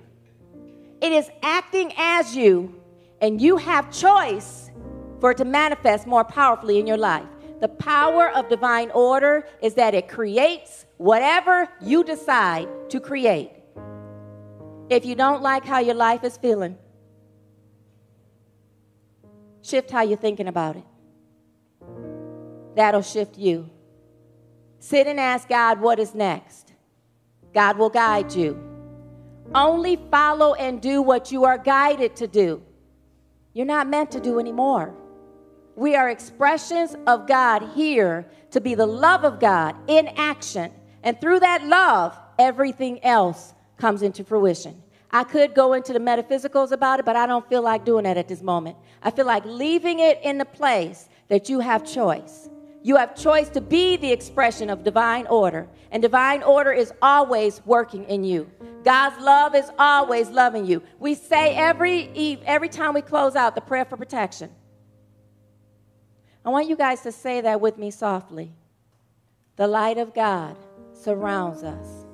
It 1.02 1.12
is 1.12 1.30
acting 1.42 1.94
as 1.98 2.36
you, 2.36 2.82
and 3.22 3.40
you 3.40 3.58
have 3.58 3.92
choice 3.92 4.72
for 5.20 5.32
it 5.32 5.38
to 5.38 5.46
manifest 5.46 6.08
more 6.08 6.24
powerfully 6.24 6.80
in 6.80 6.88
your 6.88 6.98
life. 6.98 7.26
The 7.62 7.68
power 7.68 8.30
of 8.32 8.50
divine 8.50 8.92
order 8.92 9.48
is 9.62 9.76
that 9.76 9.94
it 9.94 10.08
creates 10.08 10.86
whatever 10.98 11.70
you 11.82 12.04
decide 12.04 12.68
to 12.90 13.00
create. 13.00 13.52
If 14.90 15.06
you 15.06 15.16
don't 15.16 15.42
like 15.42 15.66
how 15.66 15.80
your 15.80 15.96
life 15.96 16.24
is 16.24 16.38
feeling, 16.38 16.78
shift 19.62 19.92
how 19.92 20.02
you're 20.02 20.18
thinking 20.18 20.48
about 20.48 20.76
it. 20.78 20.84
That'll 22.76 23.02
shift 23.02 23.38
you. 23.38 23.70
Sit 24.80 25.08
and 25.08 25.20
ask 25.20 25.50
God 25.50 25.82
what 25.82 26.00
is 26.00 26.14
next. 26.14 26.74
God 27.54 27.78
will 27.78 27.90
guide 27.90 28.34
you. 28.34 28.62
Only 29.56 29.96
follow 30.12 30.54
and 30.54 30.82
do 30.82 31.02
what 31.02 31.32
you 31.32 31.46
are 31.46 31.58
guided 31.58 32.16
to 32.18 32.28
do. 32.28 32.62
You're 33.54 33.66
not 33.66 33.88
meant 33.88 34.12
to 34.12 34.20
do 34.20 34.40
anymore. 34.40 34.94
We 35.76 35.96
are 35.96 36.10
expressions 36.10 36.96
of 37.08 37.28
God 37.28 37.64
here 37.74 38.28
to 38.52 38.62
be 38.62 38.76
the 38.76 38.86
love 38.86 39.24
of 39.24 39.40
God 39.40 39.76
in 39.88 40.08
action. 40.10 40.72
And 41.04 41.20
through 41.20 41.40
that 41.40 41.66
love, 41.66 42.18
everything 42.38 43.04
else 43.04 43.54
comes 43.78 44.02
into 44.02 44.24
fruition. 44.24 44.82
I 45.12 45.24
could 45.24 45.56
go 45.56 45.74
into 45.74 45.94
the 45.94 46.00
metaphysicals 46.00 46.72
about 46.72 47.00
it, 47.00 47.06
but 47.06 47.16
I 47.16 47.26
don't 47.26 47.48
feel 47.48 47.62
like 47.62 47.86
doing 47.86 48.04
that 48.04 48.18
at 48.18 48.28
this 48.28 48.42
moment. 48.42 48.76
I 49.02 49.12
feel 49.12 49.26
like 49.26 49.46
leaving 49.46 50.00
it 50.00 50.20
in 50.24 50.38
the 50.38 50.46
place 50.46 51.08
that 51.30 51.50
you 51.50 51.60
have 51.60 51.86
choice. 51.86 52.50
You 52.88 52.96
have 52.96 53.18
choice 53.18 53.50
to 53.50 53.60
be 53.60 53.98
the 53.98 54.14
expression 54.14 54.70
of 54.70 54.86
divine 54.86 55.28
order, 55.28 55.68
and 55.92 56.02
divine 56.02 56.42
order 56.42 56.72
is 56.72 56.94
always 57.02 57.60
working 57.66 58.06
in 58.06 58.24
you. 58.24 58.50
God's 58.86 59.22
love 59.22 59.56
is 59.56 59.70
always 59.78 60.30
loving 60.30 60.66
you. 60.66 60.82
We 60.98 61.14
say 61.14 61.54
every 61.54 62.10
eve, 62.14 62.40
every 62.46 62.70
time 62.70 62.94
we 62.94 63.02
close 63.02 63.36
out 63.36 63.56
the 63.56 63.60
prayer 63.60 63.84
for 63.84 63.98
protection. 63.98 64.52
I 66.46 66.50
want 66.50 66.70
you 66.70 66.78
guys 66.78 67.02
to 67.02 67.12
say 67.12 67.42
that 67.42 67.60
with 67.60 67.78
me 67.78 67.92
softly. 67.92 68.54
The 69.58 69.68
light 69.68 69.98
of 69.98 70.14
God 70.14 70.56
surrounds 70.94 71.64
us. 71.64 72.06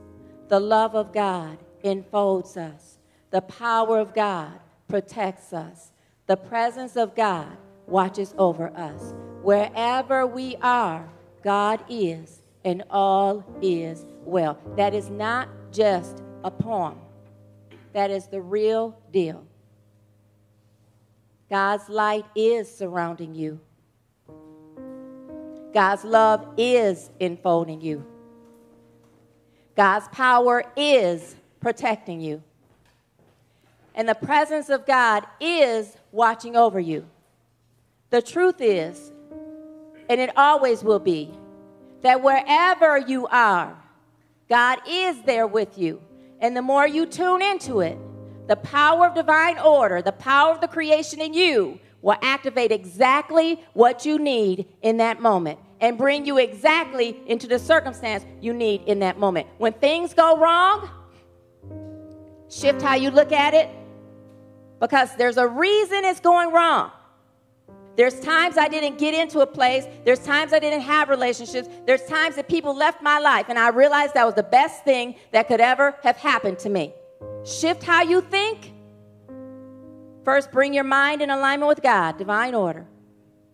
The 0.47 0.59
love 0.59 0.95
of 0.95 1.13
God 1.13 1.59
enfolds 1.83 2.57
us. 2.57 2.97
The 3.29 3.41
power 3.41 3.99
of 3.99 4.15
God 4.15 4.59
protects 4.87 5.53
us. 5.53 5.91
The 6.25 6.37
presence 6.37 6.95
of 6.95 7.13
God 7.13 7.57
watches 7.87 8.33
over 8.37 8.69
us. 8.77 9.13
Wherever 9.41 10.25
we 10.25 10.55
are, 10.61 11.09
God 11.43 11.83
is, 11.89 12.41
and 12.63 12.83
all 12.89 13.43
is 13.61 14.05
well. 14.23 14.57
That 14.77 14.93
is 14.93 15.09
not 15.09 15.49
just 15.71 16.23
a 16.43 16.51
poem, 16.51 16.99
that 17.93 18.09
is 18.09 18.27
the 18.27 18.41
real 18.41 18.97
deal. 19.11 19.45
God's 21.49 21.89
light 21.89 22.25
is 22.35 22.73
surrounding 22.73 23.35
you. 23.35 23.59
God's 25.73 26.03
love 26.03 26.47
is 26.57 27.09
enfolding 27.19 27.81
you. 27.81 28.05
God's 29.75 30.07
power 30.09 30.63
is 30.75 31.35
protecting 31.59 32.21
you. 32.21 32.43
And 33.95 34.07
the 34.07 34.15
presence 34.15 34.69
of 34.69 34.85
God 34.85 35.25
is 35.39 35.97
watching 36.11 36.55
over 36.55 36.79
you. 36.79 37.05
The 38.13 38.21
truth 38.21 38.61
is, 38.61 39.11
and 40.07 40.21
it 40.21 40.37
always 40.37 40.83
will 40.83 40.99
be, 40.99 41.31
that 42.03 42.21
wherever 42.21 42.95
you 42.95 43.25
are, 43.25 43.75
God 44.47 44.77
is 44.87 45.19
there 45.23 45.47
with 45.47 45.79
you. 45.79 45.99
And 46.39 46.55
the 46.55 46.61
more 46.61 46.85
you 46.85 47.07
tune 47.07 47.41
into 47.41 47.79
it, 47.79 47.97
the 48.47 48.55
power 48.57 49.07
of 49.07 49.15
divine 49.15 49.57
order, 49.57 50.03
the 50.03 50.11
power 50.11 50.53
of 50.53 50.61
the 50.61 50.67
creation 50.67 51.21
in 51.21 51.33
you 51.33 51.79
will 52.03 52.17
activate 52.21 52.71
exactly 52.71 53.59
what 53.73 54.05
you 54.05 54.19
need 54.19 54.67
in 54.83 54.97
that 54.97 55.19
moment 55.19 55.57
and 55.81 55.97
bring 55.97 56.23
you 56.23 56.37
exactly 56.37 57.19
into 57.25 57.47
the 57.47 57.57
circumstance 57.57 58.23
you 58.39 58.53
need 58.53 58.83
in 58.83 58.99
that 58.99 59.17
moment. 59.17 59.47
When 59.57 59.73
things 59.73 60.13
go 60.13 60.37
wrong, 60.37 60.87
shift 62.47 62.79
how 62.79 62.93
you 62.93 63.09
look 63.09 63.31
at 63.31 63.55
it 63.55 63.71
because 64.79 65.15
there's 65.15 65.37
a 65.37 65.47
reason 65.47 66.05
it's 66.05 66.19
going 66.19 66.51
wrong. 66.51 66.91
There's 67.95 68.19
times 68.19 68.57
I 68.57 68.67
didn't 68.67 68.97
get 68.97 69.13
into 69.13 69.41
a 69.41 69.47
place. 69.47 69.85
There's 70.03 70.19
times 70.19 70.51
I 70.51 70.59
didn't 70.59 70.81
have 70.81 71.09
relationships. 71.09 71.69
There's 71.85 72.03
times 72.05 72.35
that 72.37 72.47
people 72.47 72.75
left 72.75 73.03
my 73.03 73.19
life, 73.19 73.45
and 73.49 73.59
I 73.59 73.69
realized 73.69 74.15
that 74.15 74.25
was 74.25 74.33
the 74.35 74.43
best 74.43 74.83
thing 74.83 75.15
that 75.31 75.47
could 75.47 75.61
ever 75.61 75.95
have 76.03 76.17
happened 76.17 76.57
to 76.59 76.69
me. 76.69 76.93
Shift 77.45 77.83
how 77.83 78.01
you 78.01 78.21
think. 78.21 78.73
First, 80.25 80.51
bring 80.51 80.73
your 80.73 80.85
mind 80.85 81.21
in 81.21 81.29
alignment 81.29 81.67
with 81.67 81.81
God, 81.83 82.17
divine 82.17 82.55
order. 82.55 82.87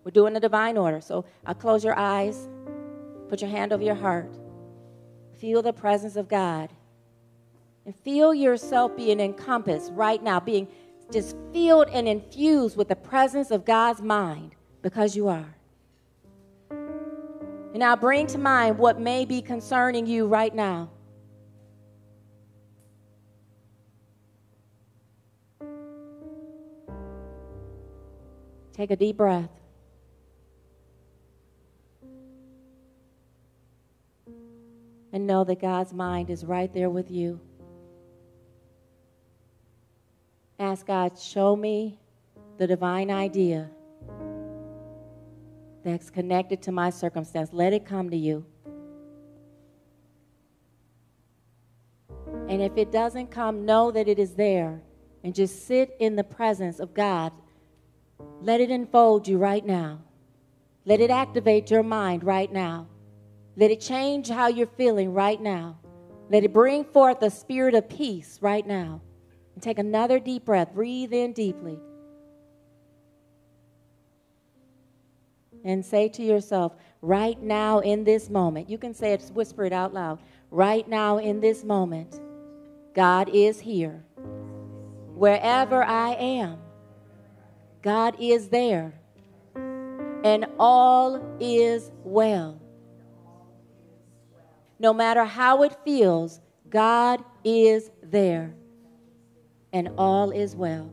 We're 0.03 0.11
doing 0.11 0.33
the 0.33 0.39
divine 0.39 0.77
order. 0.77 1.01
So 1.01 1.25
I'll 1.45 1.55
close 1.55 1.83
your 1.83 1.97
eyes, 1.97 2.47
put 3.27 3.41
your 3.41 3.49
hand 3.49 3.73
over 3.73 3.83
your 3.83 3.95
heart, 3.95 4.31
feel 5.37 5.61
the 5.61 5.73
presence 5.73 6.15
of 6.15 6.27
God, 6.29 6.69
and 7.85 7.95
feel 7.95 8.33
yourself 8.33 8.95
being 8.95 9.19
encompassed 9.19 9.91
right 9.93 10.21
now, 10.21 10.39
being 10.39 10.67
just 11.11 11.35
filled 11.51 11.89
and 11.89 12.07
infused 12.07 12.77
with 12.77 12.87
the 12.87 12.95
presence 12.95 13.51
of 13.51 13.65
God's 13.65 14.01
mind 14.01 14.55
because 14.81 15.15
you 15.15 15.27
are. 15.27 15.55
And 16.71 17.79
now 17.79 17.95
bring 17.95 18.27
to 18.27 18.37
mind 18.37 18.77
what 18.77 18.99
may 18.99 19.25
be 19.25 19.41
concerning 19.41 20.05
you 20.05 20.27
right 20.27 20.53
now. 20.53 20.89
Take 28.73 28.91
a 28.91 28.95
deep 28.95 29.17
breath. 29.17 29.49
And 35.11 35.27
know 35.27 35.43
that 35.43 35.59
God's 35.59 35.91
mind 35.91 36.29
is 36.29 36.45
right 36.45 36.73
there 36.73 36.89
with 36.89 37.11
you. 37.11 37.41
Ask 40.59 40.87
God, 40.87 41.17
show 41.17 41.55
me 41.55 41.97
the 42.57 42.67
divine 42.67 43.09
idea 43.09 43.69
that's 45.85 46.09
connected 46.09 46.61
to 46.63 46.73
my 46.73 46.89
circumstance. 46.89 47.51
Let 47.53 47.71
it 47.71 47.85
come 47.85 48.09
to 48.09 48.17
you. 48.17 48.45
And 52.49 52.61
if 52.61 52.75
it 52.75 52.91
doesn't 52.91 53.31
come, 53.31 53.65
know 53.65 53.89
that 53.91 54.09
it 54.09 54.19
is 54.19 54.33
there. 54.33 54.81
And 55.23 55.33
just 55.33 55.65
sit 55.65 55.95
in 55.99 56.17
the 56.17 56.23
presence 56.25 56.79
of 56.79 56.93
God. 56.93 57.31
Let 58.41 58.59
it 58.59 58.69
enfold 58.69 59.27
you 59.27 59.37
right 59.37 59.65
now. 59.65 59.99
Let 60.85 60.99
it 60.99 61.09
activate 61.09 61.71
your 61.71 61.83
mind 61.83 62.23
right 62.23 62.51
now. 62.51 62.87
Let 63.55 63.71
it 63.71 63.79
change 63.79 64.27
how 64.27 64.47
you're 64.47 64.67
feeling 64.67 65.13
right 65.13 65.39
now. 65.39 65.77
Let 66.29 66.43
it 66.43 66.53
bring 66.53 66.83
forth 66.83 67.21
a 67.21 67.29
spirit 67.29 67.75
of 67.75 67.87
peace 67.87 68.39
right 68.41 68.65
now. 68.65 69.01
Take 69.59 69.79
another 69.79 70.19
deep 70.19 70.45
breath. 70.45 70.73
Breathe 70.73 71.13
in 71.13 71.33
deeply. 71.33 71.79
And 75.63 75.85
say 75.85 76.07
to 76.09 76.23
yourself, 76.23 76.73
right 77.01 77.41
now 77.41 77.79
in 77.79 78.03
this 78.03 78.29
moment, 78.29 78.69
you 78.69 78.77
can 78.77 78.93
say 78.93 79.13
it, 79.13 79.29
whisper 79.33 79.65
it 79.65 79.73
out 79.73 79.93
loud. 79.93 80.19
Right 80.51 80.87
now 80.87 81.17
in 81.17 81.39
this 81.41 81.63
moment, 81.63 82.19
God 82.93 83.29
is 83.33 83.59
here. 83.59 84.03
Wherever 85.15 85.83
I 85.83 86.11
am, 86.13 86.59
God 87.81 88.15
is 88.19 88.49
there. 88.49 88.93
And 89.55 90.45
all 90.57 91.21
is 91.39 91.91
well. 92.03 92.59
No 94.79 94.93
matter 94.93 95.25
how 95.25 95.63
it 95.63 95.75
feels, 95.83 96.39
God 96.69 97.23
is 97.43 97.91
there. 98.01 98.53
And 99.73 99.89
all 99.97 100.31
is 100.31 100.55
well. 100.55 100.91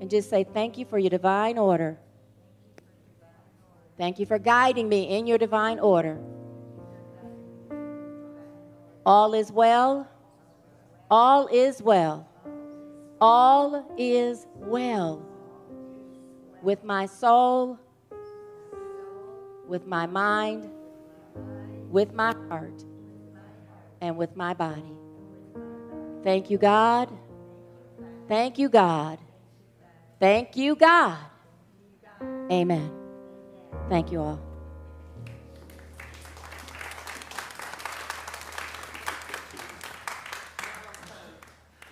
And 0.00 0.10
just 0.10 0.30
say, 0.30 0.44
Thank 0.44 0.78
you 0.78 0.84
for 0.84 0.98
your 0.98 1.10
divine 1.10 1.58
order. 1.58 1.98
Thank 3.98 4.18
you 4.18 4.26
for 4.26 4.38
guiding 4.38 4.88
me 4.88 5.16
in 5.16 5.26
your 5.26 5.38
divine 5.38 5.78
order. 5.78 6.18
All 9.04 9.34
is 9.34 9.52
well. 9.52 10.08
All 11.10 11.46
is 11.48 11.82
well. 11.82 12.28
All 13.20 13.86
is 13.96 14.46
well 14.56 15.24
with 16.62 16.84
my 16.84 17.06
soul, 17.06 17.78
with 19.66 19.86
my 19.86 20.06
mind, 20.06 20.70
with 21.90 22.14
my 22.14 22.34
heart, 22.48 22.84
and 24.00 24.16
with 24.16 24.36
my 24.36 24.54
body. 24.54 24.92
Thank 26.22 26.50
you, 26.50 26.58
God. 26.58 27.10
Thank 28.32 28.58
you, 28.58 28.70
God. 28.70 29.18
Thank 30.18 30.56
you, 30.56 30.74
God. 30.74 31.18
Amen. 32.50 32.90
Thank 33.90 34.10
you 34.10 34.22
all. 34.22 34.40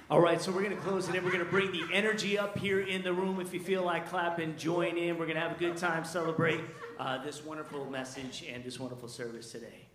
All 0.09 0.19
right, 0.19 0.41
so 0.41 0.51
we're 0.51 0.63
going 0.63 0.75
to 0.75 0.81
close 0.81 1.11
it 1.11 1.15
in. 1.15 1.23
We're 1.23 1.31
going 1.31 1.45
to 1.45 1.51
bring 1.51 1.73
the 1.73 1.85
energy 1.93 2.39
up 2.39 2.57
here 2.57 2.81
in 2.81 3.03
the 3.03 3.13
room. 3.13 3.39
If 3.39 3.53
you 3.53 3.61
feel 3.61 3.83
like 3.83 4.09
clapping, 4.09 4.57
join 4.57 4.97
in. 4.97 5.19
We're 5.19 5.27
going 5.27 5.37
to 5.37 5.43
have 5.43 5.55
a 5.55 5.61
good 5.61 5.77
time, 5.77 6.07
celebrate 6.07 6.63
uh, 6.99 7.23
this 7.23 7.45
wonderful 7.45 7.85
message 7.91 8.47
and 8.51 8.65
this 8.65 8.81
wonderful 8.81 9.11
service 9.11 9.53
today. 9.53 9.90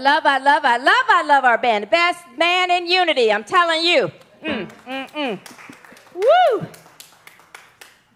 Love, 0.00 0.26
I 0.26 0.38
love, 0.38 0.64
I 0.64 0.78
love, 0.78 1.04
I 1.08 1.22
love 1.22 1.44
our 1.44 1.58
band. 1.58 1.84
The 1.84 1.88
best 1.88 2.24
man 2.36 2.70
in 2.70 2.86
unity, 2.86 3.30
I'm 3.32 3.44
telling 3.44 3.84
you. 3.84 4.10
Mm, 4.42 4.70
mm, 4.86 5.10
mm. 5.10 5.38
Woo! 6.14 6.66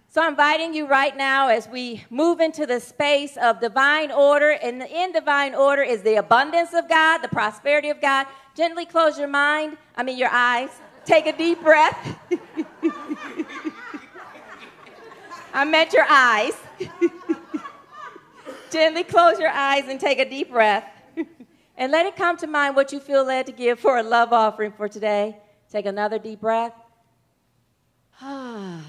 So 0.08 0.22
I'm 0.22 0.30
inviting 0.30 0.74
you 0.74 0.86
right 0.86 1.16
now 1.16 1.48
as 1.48 1.68
we 1.68 2.04
move 2.08 2.40
into 2.40 2.66
the 2.66 2.80
space 2.80 3.36
of 3.36 3.60
divine 3.60 4.10
order. 4.10 4.50
And 4.50 4.82
in 4.82 5.12
divine 5.12 5.54
order 5.54 5.82
is 5.82 6.02
the 6.02 6.16
abundance 6.16 6.72
of 6.72 6.88
God, 6.88 7.18
the 7.18 7.28
prosperity 7.28 7.90
of 7.90 8.00
God. 8.00 8.26
Gently 8.56 8.86
close 8.86 9.18
your 9.18 9.28
mind, 9.28 9.76
I 9.96 10.02
mean 10.04 10.16
your 10.16 10.30
eyes. 10.30 10.70
Take 11.04 11.26
a 11.26 11.36
deep 11.36 11.62
breath. 11.62 12.18
I 15.52 15.64
meant 15.64 15.92
your 15.92 16.06
eyes. 16.08 16.54
Gently 18.70 19.04
close 19.04 19.38
your 19.38 19.50
eyes 19.50 19.84
and 19.88 20.00
take 20.00 20.18
a 20.18 20.28
deep 20.28 20.50
breath. 20.50 20.84
And 21.76 21.90
let 21.90 22.06
it 22.06 22.16
come 22.16 22.36
to 22.38 22.46
mind 22.46 22.76
what 22.76 22.92
you 22.92 23.00
feel 23.00 23.24
led 23.24 23.46
to 23.46 23.52
give 23.52 23.80
for 23.80 23.98
a 23.98 24.02
love 24.02 24.32
offering 24.32 24.72
for 24.72 24.88
today. 24.88 25.36
Take 25.70 25.86
another 25.86 26.18
deep 26.18 26.40
breath. 26.40 26.72
and 28.22 28.84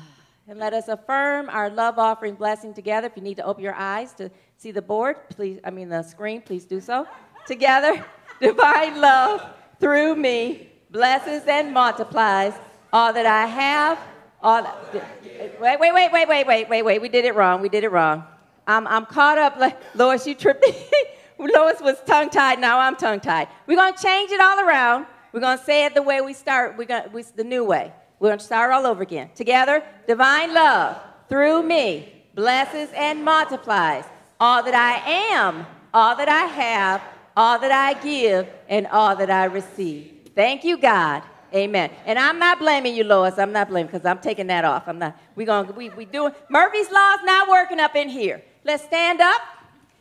let 0.48 0.74
us 0.74 0.88
affirm 0.88 1.50
our 1.50 1.70
love 1.70 1.98
offering 1.98 2.36
blessing 2.36 2.74
together. 2.74 3.08
If 3.08 3.14
you 3.16 3.24
need 3.24 3.38
to 3.38 3.46
open 3.46 3.64
your 3.64 3.74
eyes 3.74 4.14
to 4.14 4.30
see 4.58 4.72
the 4.72 4.82
board, 4.82 5.18
please, 5.30 5.60
I 5.64 5.72
mean 5.72 5.90
the 5.90 6.04
screen, 6.04 6.42
please 6.42 6.66
do 6.66 6.80
so. 6.80 7.08
Together, 7.48 8.06
divine 8.42 9.02
love 9.02 9.44
through 9.80 10.16
me 10.16 10.70
blesses 10.92 11.44
and 11.48 11.74
multiplies 11.74 12.54
all 12.94 13.12
that 13.14 13.26
I 13.26 13.46
have. 13.46 14.00
All 14.42 14.62
that, 14.62 15.60
wait, 15.60 15.80
wait, 15.80 15.94
wait, 15.94 16.12
wait, 16.12 16.28
wait, 16.28 16.48
wait, 16.48 16.70
wait, 16.70 16.82
wait. 16.84 17.02
We 17.02 17.10
did 17.10 17.26
it 17.26 17.34
wrong. 17.34 17.62
We 17.62 17.70
did 17.70 17.84
it 17.84 17.92
wrong. 17.92 18.24
I'm, 18.68 18.86
I'm 18.88 19.06
caught 19.06 19.38
up. 19.38 19.82
Lois, 19.96 20.28
you 20.28 20.36
tripped. 20.36 20.66
Lois 21.40 21.82
was 21.82 21.98
tongue 22.06 22.30
tied. 22.30 22.60
Now 22.60 22.80
I'm 22.80 22.96
tongue 22.96 23.20
tied. 23.20 23.48
We're 23.68 23.76
going 23.76 23.94
to 23.94 24.02
change 24.02 24.32
it 24.32 24.40
all 24.40 24.60
around. 24.60 25.06
We're 25.32 25.42
going 25.42 25.58
to 25.58 25.64
say 25.64 25.86
it 25.86 25.94
the 25.94 26.02
way 26.02 26.22
we 26.22 26.34
start. 26.34 26.78
We're 26.78 26.86
going 26.86 27.10
to, 27.10 27.36
the 27.36 27.44
new 27.44 27.64
way. 27.64 27.94
We're 28.20 28.30
going 28.30 28.40
to 28.40 28.46
start 28.46 28.72
all 28.72 28.86
over 28.86 29.04
again. 29.04 29.30
Together, 29.36 29.84
divine 30.08 30.54
love 30.54 30.98
through 31.28 31.64
me 31.64 32.12
blesses 32.36 32.90
and 32.96 33.24
multiplies 33.24 34.06
all 34.40 34.62
that 34.64 34.76
I 34.76 35.34
am, 35.34 35.66
all 35.94 36.16
that 36.16 36.28
I 36.28 36.44
have, 36.44 37.02
all 37.38 37.58
that 37.60 37.72
I 37.72 37.94
give, 38.02 38.48
and 38.68 38.88
all 38.88 39.16
that 39.16 39.32
I 39.32 39.46
receive. 39.46 40.12
Thank 40.36 40.64
you, 40.64 40.78
God. 40.78 41.24
Amen. 41.54 41.90
And 42.06 42.20
I'm 42.20 42.38
not 42.38 42.60
blaming 42.60 42.96
you, 42.96 43.06
Lois. 43.06 43.40
I'm 43.40 43.54
not 43.54 43.70
blaming 43.70 43.88
because 43.88 44.06
I'm 44.06 44.20
taking 44.20 44.48
that 44.48 44.66
off. 44.66 44.88
I'm 44.88 45.00
not. 45.00 45.18
We're 45.36 45.46
gonna 45.46 45.72
We 45.72 45.90
we 45.92 46.04
doing 46.04 46.34
Murphy's 46.50 46.92
law's 46.92 47.20
not 47.24 47.48
working 47.48 47.80
up 47.80 47.96
in 47.96 48.10
here. 48.10 48.44
Let's 48.66 48.84
stand 48.84 49.22
up 49.22 49.42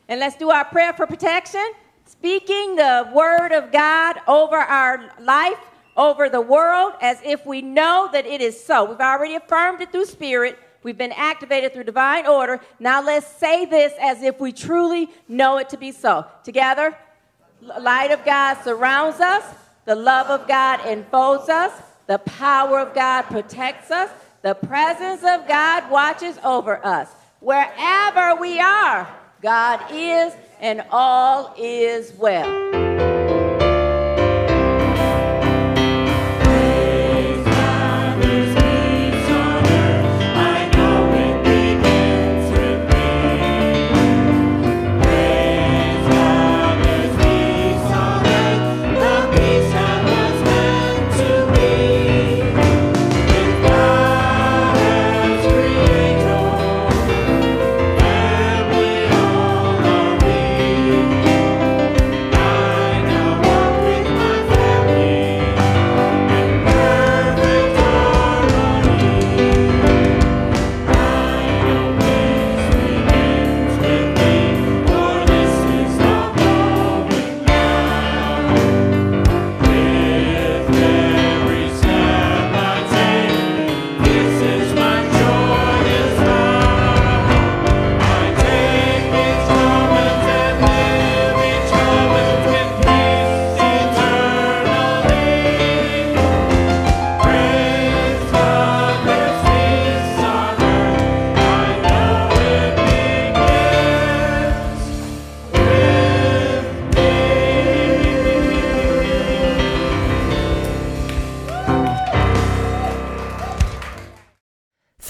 and 0.08 0.20
let's 0.20 0.36
do 0.36 0.50
our 0.50 0.64
prayer 0.64 0.92
for 0.92 1.06
protection. 1.06 1.64
Speaking 2.06 2.76
the 2.76 3.10
word 3.14 3.52
of 3.52 3.72
God 3.72 4.16
over 4.28 4.56
our 4.56 5.12
life, 5.20 5.58
over 5.96 6.28
the 6.28 6.40
world, 6.40 6.92
as 7.00 7.18
if 7.24 7.46
we 7.46 7.62
know 7.62 8.08
that 8.12 8.26
it 8.26 8.40
is 8.40 8.62
so. 8.62 8.84
We've 8.84 9.00
already 9.00 9.36
affirmed 9.36 9.80
it 9.80 9.92
through 9.92 10.06
spirit. 10.06 10.58
We've 10.82 10.98
been 10.98 11.12
activated 11.12 11.72
through 11.72 11.84
divine 11.84 12.26
order. 12.26 12.60
Now 12.78 13.02
let's 13.02 13.26
say 13.26 13.64
this 13.64 13.94
as 14.00 14.22
if 14.22 14.38
we 14.38 14.52
truly 14.52 15.08
know 15.28 15.58
it 15.58 15.70
to 15.70 15.78
be 15.78 15.92
so. 15.92 16.26
Together, 16.42 16.96
light 17.62 18.10
of 18.10 18.24
God 18.24 18.54
surrounds 18.62 19.20
us. 19.20 19.44
The 19.86 19.94
love 19.94 20.28
of 20.28 20.46
God 20.46 20.80
enfolds 20.86 21.48
us. 21.48 21.72
The 22.06 22.18
power 22.18 22.80
of 22.80 22.94
God 22.94 23.22
protects 23.22 23.90
us. 23.90 24.10
The 24.42 24.54
presence 24.54 25.22
of 25.24 25.48
God 25.48 25.90
watches 25.90 26.38
over 26.44 26.84
us. 26.84 27.08
Wherever 27.40 28.34
we 28.34 28.60
are, 28.60 29.08
God 29.44 29.92
is, 29.92 30.34
and 30.58 30.82
all 30.90 31.54
is 31.58 32.14
well. 32.14 32.73